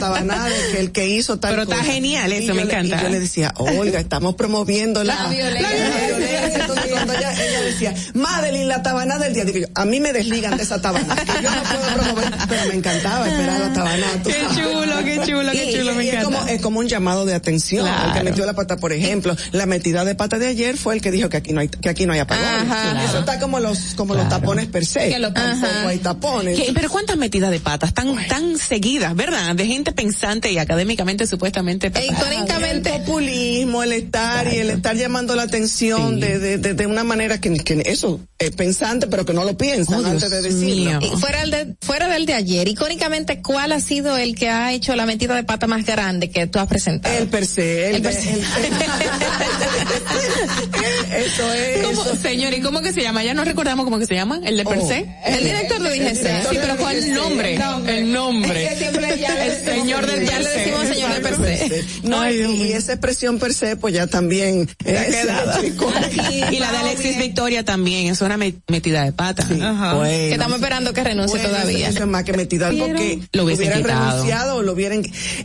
[0.71, 2.97] que el que hizo tal Pero está genial eso, yo me le- encanta.
[2.97, 5.89] Y yo le decía, Olga, estamos promoviendo la, La violencia.
[5.89, 6.55] la violencia.
[6.61, 10.13] Entonces cuando ella, ella decía, Madeline, la tabanada del día, digo yo, a mí me
[10.13, 11.15] desligan de esa tabanada.
[11.23, 14.13] que yo no puedo promover, pero me encantaba esperar la tabanada.
[14.23, 14.57] tú Qué sabes.
[14.57, 16.25] chulo, qué chulo, qué Y- chulo, y me es encanta.
[16.39, 17.85] como, es como un llamado de atención.
[17.85, 18.07] Claro.
[18.09, 21.01] El que metió la pata, por ejemplo, la metida de pata de ayer fue el
[21.01, 22.71] que dijo que aquí no hay, que aquí no hay apagones.
[22.71, 23.03] Ajá.
[23.05, 25.09] Eso está como los, como los tapones per se.
[25.09, 25.87] Que lo- Tampoco Ajá.
[25.89, 26.57] hay tapones.
[26.59, 26.71] ¿Qué?
[26.73, 29.55] pero cuántas metidas de patas tan tan seguidas, ¿verdad?
[29.55, 31.91] De gente pensante y académicamente supuestamente E
[32.35, 36.21] históricamente, el populismo, el estar y el estar llamando la atención Sí.
[36.21, 39.57] de, de, de, de una manera que, que eso es pensante, pero que no lo
[39.57, 40.99] piensan Oh, Dios antes de decirlo.
[40.99, 41.01] mío.
[41.01, 44.73] y fuera, el de, fuera del de ayer, icónicamente, ¿cuál ha sido el que ha
[44.73, 47.15] hecho la metida de pata más grande que tú has presentado?
[47.17, 48.31] El per se, el, El per se.
[48.31, 48.39] el-
[51.25, 51.85] eso es.
[51.85, 52.15] ¿Cómo, eso.
[52.15, 53.23] señor, ¿y cómo que se llama?
[53.23, 54.87] Ya no recordamos cómo que se llama, el de per Oh.
[54.87, 55.05] se.
[55.25, 56.49] el director de DGC.
[56.49, 57.59] Sí, pero ¿cuál el nombre?
[57.87, 58.63] El nombre.
[58.65, 60.57] Es que siempre ya le El señor del ya le se.
[60.59, 61.85] decimos señor del per se.
[62.03, 62.77] No, Ay, y, Dios y mío.
[62.77, 65.61] esa expresión per se, pues ya también es quedada.
[66.51, 69.45] Y la de Alexis Victoria también, es una me- metida de pata.
[69.47, 70.01] Bueno.
[70.03, 71.89] Que estamos esperando que renuncie Bueno, todavía.
[71.89, 74.09] Eso es más que metida porque Lo hubieran quitado.
[74.11, 75.03] renunciado o lo hubieran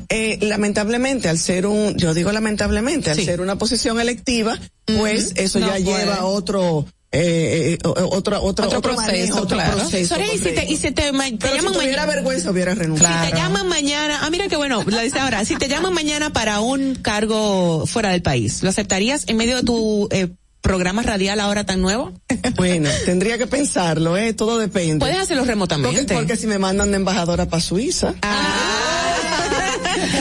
[0.08, 3.24] eh, lamentablemente al ser un yo digo lamentablemente al Sí.
[3.24, 6.00] ser una posición electiva pues eso No ya puede.
[6.04, 9.76] lleva a otro eh, eh, o- otro otro Otro otro proceso, manejo, otro claro.
[9.78, 12.06] proceso, Soraya, y si te, y si te, te pero si llaman tuviera mañana.
[12.06, 15.56] vergüenza hubiera renunciado Si te llaman mañana, ah, mira qué bueno, lo dice ahora, si
[15.56, 20.08] te llaman mañana para un cargo fuera del país, ¿lo aceptarías en medio de tu
[20.12, 20.28] eh,
[20.60, 22.12] programa radial ahora tan nuevo?
[22.56, 26.14] bueno tendría que pensarlo eh todo depende Puedes hacerlo porque, remotamente.
[26.14, 28.14] porque si me mandan de embajadora para Suiza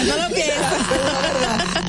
[0.08, 0.54] No lo pienso.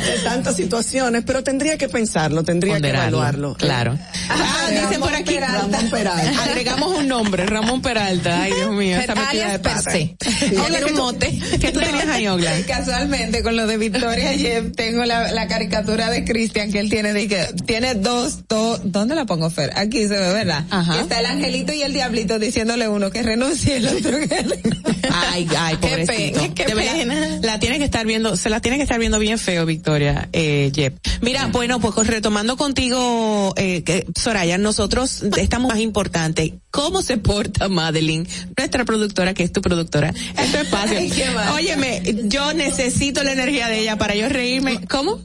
[0.05, 3.98] de tantas situaciones pero tendría que pensarlo tendría Ponderarlo, que evaluarlo Claro.
[4.28, 5.38] Ah, dice por aquí.
[5.38, 6.42] Ramón Peralta.
[6.44, 8.42] Agregamos un nombre, Ramón Peralta.
[8.42, 9.90] Ay, Dios mío, esa metida de pata.
[9.92, 11.38] ¿qué un mote.
[11.60, 12.52] ¿Qué tú tenías ahí, Ogla?
[12.66, 17.12] Casualmente, con lo de Victoria Jeff, tengo la, la caricatura de Cristian que él tiene,
[17.12, 19.72] de que tiene dos, dos, ¿dónde la pongo, Fer?
[19.76, 20.64] Aquí se ve, ¿verdad?
[20.70, 21.01] Ajá.
[21.01, 24.80] Está el angelito y el diablito diciéndole uno que renuncie, el otro que renuncie.
[25.12, 26.40] Ay, ay, Qué pobrecito.
[26.40, 27.38] pena, qué De verdad, pena.
[27.42, 30.93] La tiene que estar viendo, se la tiene que estar viendo bien feo, Victoria, eh.
[31.20, 36.59] Mira, bueno, pues retomando contigo, eh, que, Soraya, nosotros estamos más importante.
[36.70, 38.27] ¿Cómo se porta Madeline,
[38.57, 40.12] nuestra productora, que es tu productora?
[40.37, 41.55] Ay, qué mal.
[41.55, 44.81] Óyeme, yo necesito la energía de ella para yo reírme.
[44.89, 45.20] ¿Cómo?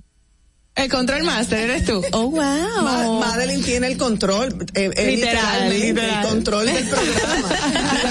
[0.76, 2.03] El control master eres tú.
[2.11, 2.41] Oh, wow.
[2.41, 6.22] Ma- Madeline tiene el control, eh, eh, Literal, literalmente, literal.
[6.23, 7.49] el control del programa.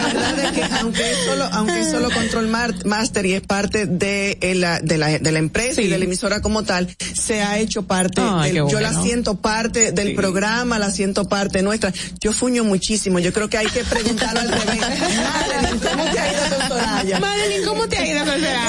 [0.02, 3.84] la verdad es que aunque es solo, aunque es solo control master y es parte
[3.84, 7.42] de eh, la, de la, de la empresa y de la emisora como tal, se
[7.42, 11.92] ha hecho parte Ay, del- yo la siento parte del programa, la siento parte nuestra.
[12.18, 14.80] Yo fuño muchísimo, yo creo que hay que preguntarlo al revés.
[14.80, 17.20] Madeline, ¿cómo te ha ido con Soraya?
[17.20, 18.60] Madeline, ¿cómo te ha ido con Soraya?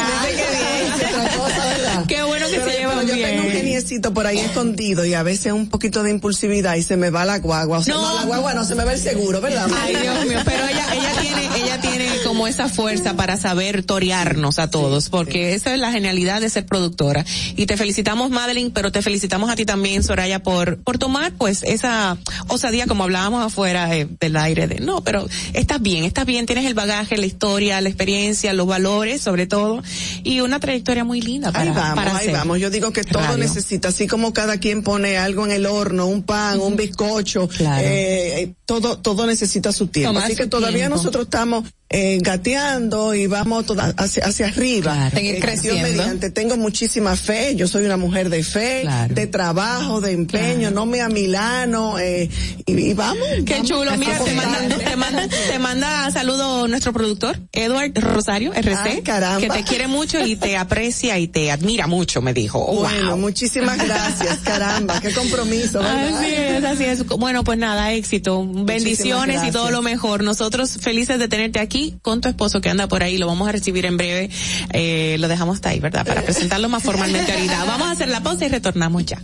[2.10, 5.14] Qué bueno que Pero- se llevan pero yo tengo un geniecito por ahí escondido y
[5.14, 7.80] a veces un poquito de impulsividad y se me va la guagua.
[7.80, 9.68] O sea, no, la guagua no, se me va el seguro, ¿verdad?
[9.76, 14.60] Ay, Dios mío, pero ella, ella tiene, ella tiene como esa fuerza para saber torearnos
[14.60, 17.26] a todos, porque esa es la genialidad de ser productora.
[17.56, 21.64] Y te felicitamos, Madeline, pero te felicitamos a ti también, Soraya, por, por tomar pues
[21.64, 22.18] esa
[22.48, 26.66] osadía, como hablábamos afuera eh, del aire, de no, pero estás bien, estás bien, tienes
[26.66, 29.82] el bagaje, la historia, la experiencia, los valores, sobre todo,
[30.24, 32.60] y una trayectoria muy linda para, ahí vamos, para ahí hacer vamos.
[32.60, 33.38] Yo digo que todo radio.
[33.38, 37.48] necesita, así como cada quien pone algo en el horno, un pan, un bizcocho,
[37.80, 40.10] eh, todo, todo necesita su tiempo.
[40.14, 40.96] Tomar así que todavía tiempo.
[40.98, 45.10] nosotros estamos eh, gateando y vamos toda- hacia, hacia arriba.
[45.12, 45.84] Seguir Eh, creciendo.
[45.84, 50.86] Mediante, tengo muchísima fe, yo soy una mujer de fe, de trabajo, de empeño, no
[50.88, 52.28] me a Milano, eh,
[52.66, 53.20] y, y vamos.
[53.46, 53.68] Qué vamos.
[53.70, 59.02] chulo, mira, te manda, te manda, te manda saludo nuestro productor, Edward Rosario, RC, Ay,
[59.04, 59.40] caramba.
[59.42, 62.60] que te quiere mucho y te aprecia y te admira mucho, me dijo.
[62.60, 63.18] Oh, Bueno, wow.
[63.18, 66.18] muchísimas gracias, caramba, qué compromiso, ¿verdad?
[66.20, 67.08] Así es, así es.
[67.08, 70.24] Bueno, pues nada, éxito, bendiciones y todo lo mejor.
[70.24, 73.52] Nosotros felices de tenerte aquí con tu esposo que anda por ahí, lo vamos a
[73.52, 74.30] recibir en breve.
[74.72, 76.06] Eh, lo dejamos hasta ahí, ¿verdad?
[76.06, 77.66] Para presentarlo más formalmente ahorita.
[77.66, 79.20] Vamos a hacer la pausa y retornamos ya.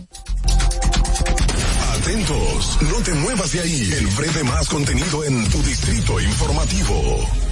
[1.94, 3.92] Atentos, no te muevas de ahí.
[3.96, 7.51] El breve más contenido en tu distrito informativo.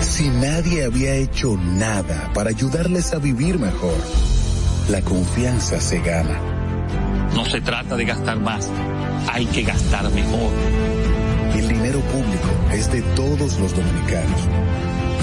[0.02, 3.98] si nadie había hecho nada para ayudarles a vivir mejor?
[4.90, 6.63] La confianza se gana.
[7.36, 8.70] No se trata de gastar más,
[9.32, 10.52] hay que gastar mejor.
[11.56, 14.42] El dinero público es de todos los dominicanos.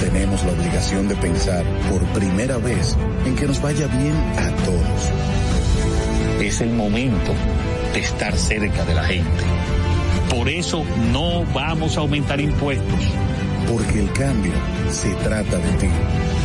[0.00, 5.12] Tenemos la obligación de pensar por primera vez en que nos vaya bien a todos.
[6.40, 7.32] Es el momento
[7.92, 9.44] de estar cerca de la gente.
[10.31, 13.00] Por eso no vamos a aumentar impuestos.
[13.70, 14.52] Porque el cambio
[14.90, 15.89] se trata de ti.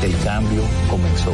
[0.03, 1.33] El cambio comenzó.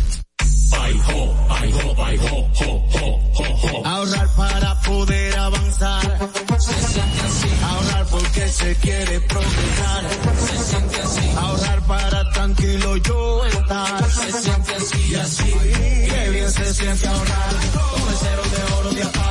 [3.85, 6.01] Ahorrar para poder avanzar.
[6.59, 7.47] Se siente así.
[7.63, 10.03] Ahorrar porque se quiere progresar.
[10.47, 11.31] Se siente así.
[11.37, 14.11] Ahorrar para tranquilo yo estar.
[14.11, 15.53] Se siente así así.
[16.09, 17.53] Qué bien se siente ahorrar.
[18.19, 19.30] Cero de oro de APAP.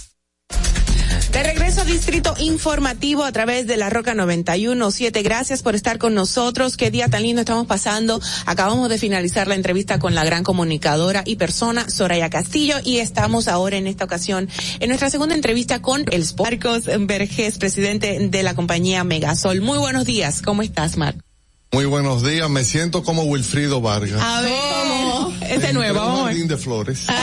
[1.31, 5.21] De regreso a Distrito Informativo a través de la Roca 917.
[5.23, 6.75] Gracias por estar con nosotros.
[6.75, 8.19] Qué día tan lindo estamos pasando.
[8.45, 13.47] Acabamos de finalizar la entrevista con la gran comunicadora y persona Soraya Castillo y estamos
[13.47, 14.49] ahora en esta ocasión
[14.81, 19.61] en nuestra segunda entrevista con el Marcos Vergés, presidente de la compañía Megasol.
[19.61, 20.41] Muy buenos días.
[20.41, 21.23] ¿Cómo estás, Marcos?
[21.71, 24.21] Muy buenos días, me siento como Wilfrido Vargas.
[24.21, 25.33] A ver, ¿cómo?
[25.49, 27.05] Este nuevo, jardín de flores.
[27.07, 27.13] Qué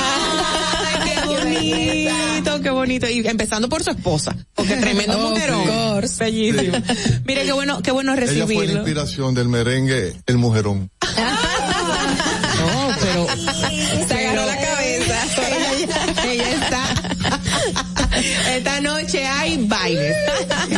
[1.58, 2.10] bonito.
[2.28, 3.08] bonito, qué bonito.
[3.08, 5.64] Y empezando por su esposa, porque tremendo Oh, mujerón.
[6.18, 6.78] Bellísimo.
[7.24, 8.76] Mire qué bueno, qué bueno Ella fue la recibirlo.
[8.80, 10.90] inspiración del merengue El Mujerón.
[12.58, 13.26] No, pero
[14.08, 15.16] Se agarró la cabeza.
[15.76, 16.82] ella, ella está.
[18.56, 20.16] Esta noche hay bailes.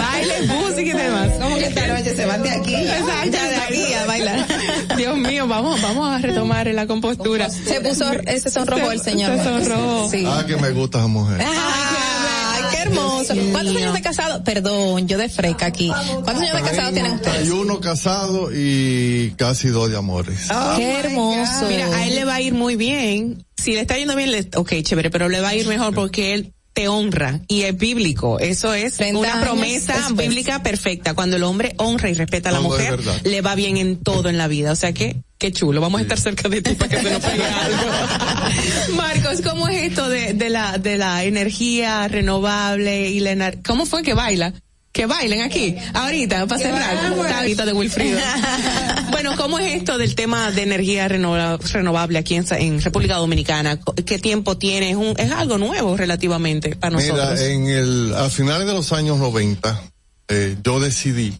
[1.70, 2.74] esta noche se van de aquí?
[2.74, 4.46] Exacto, Ya de aquí a bailar.
[4.96, 7.48] Dios mío, vamos, vamos a retomar la compostura.
[7.50, 9.36] Se puso, ese sonrojo el señor.
[9.36, 10.08] Se sonrojó.
[10.10, 10.24] Sí.
[10.26, 11.40] Ah, que me gusta esa mujer.
[11.40, 13.34] Ay, qué hermoso.
[13.52, 14.44] ¿Cuántos años de casado?
[14.44, 15.88] Perdón, yo de freca aquí.
[15.88, 17.38] ¿Cuántos años de casado tienen ustedes?
[17.38, 20.48] Hay uno casado y casi dos de amores.
[20.76, 21.66] qué hermoso.
[21.68, 23.44] Mira, a él le va a ir muy bien.
[23.56, 26.34] Si le está yendo bien, le, ok, chévere, pero le va a ir mejor porque
[26.34, 28.38] él te honra y es bíblico.
[28.38, 30.28] Eso es 30 una promesa después.
[30.28, 31.14] bíblica perfecta.
[31.14, 34.38] Cuando el hombre honra y respeta a la mujer, le va bien en todo en
[34.38, 34.72] la vida.
[34.72, 35.80] O sea que, qué chulo.
[35.80, 38.94] Vamos a estar cerca de ti para que se nos pegue algo.
[38.96, 43.84] Marcos, ¿cómo es esto de, de la, de la energía renovable y la ener- ¿Cómo
[43.86, 44.52] fue que baila?
[44.92, 47.14] Que bailen aquí, ahorita, para cerrar.
[47.28, 48.18] Tabito de Wilfrido.
[49.22, 53.78] bueno, ¿cómo es esto del tema de energía renova- renovable aquí en, República Dominicana?
[54.06, 54.92] ¿Qué tiempo tiene?
[54.92, 57.28] Es, un, es algo nuevo relativamente para nosotros.
[57.32, 59.82] Mira, en el, a finales de los años 90,
[60.28, 61.38] eh, yo decidí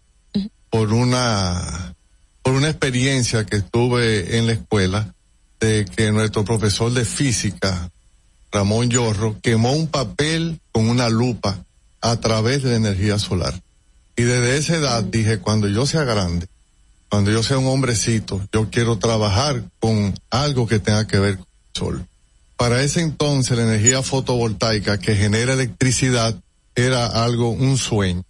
[0.68, 1.94] por una,
[2.42, 5.15] por una experiencia que tuve en la escuela,
[5.59, 7.91] de que nuestro profesor de física,
[8.52, 11.65] Ramón Yorro, quemó un papel con una lupa
[12.02, 13.55] a través de la energía solar.
[14.17, 16.47] Y desde esa edad dije, cuando yo sea grande,
[17.11, 21.47] cuando yo sea un hombrecito, yo quiero trabajar con algo que tenga que ver con
[21.47, 22.07] el sol.
[22.57, 26.37] Para ese entonces la energía fotovoltaica que genera electricidad
[26.75, 28.23] era algo, un sueño.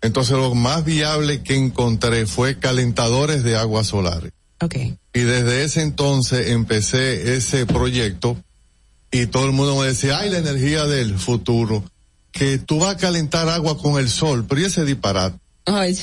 [0.00, 4.32] Entonces lo más viable que encontré fue calentadores de aguas solares.
[4.60, 4.98] Okay.
[5.12, 8.36] Y desde ese entonces empecé ese proyecto
[9.10, 11.84] y todo el mundo me decía, ay, la energía del futuro,
[12.32, 15.38] que tú vas a calentar agua con el sol, pero ¿y ese disparate?
[15.66, 15.98] Ay,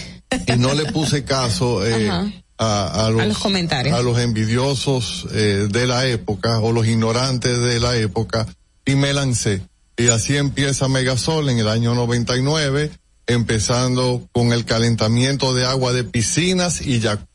[0.47, 2.09] Y no le puse caso eh,
[2.57, 3.97] a, a los, A los comentarios.
[3.97, 8.47] a los envidiosos eh, de la época o los ignorantes de la época
[8.85, 9.61] y me lancé.
[9.97, 12.91] Y así empieza Megasol en el año 99,
[13.27, 17.27] empezando con el calentamiento de agua de piscinas y jacuzzi.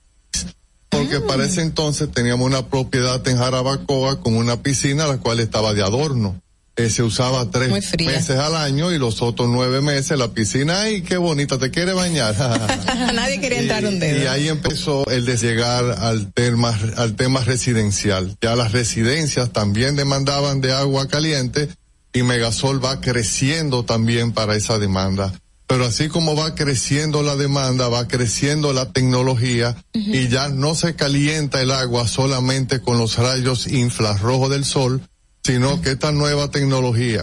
[0.89, 5.75] Porque para ese entonces teníamos una propiedad en Jarabacoa con una piscina la cual estaba
[5.75, 6.41] de adorno.
[6.79, 11.01] Eh, se usaba tres meses al año y los otros nueve meses la piscina, ay,
[11.01, 12.37] qué bonita, ¿te quiere bañar?
[13.15, 14.23] Nadie quería entrar un dedo.
[14.23, 18.37] Y ahí empezó el de llegar al tema, al tema residencial.
[18.43, 21.71] Ya las residencias también demandaban de agua caliente
[22.13, 25.33] y Megasol va creciendo también para esa demanda.
[25.67, 30.95] Pero así como va creciendo la demanda, va creciendo la tecnología y ya no se
[30.95, 35.01] calienta el agua solamente con los rayos infrarrojos del sol,
[35.47, 37.20] sino que esta nueva tecnología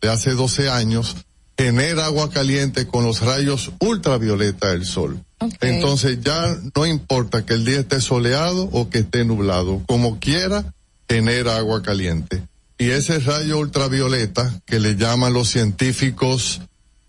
[0.00, 1.16] de hace 12 años
[1.58, 5.18] genera agua caliente con los rayos ultravioleta del sol.
[5.60, 10.72] Entonces ya no importa que el día esté soleado o que esté nublado, como quiera,
[11.08, 12.42] genera agua caliente.
[12.78, 16.60] Y ese rayo ultravioleta que le llaman los científicos,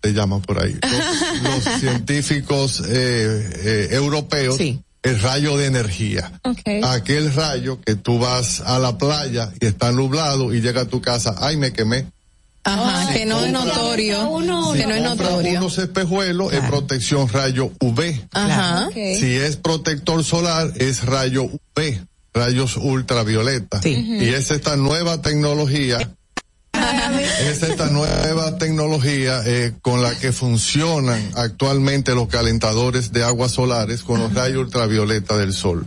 [0.02, 4.58] le llaman por ahí, los, los científicos eh, eh, europeos,
[5.06, 6.32] el rayo de energía.
[6.84, 11.00] Aquel rayo que tú vas a la playa y está nublado y llega a tu
[11.00, 12.06] casa, ay me quemé.
[12.64, 14.28] Ajá, que no es notorio.
[14.74, 15.60] que no es notorio.
[15.60, 18.26] unos espejuelos es protección rayo UV.
[18.32, 18.88] Ajá.
[18.92, 22.00] Si es protector solar es rayo UV,
[22.34, 23.80] rayos ultravioleta.
[23.84, 25.98] Y es esta nueva tecnología.
[27.40, 34.02] Es esta nueva tecnología eh, con la que funcionan actualmente los calentadores de aguas solares
[34.02, 35.86] con los rayos ultravioleta del sol.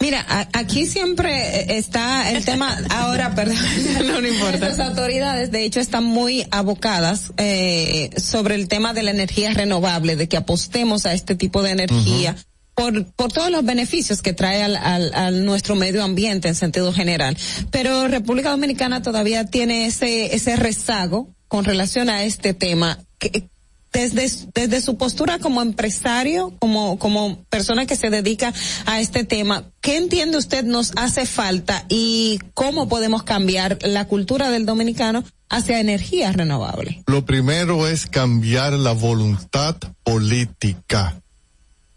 [0.00, 3.56] Mira, a- aquí siempre eh, está el tema, ahora, perdón,
[4.06, 4.68] no, no importa.
[4.68, 10.16] Las autoridades, de hecho, están muy abocadas eh, sobre el tema de la energía renovable,
[10.16, 12.36] de que apostemos a este tipo de energía.
[12.76, 16.92] Por, por todos los beneficios que trae al, al, al nuestro medio ambiente en sentido
[16.92, 17.36] general.
[17.70, 22.98] Pero República Dominicana todavía tiene ese, ese rezago con relación a este tema.
[23.18, 23.48] que-
[23.92, 28.52] desde, desde su postura como empresario, como, como persona que se dedica
[28.84, 34.50] a este tema, ¿qué entiende usted nos hace falta y cómo podemos cambiar la cultura
[34.50, 36.96] del dominicano hacia energías renovables?
[37.06, 41.22] Lo primero es cambiar la voluntad política.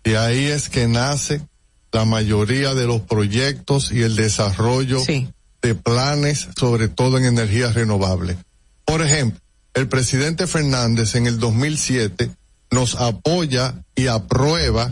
[0.03, 1.42] De ahí es que nace
[1.92, 5.02] la mayoría de los proyectos y el desarrollo
[5.61, 8.38] de planes, sobre todo en energías renovables.
[8.86, 9.40] Por ejemplo,
[9.74, 12.32] el presidente Fernández en el 2007
[12.72, 14.92] nos apoya y aprueba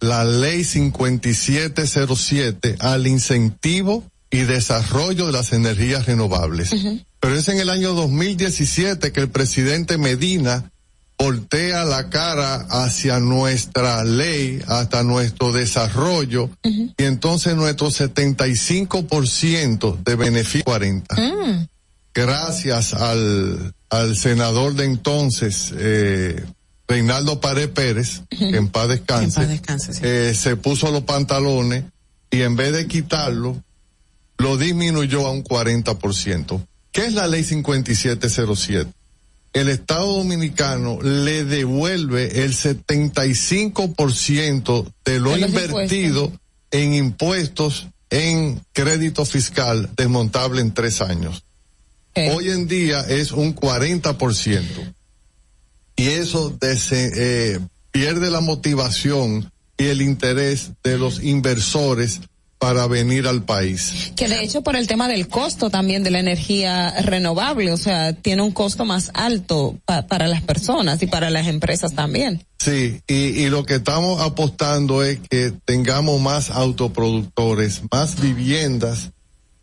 [0.00, 6.74] la ley 5707 al incentivo y desarrollo de las energías renovables.
[7.18, 10.70] Pero es en el año 2017 que el presidente Medina
[11.20, 20.64] voltea la cara hacia nuestra ley, hasta nuestro desarrollo, y entonces nuestro 75% de beneficio
[20.64, 21.14] 40.
[21.14, 21.68] Mm.
[22.14, 26.42] Gracias al, al senador de entonces, eh,
[26.88, 29.42] Reinaldo Pared Pérez, que en paz descanse,
[30.02, 31.84] eh, se puso los pantalones
[32.30, 33.62] y en vez de quitarlo,
[34.38, 36.66] lo disminuyó a un 40%.
[36.92, 38.90] ¿Qué es la ley 5707?
[39.52, 46.32] El Estado Dominicano le devuelve el 75% de lo De invertido
[46.70, 51.42] en impuestos en crédito fiscal desmontable en tres años.
[52.32, 54.94] Hoy en día es un 40%.
[55.96, 57.58] Y eso dese- eh,
[57.90, 62.20] pierde la motivación y el interés de los inversores
[62.60, 64.12] para venir al país.
[64.14, 68.12] Que de hecho por el tema del costo también de la energía renovable, o sea,
[68.12, 72.44] tiene un costo más alto pa- para las personas y para las empresas también.
[72.58, 79.10] Sí, y, y lo que estamos apostando es que tengamos más autoproductores, más viviendas,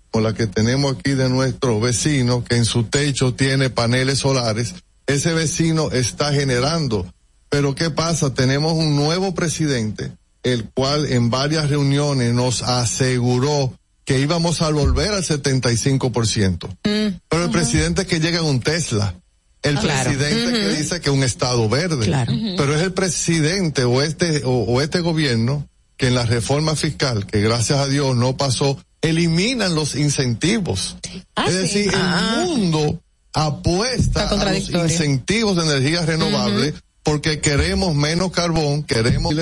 [0.09, 4.73] como la que tenemos aquí de nuestro vecino, que en su techo tiene paneles solares.
[5.05, 7.05] Ese vecino está generando.
[7.49, 8.33] Pero ¿qué pasa?
[8.33, 10.11] Tenemos un nuevo presidente,
[10.43, 13.73] el cual en varias reuniones nos aseguró
[14.05, 16.77] que íbamos a volver al 75%.
[16.81, 19.15] Pero el presidente que llega en un Tesla.
[19.63, 20.09] El Ah, claro.
[20.11, 22.05] presidente que dice que un estado verde.
[22.05, 22.31] Claro.
[22.57, 25.67] Pero es el presidente o este, o, o este gobierno
[25.97, 30.95] que en la reforma fiscal, que gracias a Dios no pasó, eliminan los incentivos.
[31.47, 33.01] es decir, el mundo
[33.33, 36.75] apuesta a los incentivos de energías renovables
[37.07, 39.33] porque queremos menos carbón, queremos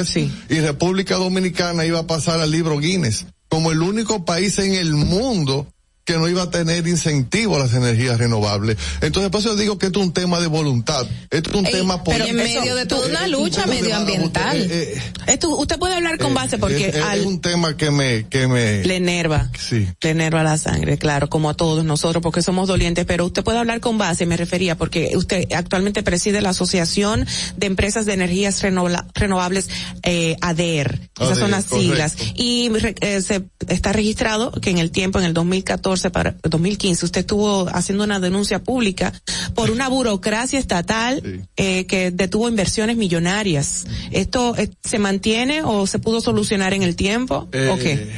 [0.50, 3.26] y República Dominicana iba a pasar al libro Guinness.
[3.50, 5.66] Como el único país en el mundo
[6.06, 8.78] que no iba a tener incentivo a las energías renovables.
[9.02, 11.08] Entonces, por eso digo que esto es un tema de voluntad.
[11.32, 12.30] Esto es un Ey, tema pero político.
[12.30, 14.62] en medio de toda una Es un lucha medioambiental.
[14.62, 17.90] eh, eh, Esto, usted puede hablar con base porque es, es al, un tema que
[17.90, 19.50] me, que me, le enerva.
[19.58, 19.88] sí.
[20.02, 23.58] Le enerva la sangre, claro, como a todos nosotros, porque somos dolientes, pero usted puede
[23.58, 27.26] hablar con base, me refería, porque usted actualmente preside la Asociación
[27.58, 29.70] de Empresas de Energías Renova- Renovables,
[30.04, 31.10] eh, ADER.
[31.20, 32.12] Esas son ADER, las siglas.
[32.16, 32.34] correcto.
[32.44, 37.06] Y re- eh, se está registrado que en el tiempo, en el 2014 para 2015,
[37.06, 39.14] usted estuvo haciendo una denuncia pública
[39.54, 43.86] por una burocracia estatal eh, que detuvo inversiones millonarias.
[44.12, 47.48] ¿Esto eh, se mantiene o se pudo solucionar en el tiempo?
[47.52, 48.12] Eh, ¿O qué?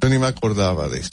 [0.00, 1.10] Yo ni me acordaba de eso.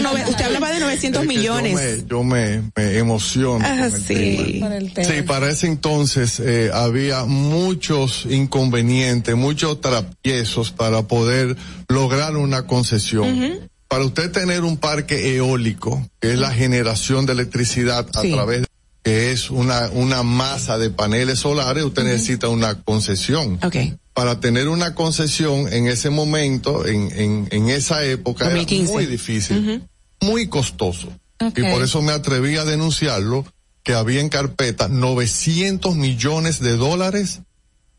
[0.00, 2.04] Nove- usted hablaba de 900 Es que millones.
[2.06, 3.64] Yo me, yo me, me emociono.
[3.66, 4.92] Ah, con el sí.
[4.94, 5.08] tema.
[5.12, 11.56] Sí, para ese entonces eh, había muchos inconvenientes, muchos trapiezos para poder
[11.88, 13.68] lograr una concesión.
[13.88, 18.32] Para usted tener un parque eólico, que es la generación de electricidad a Sí.
[18.32, 18.66] través de
[19.04, 23.60] que es una, una masa de paneles solares, usted necesita una concesión.
[23.62, 23.96] Okay.
[24.14, 28.82] Para tener una concesión en ese momento, en, en, en esa época, 2015.
[28.82, 29.84] era muy difícil,
[30.20, 31.08] muy costoso.
[31.40, 31.56] Ok.
[31.58, 33.44] Y por eso me atreví a denunciarlo,
[33.84, 37.42] que había en carpeta 900 millones de dólares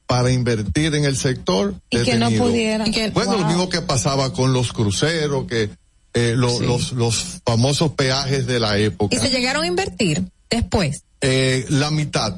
[0.07, 1.75] para invertir en el sector.
[1.89, 2.91] Y que no pudieran.
[2.91, 5.69] Que- Bueno, lo mismo que pasaba con los cruceros, que
[6.13, 9.15] eh, lo- los, los famosos peajes de la época.
[9.15, 11.03] Y se llegaron a invertir después.
[11.21, 12.35] Eh, la mitad.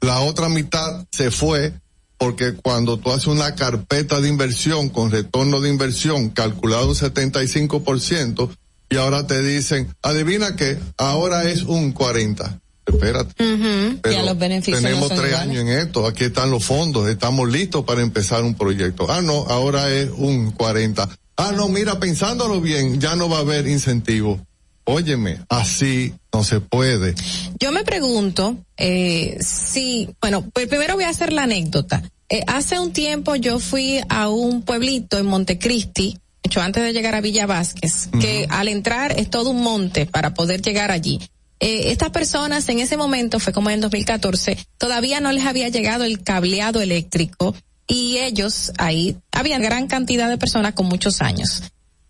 [0.00, 1.72] La otra mitad se fue
[2.18, 8.50] porque cuando tú haces una carpeta de inversión con retorno de inversión calculado un 75%
[8.90, 12.60] y ahora te dicen, adivina que ahora es un 40.
[12.86, 13.32] Espérate.
[13.36, 15.40] Pero Ya los beneficios tenemos no tres iguales.
[15.40, 19.06] años en esto, aquí están los fondos, estamos listos para empezar un proyecto.
[19.10, 21.08] Ah, no, ahora es un 40.
[21.36, 24.40] Ah, no, mira, pensándolo bien, ya no va a haber incentivo.
[24.84, 27.14] Óyeme, así no se puede.
[27.60, 32.02] Yo me pregunto eh, si, bueno, pues primero voy a hacer la anécdota.
[32.28, 37.14] Eh, hace un tiempo yo fui a un pueblito en Montecristi, hecho antes de llegar
[37.14, 41.20] a Villa Vázquez, que al entrar es todo un monte para poder llegar allí.
[41.64, 45.68] Eh, estas personas en ese momento, fue como en el 2014, todavía no les había
[45.68, 47.54] llegado el cableado eléctrico
[47.86, 51.62] y ellos ahí, había gran cantidad de personas con muchos años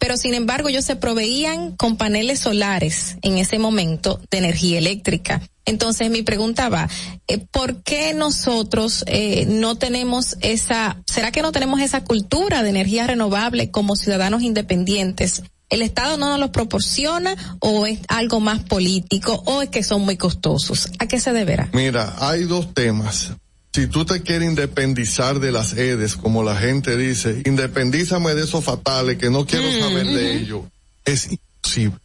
[0.03, 5.41] pero sin embargo ellos se proveían con paneles solares en ese momento de energía eléctrica.
[5.65, 6.89] Entonces mi pregunta va,
[7.29, 12.71] eh, ¿por qué nosotros eh, no tenemos esa, será que no tenemos esa cultura de
[12.71, 15.45] energía renovable como ciudadanos independientes?
[15.73, 20.03] ¿El Estado no nos los proporciona o es algo más político o es que son
[20.03, 20.91] muy costosos?
[20.99, 21.71] ¿A qué se deberá?
[21.73, 23.33] Mira, hay dos temas.
[23.73, 28.63] Si tú te quieres independizar de las EDES, como la gente dice, independízame de esos
[28.63, 30.61] fatales que no quiero Mm, saber de ellos,
[31.07, 31.97] es imposible.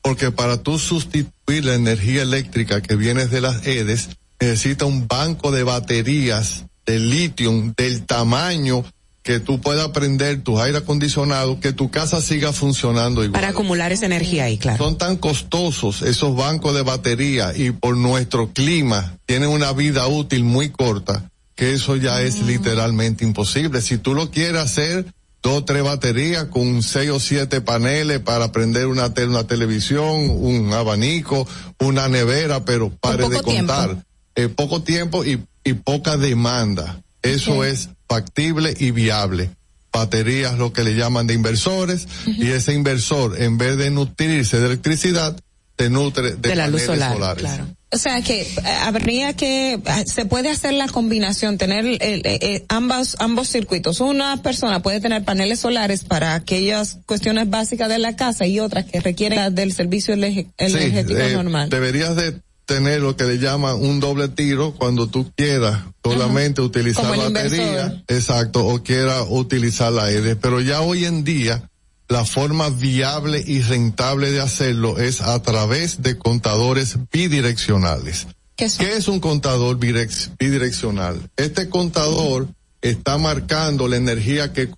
[0.00, 4.08] porque para tú sustituir la energía eléctrica que viene de las EDES,
[4.40, 8.82] necesita un banco de baterías de litio del tamaño
[9.24, 13.32] que tú puedas prender tu aire acondicionado, que tu casa siga funcionando igual.
[13.32, 14.78] Para acumular esa energía ahí, claro.
[14.84, 20.44] Son tan costosos esos bancos de batería y por nuestro clima tienen una vida útil
[20.44, 22.46] muy corta, que eso ya es Mm.
[22.46, 23.80] literalmente imposible.
[23.80, 25.06] Si tú lo quieres hacer,
[25.42, 30.28] dos o tres baterías con seis o siete paneles para prender una, te- una televisión,
[30.30, 31.48] un abanico,
[31.80, 34.04] una nevera, pero pare de contar.
[34.36, 37.00] Eh, poco tiempo y, y poca demanda.
[37.24, 39.50] Eso es factible y viable.
[39.92, 44.66] Baterías, lo que le llaman de inversores, y ese inversor, en vez de nutrirse de
[44.66, 45.36] electricidad,
[45.78, 47.40] se nutre de, De la luz paneles solar, solares.
[47.42, 47.66] claro.
[47.92, 48.48] O sea que eh,
[48.82, 54.00] habría que, eh, se puede hacer la combinación, tener el- eh, eh, ambos, ambos circuitos.
[54.00, 58.84] Una persona puede tener paneles solares para aquellas cuestiones básicas de la casa y otras
[58.86, 61.70] que requieren del servicio energético eh, normal.
[61.70, 67.06] Deberías de tener lo que le llaman un doble tiro cuando tú quieras solamente utilizar
[67.06, 70.36] Como batería, exacto, o quieras utilizar la EDE.
[70.36, 71.70] Pero ya hoy en día
[72.08, 78.26] la forma viable y rentable de hacerlo es a través de contadores bidireccionales.
[78.56, 81.20] ¿Qué, es un contador bidireccional?
[81.36, 82.48] Este contador
[82.82, 84.70] está marcando la energía que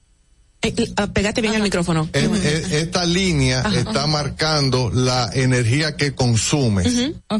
[1.12, 2.08] pégate bien al micrófono.
[2.12, 3.78] es- es- esta línea Ajá.
[3.78, 6.86] está marcando la energía que consumes.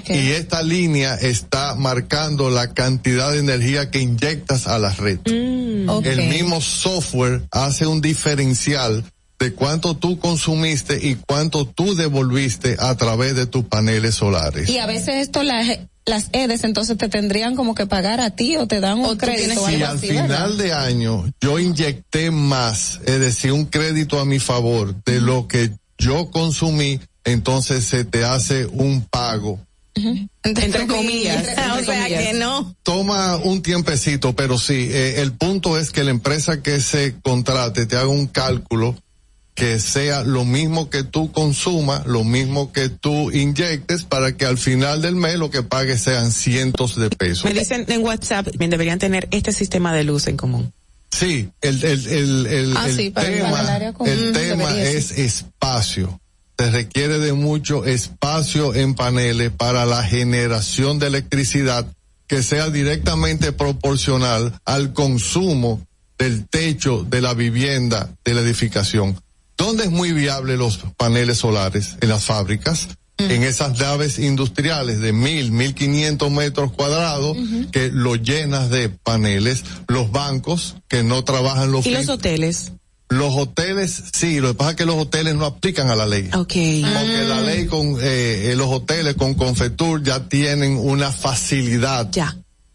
[0.08, 5.18] Y esta línea está marcando la cantidad de energía que inyectas a la red.
[5.26, 5.88] Mm.
[6.04, 9.04] El mismo software hace un diferencial
[9.38, 14.68] de cuánto tú consumiste y cuánto tú devolviste a través de tus paneles solares.
[14.68, 18.56] Y a veces esto las las EDES entonces te tendrían como que pagar a ti
[18.56, 23.00] o te dan un crédito o Si algo al final de año yo inyecté más,
[23.04, 28.24] es decir, un crédito a mi favor de lo que yo consumí, entonces se te
[28.24, 29.58] hace un pago.
[30.44, 31.44] Entre comillas.
[31.78, 32.76] o sea que no.
[32.82, 37.86] Toma un tiempecito, pero sí, eh, el punto es que la empresa que se contrate
[37.86, 38.94] te haga un cálculo
[39.56, 44.58] que sea lo mismo que tú consumas, lo mismo que tú inyectes, para que al
[44.58, 47.46] final del mes lo que pagues sean cientos de pesos.
[47.46, 50.72] Me dicen en WhatsApp, bien, deberían tener este sistema de luz en común.
[51.10, 55.12] Sí, el, el, el, el, Ah, sí, tema, para el común, el tema debería es
[55.12, 56.20] espacio.
[56.58, 61.86] Se requiere de mucho espacio en paneles para la generación de electricidad
[62.26, 65.80] que sea directamente proporcional al consumo
[66.18, 69.18] del techo de la vivienda, de la edificación.
[69.56, 71.96] ¿Dónde es muy viable los paneles solares?
[72.00, 77.36] En las fábricas, en esas naves industriales de mil, mil quinientos metros cuadrados
[77.72, 82.72] que lo llenas de paneles, los bancos que no trabajan los ¿Y los hoteles?
[83.08, 86.28] los hoteles, sí, lo que pasa es que los hoteles no aplican a la ley.
[86.34, 86.48] Ok.
[86.48, 92.10] Porque la ley con eh, eh, los hoteles con Confetur ya tienen una facilidad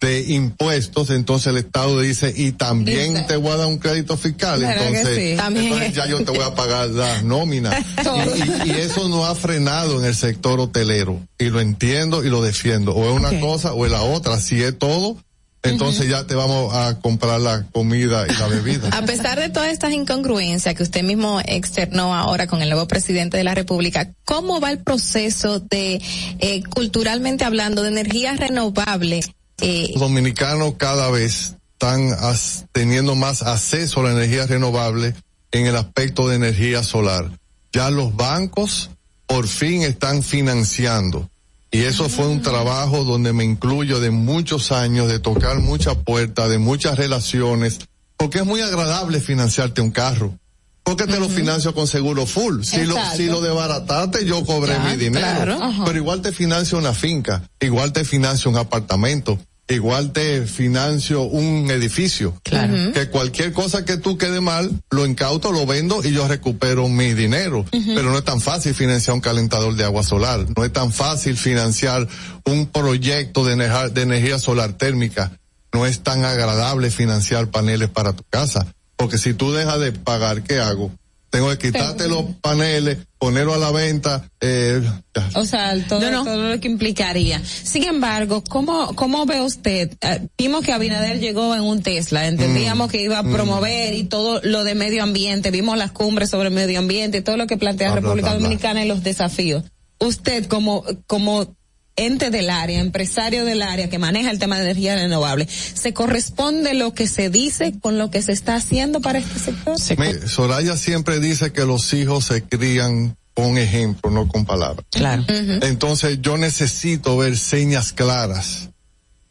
[0.02, 3.26] de impuestos, entonces el Estado dice y también Dice.
[3.28, 5.58] te voy a dar un crédito fiscal, ¿Verdad que entonces, sí?
[5.60, 7.72] Entonces ya yo te voy a pagar la nómina.
[8.66, 12.30] y, y- y eso no ha frenado en el sector hotelero y lo entiendo y
[12.30, 12.96] lo defiendo.
[12.96, 14.40] O es una cosa o es la otra.
[14.40, 15.18] Si es todo,
[15.62, 18.90] entonces ya te vamos a comprar la comida y la bebida.
[18.94, 23.38] A pesar de todas estas incongruencias que usted mismo externó ahora con el nuevo presidente
[23.38, 26.02] de la República, ¿cómo va el proceso de,
[26.40, 29.22] eh, culturalmente hablando, de energía renovable?
[29.62, 35.16] Eh, Los dominicanos cada vez están as- teniendo más acceso a la energía renovable
[35.52, 37.30] en el aspecto de energía solar.
[37.74, 38.90] Ya los bancos
[39.28, 41.30] por fin están financiando.
[41.74, 46.50] Y eso fue un trabajo donde me incluyo de muchos años, de tocar muchas puertas,
[46.50, 47.80] de muchas relaciones,
[48.18, 50.38] porque es muy agradable financiarte un carro.
[50.84, 52.64] Porque te lo financio con seguro full.
[52.64, 55.58] Si lo, si lo desbarataste, yo cobré Ya, mi dinero.
[55.58, 55.84] claro.
[55.86, 59.40] Pero igual te financio una finca, igual te financio un apartamento,
[59.74, 62.40] igual te financio un edificio.
[62.44, 62.94] Claro.
[62.94, 67.14] Que cualquier cosa que tú quede mal, lo incauto, lo vendo y yo recupero mi
[67.14, 67.66] dinero.
[67.72, 70.46] Pero no es tan fácil financiar un calentador de agua solar.
[70.56, 72.08] No es tan fácil financiar
[72.46, 75.32] un proyecto de energía, de energía solar térmica.
[75.74, 78.68] No es tan agradable financiar paneles para tu casa.
[78.96, 80.92] Porque si tú dejas de pagar, ¿qué hago?
[81.32, 84.82] Tengo que quitarte los paneles, ponerlo a la venta, eh,
[85.16, 85.30] ya.
[85.36, 87.42] O sea, todo, todo lo que implicaría.
[87.46, 89.94] Sin embargo, ¿cómo, cómo ve usted?
[90.02, 94.04] Eh, vimos que Abinader llegó en un Tesla, entendíamos Mm, que iba a promover y
[94.04, 97.92] todo lo de medio ambiente, vimos las cumbres sobre medio ambiente, todo lo que plantea
[97.92, 98.44] bla, República bla, bla.
[98.44, 99.64] Dominicana y los desafíos.
[100.00, 101.56] Usted como, como
[101.96, 106.74] ente del área, empresario del área que maneja el tema de energía renovable, ¿se corresponde
[106.74, 109.76] lo que se dice con lo que se está haciendo para este sector?
[109.98, 114.86] Me- Soraya siempre dice que los hijos se crían con ejemplo, no con palabras.
[114.92, 115.24] Claro.
[115.28, 118.70] Entonces yo necesito ver señas claras.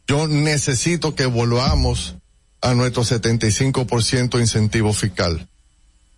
[0.07, 2.15] Yo necesito que volvamos
[2.61, 5.47] a nuestro 75% incentivo fiscal.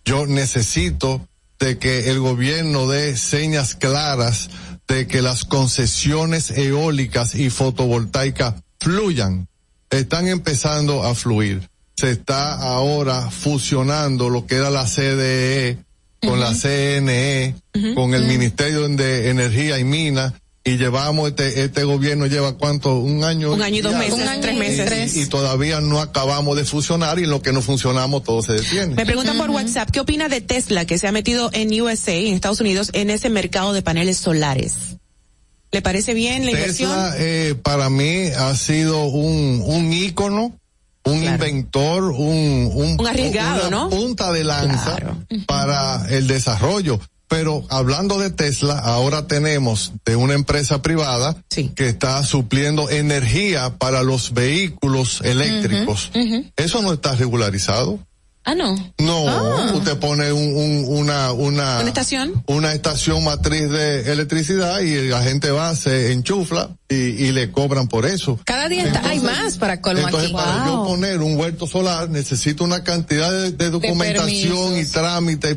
[0.04, 1.26] Yo necesito
[1.58, 4.50] de que el gobierno dé señas claras
[4.88, 9.48] de que las concesiones eólicas y fotovoltaicas fluyan.
[9.90, 11.68] Están empezando a fluir.
[11.96, 15.78] Se está ahora fusionando lo que era la CDE
[16.20, 17.54] con la CNE,
[17.94, 20.32] con el Ministerio de Energía y Minas,
[20.66, 24.40] y llevamos este este gobierno lleva cuánto un año Un año y dos ya, meses,
[24.40, 25.14] tres meses.
[25.16, 28.54] y, y todavía no acabamos de fusionar y en lo que no funcionamos todo se
[28.54, 32.14] detiene Me preguntan por WhatsApp, ¿qué opina de Tesla que se ha metido en USA,
[32.14, 34.74] en Estados Unidos, en ese mercado de paneles solares?
[35.70, 36.90] ¿Le parece bien la inversión?
[36.90, 40.58] Tesla eh, para mí ha sido un un ícono
[41.06, 43.90] un inventor, un, un, Un arriesgado, una ¿no?
[43.90, 44.96] punta de lanza
[45.46, 46.98] para el desarrollo.
[47.28, 51.36] Pero hablando de Tesla, ahora tenemos de una empresa privada
[51.74, 56.10] que está supliendo energía para los vehículos eléctricos.
[56.56, 57.98] Eso no está regularizado.
[58.46, 58.74] Ah, no.
[58.98, 59.72] No, Ah.
[59.74, 62.44] usted pone un, un- una, una, ¿Una estación?
[62.46, 67.88] una estación matriz de electricidad y la gente va, se enchufla y, y le cobran
[67.88, 68.38] por eso.
[68.44, 72.64] Cada día está- hay más para colmo Entonces, para yo poner un huerto solar, necesito
[72.64, 75.52] una cantidad de, de documentación y trámite.
[75.52, 75.54] y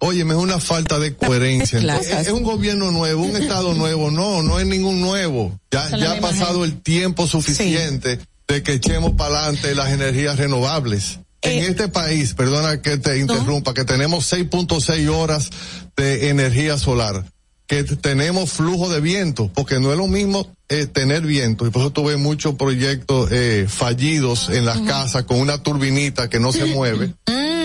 [0.00, 1.78] Óyeme, es una falta de coherencia.
[2.00, 4.10] Es, es un gobierno nuevo, un estado nuevo.
[4.10, 5.58] No, no es ningún nuevo.
[5.70, 11.20] Ya, ha pasado el tiempo suficiente de que echemos para adelante las energías renovables.
[11.42, 15.50] Eh, en este país, perdona que te interrumpa, que tenemos 6.6 horas
[15.96, 17.24] de energía solar,
[17.66, 21.82] que tenemos flujo de viento, porque no es lo mismo eh, tener viento, y por
[21.82, 26.64] eso tuve muchos proyectos eh, fallidos en las casas con una turbinita que no se
[26.74, 27.14] mueve,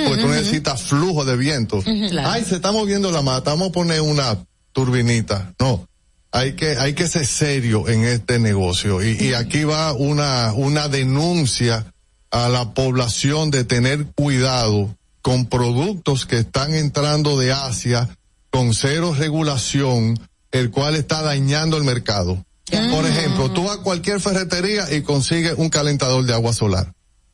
[0.03, 1.82] porque tú necesitas flujo de viento.
[1.82, 2.30] Claro.
[2.30, 4.38] Ay, se está moviendo la mata, vamos a poner una
[4.72, 5.53] turbinita.
[5.59, 5.88] No,
[6.32, 9.03] hay que, hay que ser serio en este negocio.
[9.03, 11.85] Y, y aquí va una, una denuncia
[12.32, 18.09] a la población de tener cuidado con productos que están entrando de Asia
[18.49, 20.19] con cero regulación,
[20.51, 22.45] el cual está dañando el mercado.
[22.91, 26.93] Por ejemplo, tú vas a cualquier ferretería y consigues un calentador de agua solar,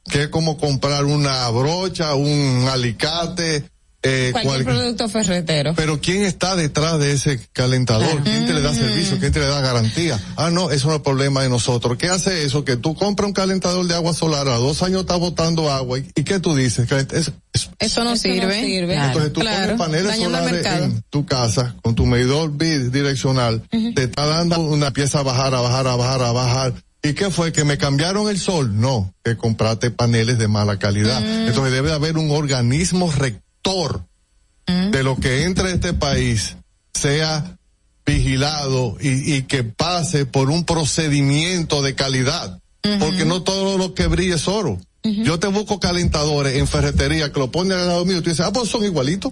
[0.09, 3.63] que es como comprar una brocha, un alicate,
[4.01, 5.73] eh, Cualquier cual- producto ferretero.
[5.75, 8.23] pero ¿quién está detrás de ese calentador?
[8.23, 9.19] ¿Quién te le da servicio?
[9.19, 10.17] ¿Quién te le da garantía?
[10.37, 11.97] Ah, no, eso no es problema de nosotros.
[11.97, 12.63] ¿Qué hace eso?
[12.63, 15.99] Que tú compras un calentador de agua solar, a dos años está botando agua.
[15.99, 16.89] ¿Y, y qué tú dices?
[16.89, 18.77] Es- es- Eso no sirve.
[18.95, 19.63] entonces tú Claro.
[19.63, 23.63] pones paneles Dañando solares en tu casa con tu medidor bidireccional,
[23.95, 26.73] te está dando una pieza a bajar, a bajar, a bajar, a bajar.
[27.01, 27.51] ¿Y qué fue?
[27.51, 28.79] ¿Que me cambiaron el sol?
[28.79, 31.23] No, que compraste paneles de mala calidad.
[31.47, 34.05] Entonces debe haber un organismo rector
[34.65, 36.55] de lo que entra a este país
[36.93, 37.57] sea
[38.05, 42.59] vigilado y, y que pase por un procedimiento de calidad.
[42.99, 44.79] Porque no todo lo que brilla es oro.
[45.03, 48.45] Yo te busco calentadores en ferretería que lo ponen al lado mío y tú dices,
[48.45, 49.31] ah, pues son igualitos.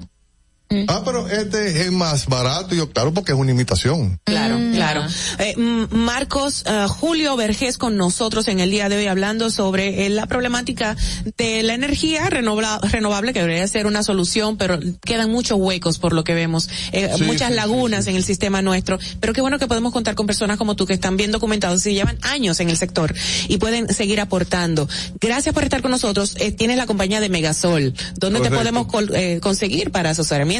[0.87, 2.75] Ah, pero este es más barato.
[2.75, 4.19] Y yo, claro, porque es una imitación.
[4.25, 5.05] Claro, claro.
[5.39, 10.05] Eh, mm, Marcos eh, Julio Vergés con nosotros en el día de hoy hablando sobre
[10.05, 10.95] eh, la problemática
[11.37, 16.23] de la energía renovable que debería ser una solución, pero quedan muchos huecos por lo
[16.23, 18.99] que vemos, eh, Sí, muchas sí, lagunas en el sistema nuestro.
[19.19, 21.93] Pero qué bueno que podemos contar con personas como tú que están bien documentados y
[21.93, 23.13] llevan años en el sector
[23.47, 24.87] y pueden seguir aportando.
[25.21, 26.35] Gracias por estar con nosotros.
[26.39, 27.93] Eh, tienes la compañía de Megasol.
[28.15, 30.13] ¿Dónde te podemos col- eh, conseguir para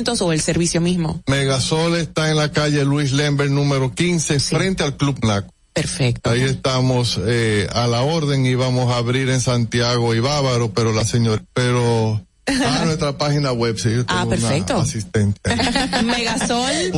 [0.06, 1.22] o el servicio mismo?
[1.27, 5.51] Megasol está en la calle Luis Lembert número 15 frente al Club NACO.
[5.74, 6.30] Perfecto.
[6.30, 10.92] Ahí estamos eh, a la orden y vamos a abrir en Santiago y Bávaro, pero
[10.92, 14.77] la señora, pero a nuestra página web, sí, yo tengo Ah, una perfecto.
[14.80, 15.40] asistente.
[16.03, 16.92] Megasol.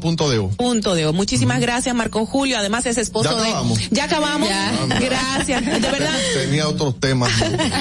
[0.00, 0.40] punto de.
[0.56, 1.10] Punto de.
[1.12, 2.58] Muchísimas gracias, Marco Julio.
[2.58, 3.48] Además, es esposo Ya de.
[3.48, 3.78] acabamos.
[3.90, 4.48] Ya acabamos.
[5.00, 5.64] Gracias.
[5.64, 6.14] De verdad.
[6.34, 7.30] Tenía otros temas.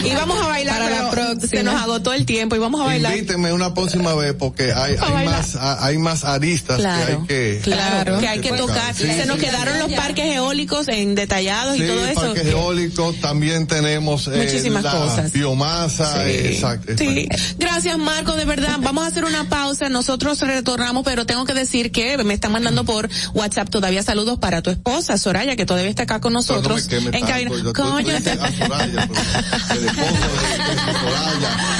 [0.06, 0.78] Y vamos a bailar.
[0.82, 1.48] Para la pero próxima.
[1.50, 3.14] Se nos agotó el tiempo y vamos a bailar.
[3.16, 7.62] Invíteme una próxima vez porque hay, más, hay más aristas Claro, que hay que.
[7.64, 8.94] Claro, que hay que tocar.
[8.94, 12.22] Sí, Se nos sí, quedaron los parques eólicos en detallados Sí, y todo eso.
[12.22, 15.32] parques eólicos, también tenemos eh, Muchísimas la cosas.
[15.32, 16.30] biomasa, Sí.
[16.30, 16.96] eh, exacto.
[17.14, 17.28] Sí,
[17.58, 18.78] gracias Marco, de verdad.
[18.80, 22.84] Vamos a hacer una pausa, nosotros retornamos, pero tengo que decir que me están mandando
[22.86, 26.88] por WhatsApp todavía saludos para tu esposa, Soraya, que todavía está acá con no nosotros.
[26.90, 27.50] me en tanto, cabina.
[27.52, 31.77] yo- tú- Coño, tú dices a Soraya, pero el esposo de, de Soraya,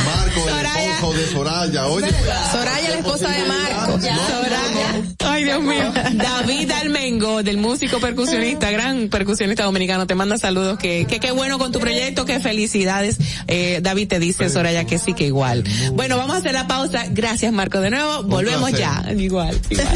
[0.98, 2.10] De Soraya, oye.
[2.52, 3.92] Soraya, la esposa de Marco.
[4.02, 5.04] Soraya.
[5.20, 5.94] Ay, Dios mío.
[6.14, 10.80] David Almengo, del músico percusionista, gran percusionista dominicano, te manda saludos.
[10.80, 13.18] Que, que qué bueno con tu proyecto, que felicidades.
[13.48, 15.64] Eh, David te dice, Soraya, que sí, que igual.
[15.94, 17.06] Bueno, vamos a hacer la pausa.
[17.12, 18.24] Gracias, Marco, de nuevo.
[18.24, 19.06] Volvemos ya.
[19.16, 19.88] Igual, igual.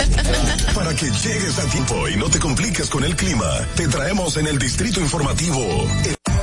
[0.76, 4.48] Para que llegues a tiempo y no te compliques con el clima, te traemos en
[4.48, 5.88] el Distrito Informativo.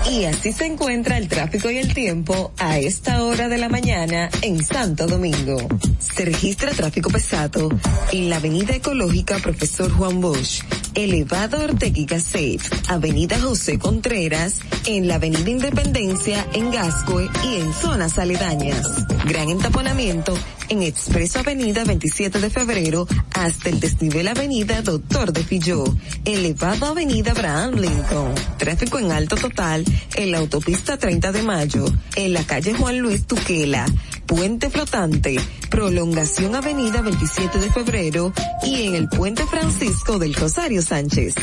[0.07, 4.31] Y así se encuentra el tráfico y el tiempo a esta hora de la mañana
[4.43, 5.59] en Santo Domingo.
[5.99, 7.69] Se registra tráfico pesado
[8.13, 10.63] en la Avenida Ecológica Profesor Juan Bosch,
[10.99, 18.19] Elevado Ortega Gasset, Avenida José Contreras, en la Avenida Independencia en Gascue y en zonas
[18.19, 19.07] aledañas.
[19.25, 20.37] Gran entaponamiento
[20.69, 25.85] en Expreso Avenida 27 de Febrero hasta el desnivel Avenida Doctor de Filló,
[26.25, 28.35] elevado Avenida Abraham Lincoln.
[28.59, 29.85] Tráfico en alto total
[30.17, 31.85] en la autopista 30 de Mayo,
[32.17, 33.87] en la calle Juan Luis Tuquela,
[34.29, 35.37] Puente Flotante,
[35.71, 38.31] Prolongación Avenida 27 de Febrero
[38.63, 41.35] y en el Puente Francisco del Rosario Sánchez.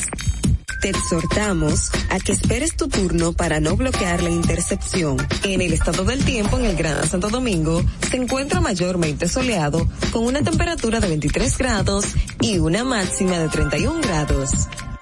[0.83, 5.17] Te exhortamos a que esperes tu turno para no bloquear la intercepción.
[5.43, 10.23] En el estado del tiempo en el Gran Santo Domingo se encuentra mayormente soleado con
[10.23, 12.05] una temperatura de 23 grados
[12.39, 14.51] y una máxima de 31 grados.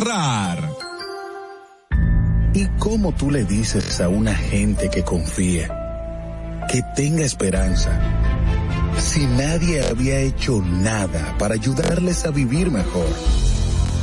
[0.00, 0.70] ahorrar.
[2.52, 5.68] ¿Y cómo tú le dices a una gente que confía,
[6.70, 7.98] que tenga esperanza,
[8.98, 13.06] si nadie había hecho nada para ayudarles a vivir mejor?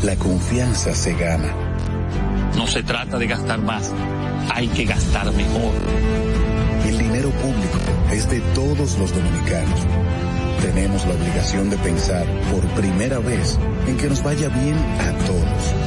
[0.03, 1.53] La confianza se gana.
[2.55, 3.91] No se trata de gastar más,
[4.53, 5.73] hay que gastar mejor.
[6.85, 7.79] El dinero público
[8.11, 9.81] es de todos los dominicanos.
[10.61, 15.86] Tenemos la obligación de pensar por primera vez en que nos vaya bien a todos.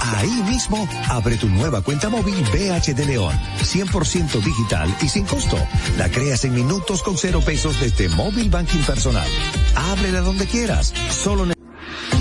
[0.00, 3.38] Ahí mismo, abre tu nueva cuenta móvil BH de León.
[3.60, 5.58] 100% digital y sin costo.
[5.98, 9.28] La creas en minutos con cero pesos desde Móvil Banking Personal.
[9.74, 10.92] Ábrela donde quieras.
[11.10, 11.46] Solo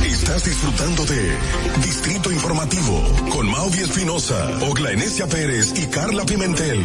[0.04, 1.38] Estás disfrutando de
[1.84, 6.80] Distrito Informativo con Mauvi Espinosa, Ogla Enesia Pérez y Carla Pimentel.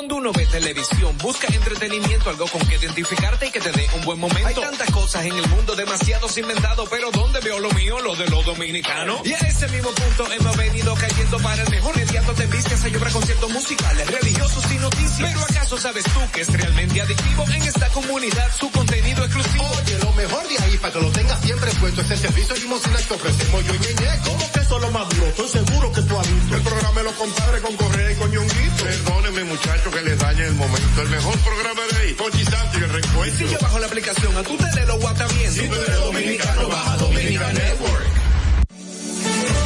[0.00, 4.00] Cuando uno ve televisión, busca entretenimiento, algo con que identificarte y que te dé un
[4.06, 4.48] buen momento.
[4.48, 8.00] Hay tantas cosas en el mundo, demasiados inventados, pero ¿dónde veo lo mío?
[8.00, 9.20] Lo de los dominicanos.
[9.26, 12.96] Y a ese mismo punto hemos venido cayendo para el mejor mediando te vistes hay
[12.96, 15.28] obra conciertos musicales, religiosos y noticias.
[15.28, 19.68] Pero ¿acaso sabes tú que es realmente adictivo en esta comunidad su contenido exclusivo?
[19.82, 22.96] Oye, lo mejor de ahí para que lo tengas siempre puesto es el servicio limosina
[23.06, 24.18] que ofrecemos yo y Ñeñe.
[24.24, 25.26] ¿Cómo que eso es lo más duro?
[25.26, 26.56] Estoy seguro que tú has visto.
[26.56, 28.84] El programa de los compadres con Correa y con Ñonguito.
[28.84, 31.02] Perdónenme muchachos que les dañe el momento.
[31.02, 33.48] El mejor programa de ahí, Pochi y el reencuentro.
[33.48, 35.54] Si yo bajo la aplicación, a tú te de los guatavientos.
[35.54, 38.06] Si tú eres dominicano, baja Dominica Network.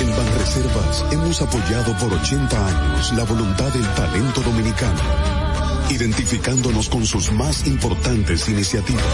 [0.01, 5.01] En Banreservas hemos apoyado por 80 años la voluntad del talento dominicano,
[5.91, 9.05] identificándonos con sus más importantes iniciativas,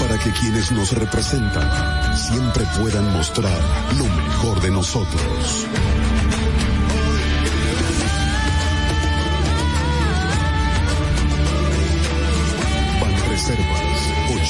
[0.00, 3.60] para que quienes nos representan siempre puedan mostrar
[3.98, 5.66] lo mejor de nosotros.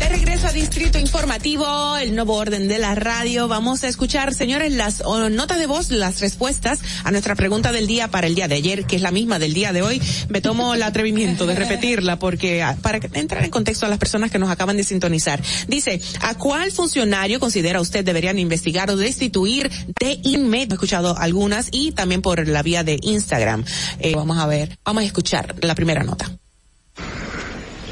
[0.00, 3.48] De regreso a Distrito Informativo, el nuevo orden de la radio.
[3.48, 8.08] Vamos a escuchar, señores, las notas de voz, las respuestas a nuestra pregunta del día
[8.08, 10.00] para el día de ayer, que es la misma del día de hoy.
[10.30, 14.30] Me tomo el atrevimiento de repetirla porque ah, para entrar en contexto a las personas
[14.30, 15.42] que nos acaban de sintonizar.
[15.68, 19.70] Dice, ¿a cuál funcionario considera usted deberían investigar o destituir
[20.00, 20.72] de inmediato?
[20.72, 23.66] He escuchado algunas y también por la vía de Instagram.
[23.98, 26.40] Eh, vamos a ver, vamos a escuchar la primera nota.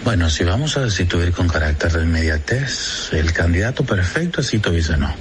[0.05, 5.15] Bueno, si vamos a destituir con carácter de inmediatez, el candidato perfecto es Tito Bisonó.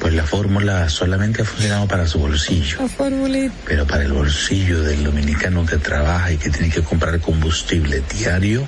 [0.00, 3.54] Pues la fórmula solamente ha funcionado para su bolsillo, La formulita.
[3.66, 8.66] pero para el bolsillo del dominicano que trabaja y que tiene que comprar combustible diario,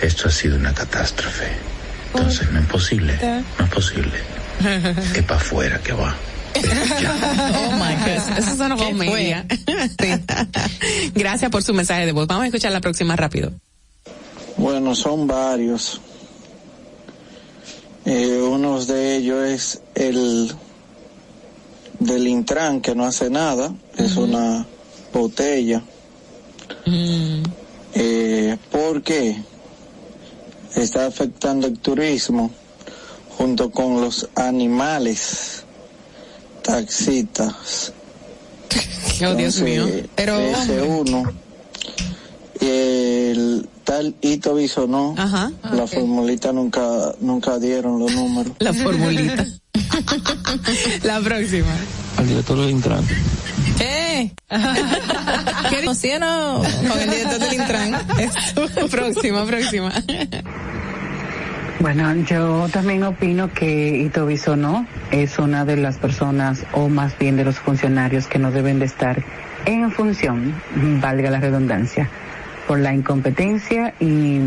[0.00, 1.48] esto ha sido una catástrofe.
[2.14, 3.18] Entonces no es posible,
[3.58, 4.12] no es posible.
[5.14, 6.14] Es para afuera que va.
[6.56, 8.38] Oh my goodness.
[8.38, 9.44] Eso es una ¿Qué comedia.
[11.14, 12.28] Gracias por su mensaje de voz.
[12.28, 13.52] Vamos a escuchar la próxima rápido.
[14.56, 16.00] Bueno, son varios.
[18.04, 20.54] Eh, uno de ellos es el
[21.98, 24.66] del Intran, que no hace nada, es una
[25.12, 25.82] botella.
[27.94, 29.42] Eh, ¿Por qué?
[30.74, 32.50] Está afectando el turismo
[33.38, 35.64] junto con los animales
[36.62, 37.92] taxistas.
[39.24, 39.86] Oh, Dios mío.
[40.16, 41.22] Pero, ese uno.
[42.60, 45.52] Y el tal Ito Bisonó, Ajá.
[45.72, 46.82] la formulita nunca,
[47.20, 48.52] nunca dieron los números.
[48.58, 49.46] La formulita.
[51.02, 51.74] la próxima.
[52.16, 53.04] Al director del Intran.
[53.78, 54.32] ¿Qué?
[55.70, 56.62] ¿Qué ¿Sí o no?
[56.88, 58.06] Con el director del Intran.
[58.90, 59.92] Próxima, próxima.
[61.80, 67.36] Bueno, yo también opino que Ito Bisonó es una de las personas, o más bien
[67.36, 69.22] de los funcionarios que no deben de estar
[69.66, 70.54] en función,
[71.02, 72.08] valga la redundancia,
[72.66, 74.38] por la incompetencia y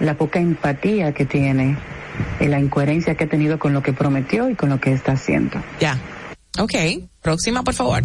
[0.00, 1.76] la poca empatía que tiene,
[2.40, 5.12] y la incoherencia que ha tenido con lo que prometió y con lo que está
[5.12, 5.62] haciendo.
[5.80, 5.96] Ya.
[6.58, 6.74] Ok.
[7.22, 8.02] Próxima, por favor.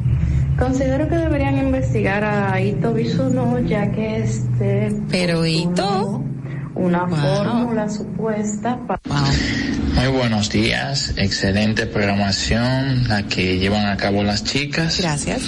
[0.58, 6.24] Considero que deberían investigar a Ito Bisuno ya que este Pero Ito
[6.76, 7.18] una Wow.
[7.18, 9.00] fórmula supuesta para
[9.96, 15.00] Muy buenos días, excelente programación la que llevan a cabo las chicas.
[15.00, 15.42] Gracias.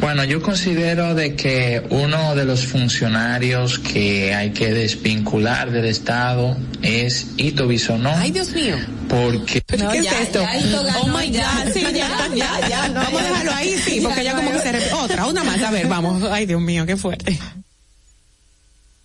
[0.00, 6.56] Bueno, yo considero de que uno de los funcionarios que hay que desvincular del Estado
[6.82, 8.12] es Ito Bisonó.
[8.14, 8.76] Ay, Dios mío.
[9.08, 10.40] Porque ¿Pero qué ya, es esto?
[10.42, 11.62] ya, oh my ya.
[11.64, 12.88] God, sí, ya, ya, ya.
[12.88, 14.92] no, vamos a dejarlo ahí, sí, porque Ya ya, como no, que se repite.
[14.94, 16.22] Otra, una más, a ver, vamos.
[16.30, 17.38] Ay, Dios mío, qué fuerte.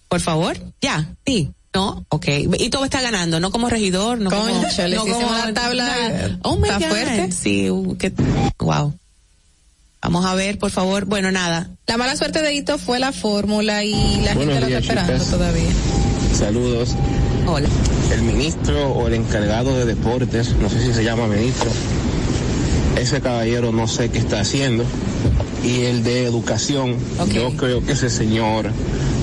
[0.09, 1.51] Por favor, ya, sí.
[1.73, 2.25] No, ok.
[2.59, 4.43] Y todo está ganando, no como regidor, no como...
[4.43, 5.85] Concho, les no hicimos la tabla.
[5.85, 6.39] nada.
[6.43, 6.87] Oh my ¿Está God.
[6.87, 7.31] fuerte?
[7.31, 8.11] Sí, uh, qué,
[8.59, 8.93] wow.
[10.01, 11.05] Vamos a ver, por favor.
[11.05, 11.69] Bueno, nada.
[11.87, 13.91] La mala suerte de Ito fue la fórmula y
[14.23, 15.29] la Buenos gente la está días, esperando chicas.
[15.31, 15.69] todavía.
[16.37, 16.95] Saludos.
[17.47, 17.67] Hola.
[18.11, 21.69] El ministro o el encargado de deportes, no sé si se llama ministro,
[22.99, 24.83] ese caballero no sé qué está haciendo.
[25.63, 26.95] Y el de educación,
[27.31, 28.71] yo creo que ese señor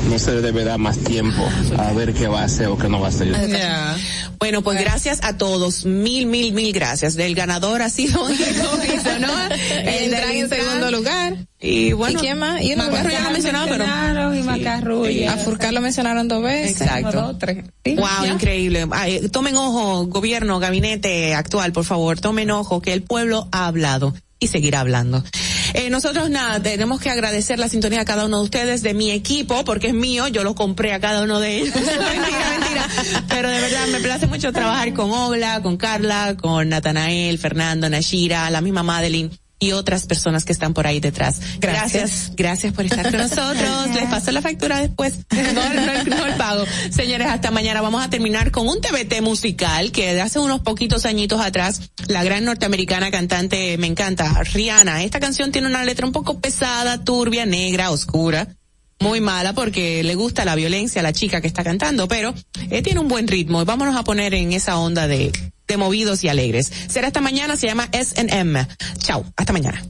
[0.09, 1.43] no se le debe dar más tiempo
[1.79, 3.29] a ver qué va a hacer o qué no va a hacer.
[4.39, 5.85] Bueno, pues gracias a todos.
[5.85, 7.15] Mil, mil, mil gracias.
[7.15, 9.33] Del ganador ha sido Bisonó,
[9.85, 11.37] El Intran en segundo lugar.
[11.61, 12.63] Y bueno, ¿Y quién más?
[12.63, 14.35] Y Macarro ya lo mencionaba, pero...
[14.35, 15.33] y Macarrulla.
[15.33, 16.81] A Furcar lo mencionaron dos veces.
[16.81, 17.21] Exacto.
[17.21, 17.65] Dos, tres.
[17.85, 18.33] Sí, Wow, ya.
[18.33, 18.87] increíble.
[18.93, 24.15] Ay, tomen ojo, gobierno, gabinete actual, por favor, tomen ojo que el pueblo ha hablado
[24.39, 25.23] y seguirá hablando.
[25.75, 29.11] Eh, nosotros nada, tenemos que agradecer la sintonía a cada uno de ustedes, de mi
[29.11, 31.75] equipo, porque es mío, yo lo compré a cada uno de ellos.
[31.75, 32.89] mentira, mentira.
[33.29, 38.49] Pero de verdad me place mucho trabajar con Obla, con Carla, con Natanael, Fernando, Nashira,
[38.51, 39.31] la misma Madeline
[39.61, 41.41] y otras personas que están por ahí detrás.
[41.59, 43.89] Gracias, gracias por estar con nosotros.
[43.95, 45.15] Les paso la factura después.
[45.59, 46.65] No, no, el- no el pago.
[46.91, 51.05] Señores, hasta mañana vamos a terminar con un TBT musical que de hace unos poquitos
[51.07, 55.03] añitos atrás, la gran norteamericana cantante, me encanta, Rihanna.
[55.03, 58.49] Esta canción tiene una letra un poco pesada, turbia, negra, oscura
[59.01, 62.35] muy mala porque le gusta la violencia a la chica que está cantando, pero
[62.71, 65.31] eh, tiene un buen ritmo y vámonos a poner en esa onda de,
[65.69, 66.73] de movidos y alegres.
[66.89, 68.67] Será esta mañana, se llama SM.
[68.99, 69.83] Chao, hasta mañana.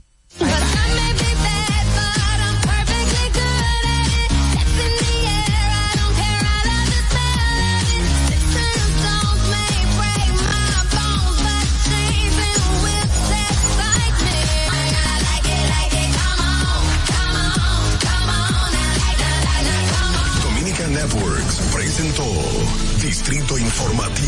[20.42, 22.24] Dominicana Networks presentó
[23.00, 24.27] Distrito Informativo.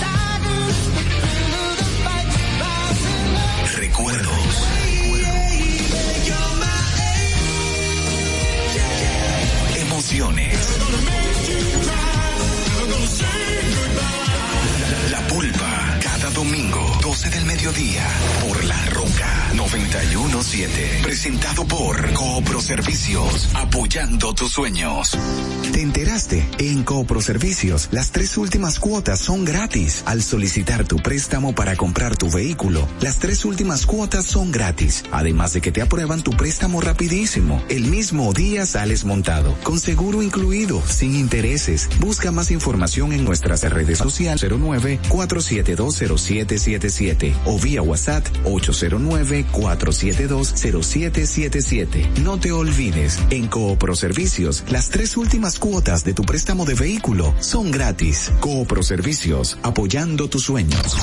[3.91, 4.67] Recuerdos.
[9.75, 10.79] Emociones.
[15.09, 15.99] La pulpa.
[16.01, 18.07] Cada domingo, 12 del mediodía,
[18.47, 21.01] por La Roca 917.
[21.03, 25.17] Presentado por Coopro Servicios, apoyando tus sueños.
[25.73, 26.47] ¿Te enteraste?
[26.57, 30.03] En Coopro Servicios, las tres últimas cuotas son gratis.
[30.05, 35.03] Al solicitar tu préstamo para comprar tu vehículo, las tres últimas cuotas son gratis.
[35.11, 37.61] Además de que te aprueban tu préstamo rapidísimo.
[37.67, 41.89] El mismo día sales montado, con seguro incluido, sin intereses.
[41.99, 45.97] Busca más información en nuestras redes sociales 09 472
[47.01, 52.21] 0777 o vía WhatsApp 809 472 0777.
[52.21, 57.33] No te olvides, en Coopro Servicios, las tres últimas cuotas de tu préstamo de vehículo
[57.39, 58.31] son gratis.
[58.39, 60.97] Coopro Servicios, apoyando tus sueños.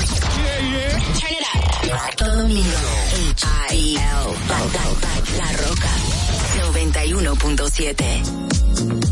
[1.89, 2.63] Santo Domingo,
[3.31, 3.99] H-I-L,
[5.37, 5.89] La Roca,
[6.73, 9.08] 91.7.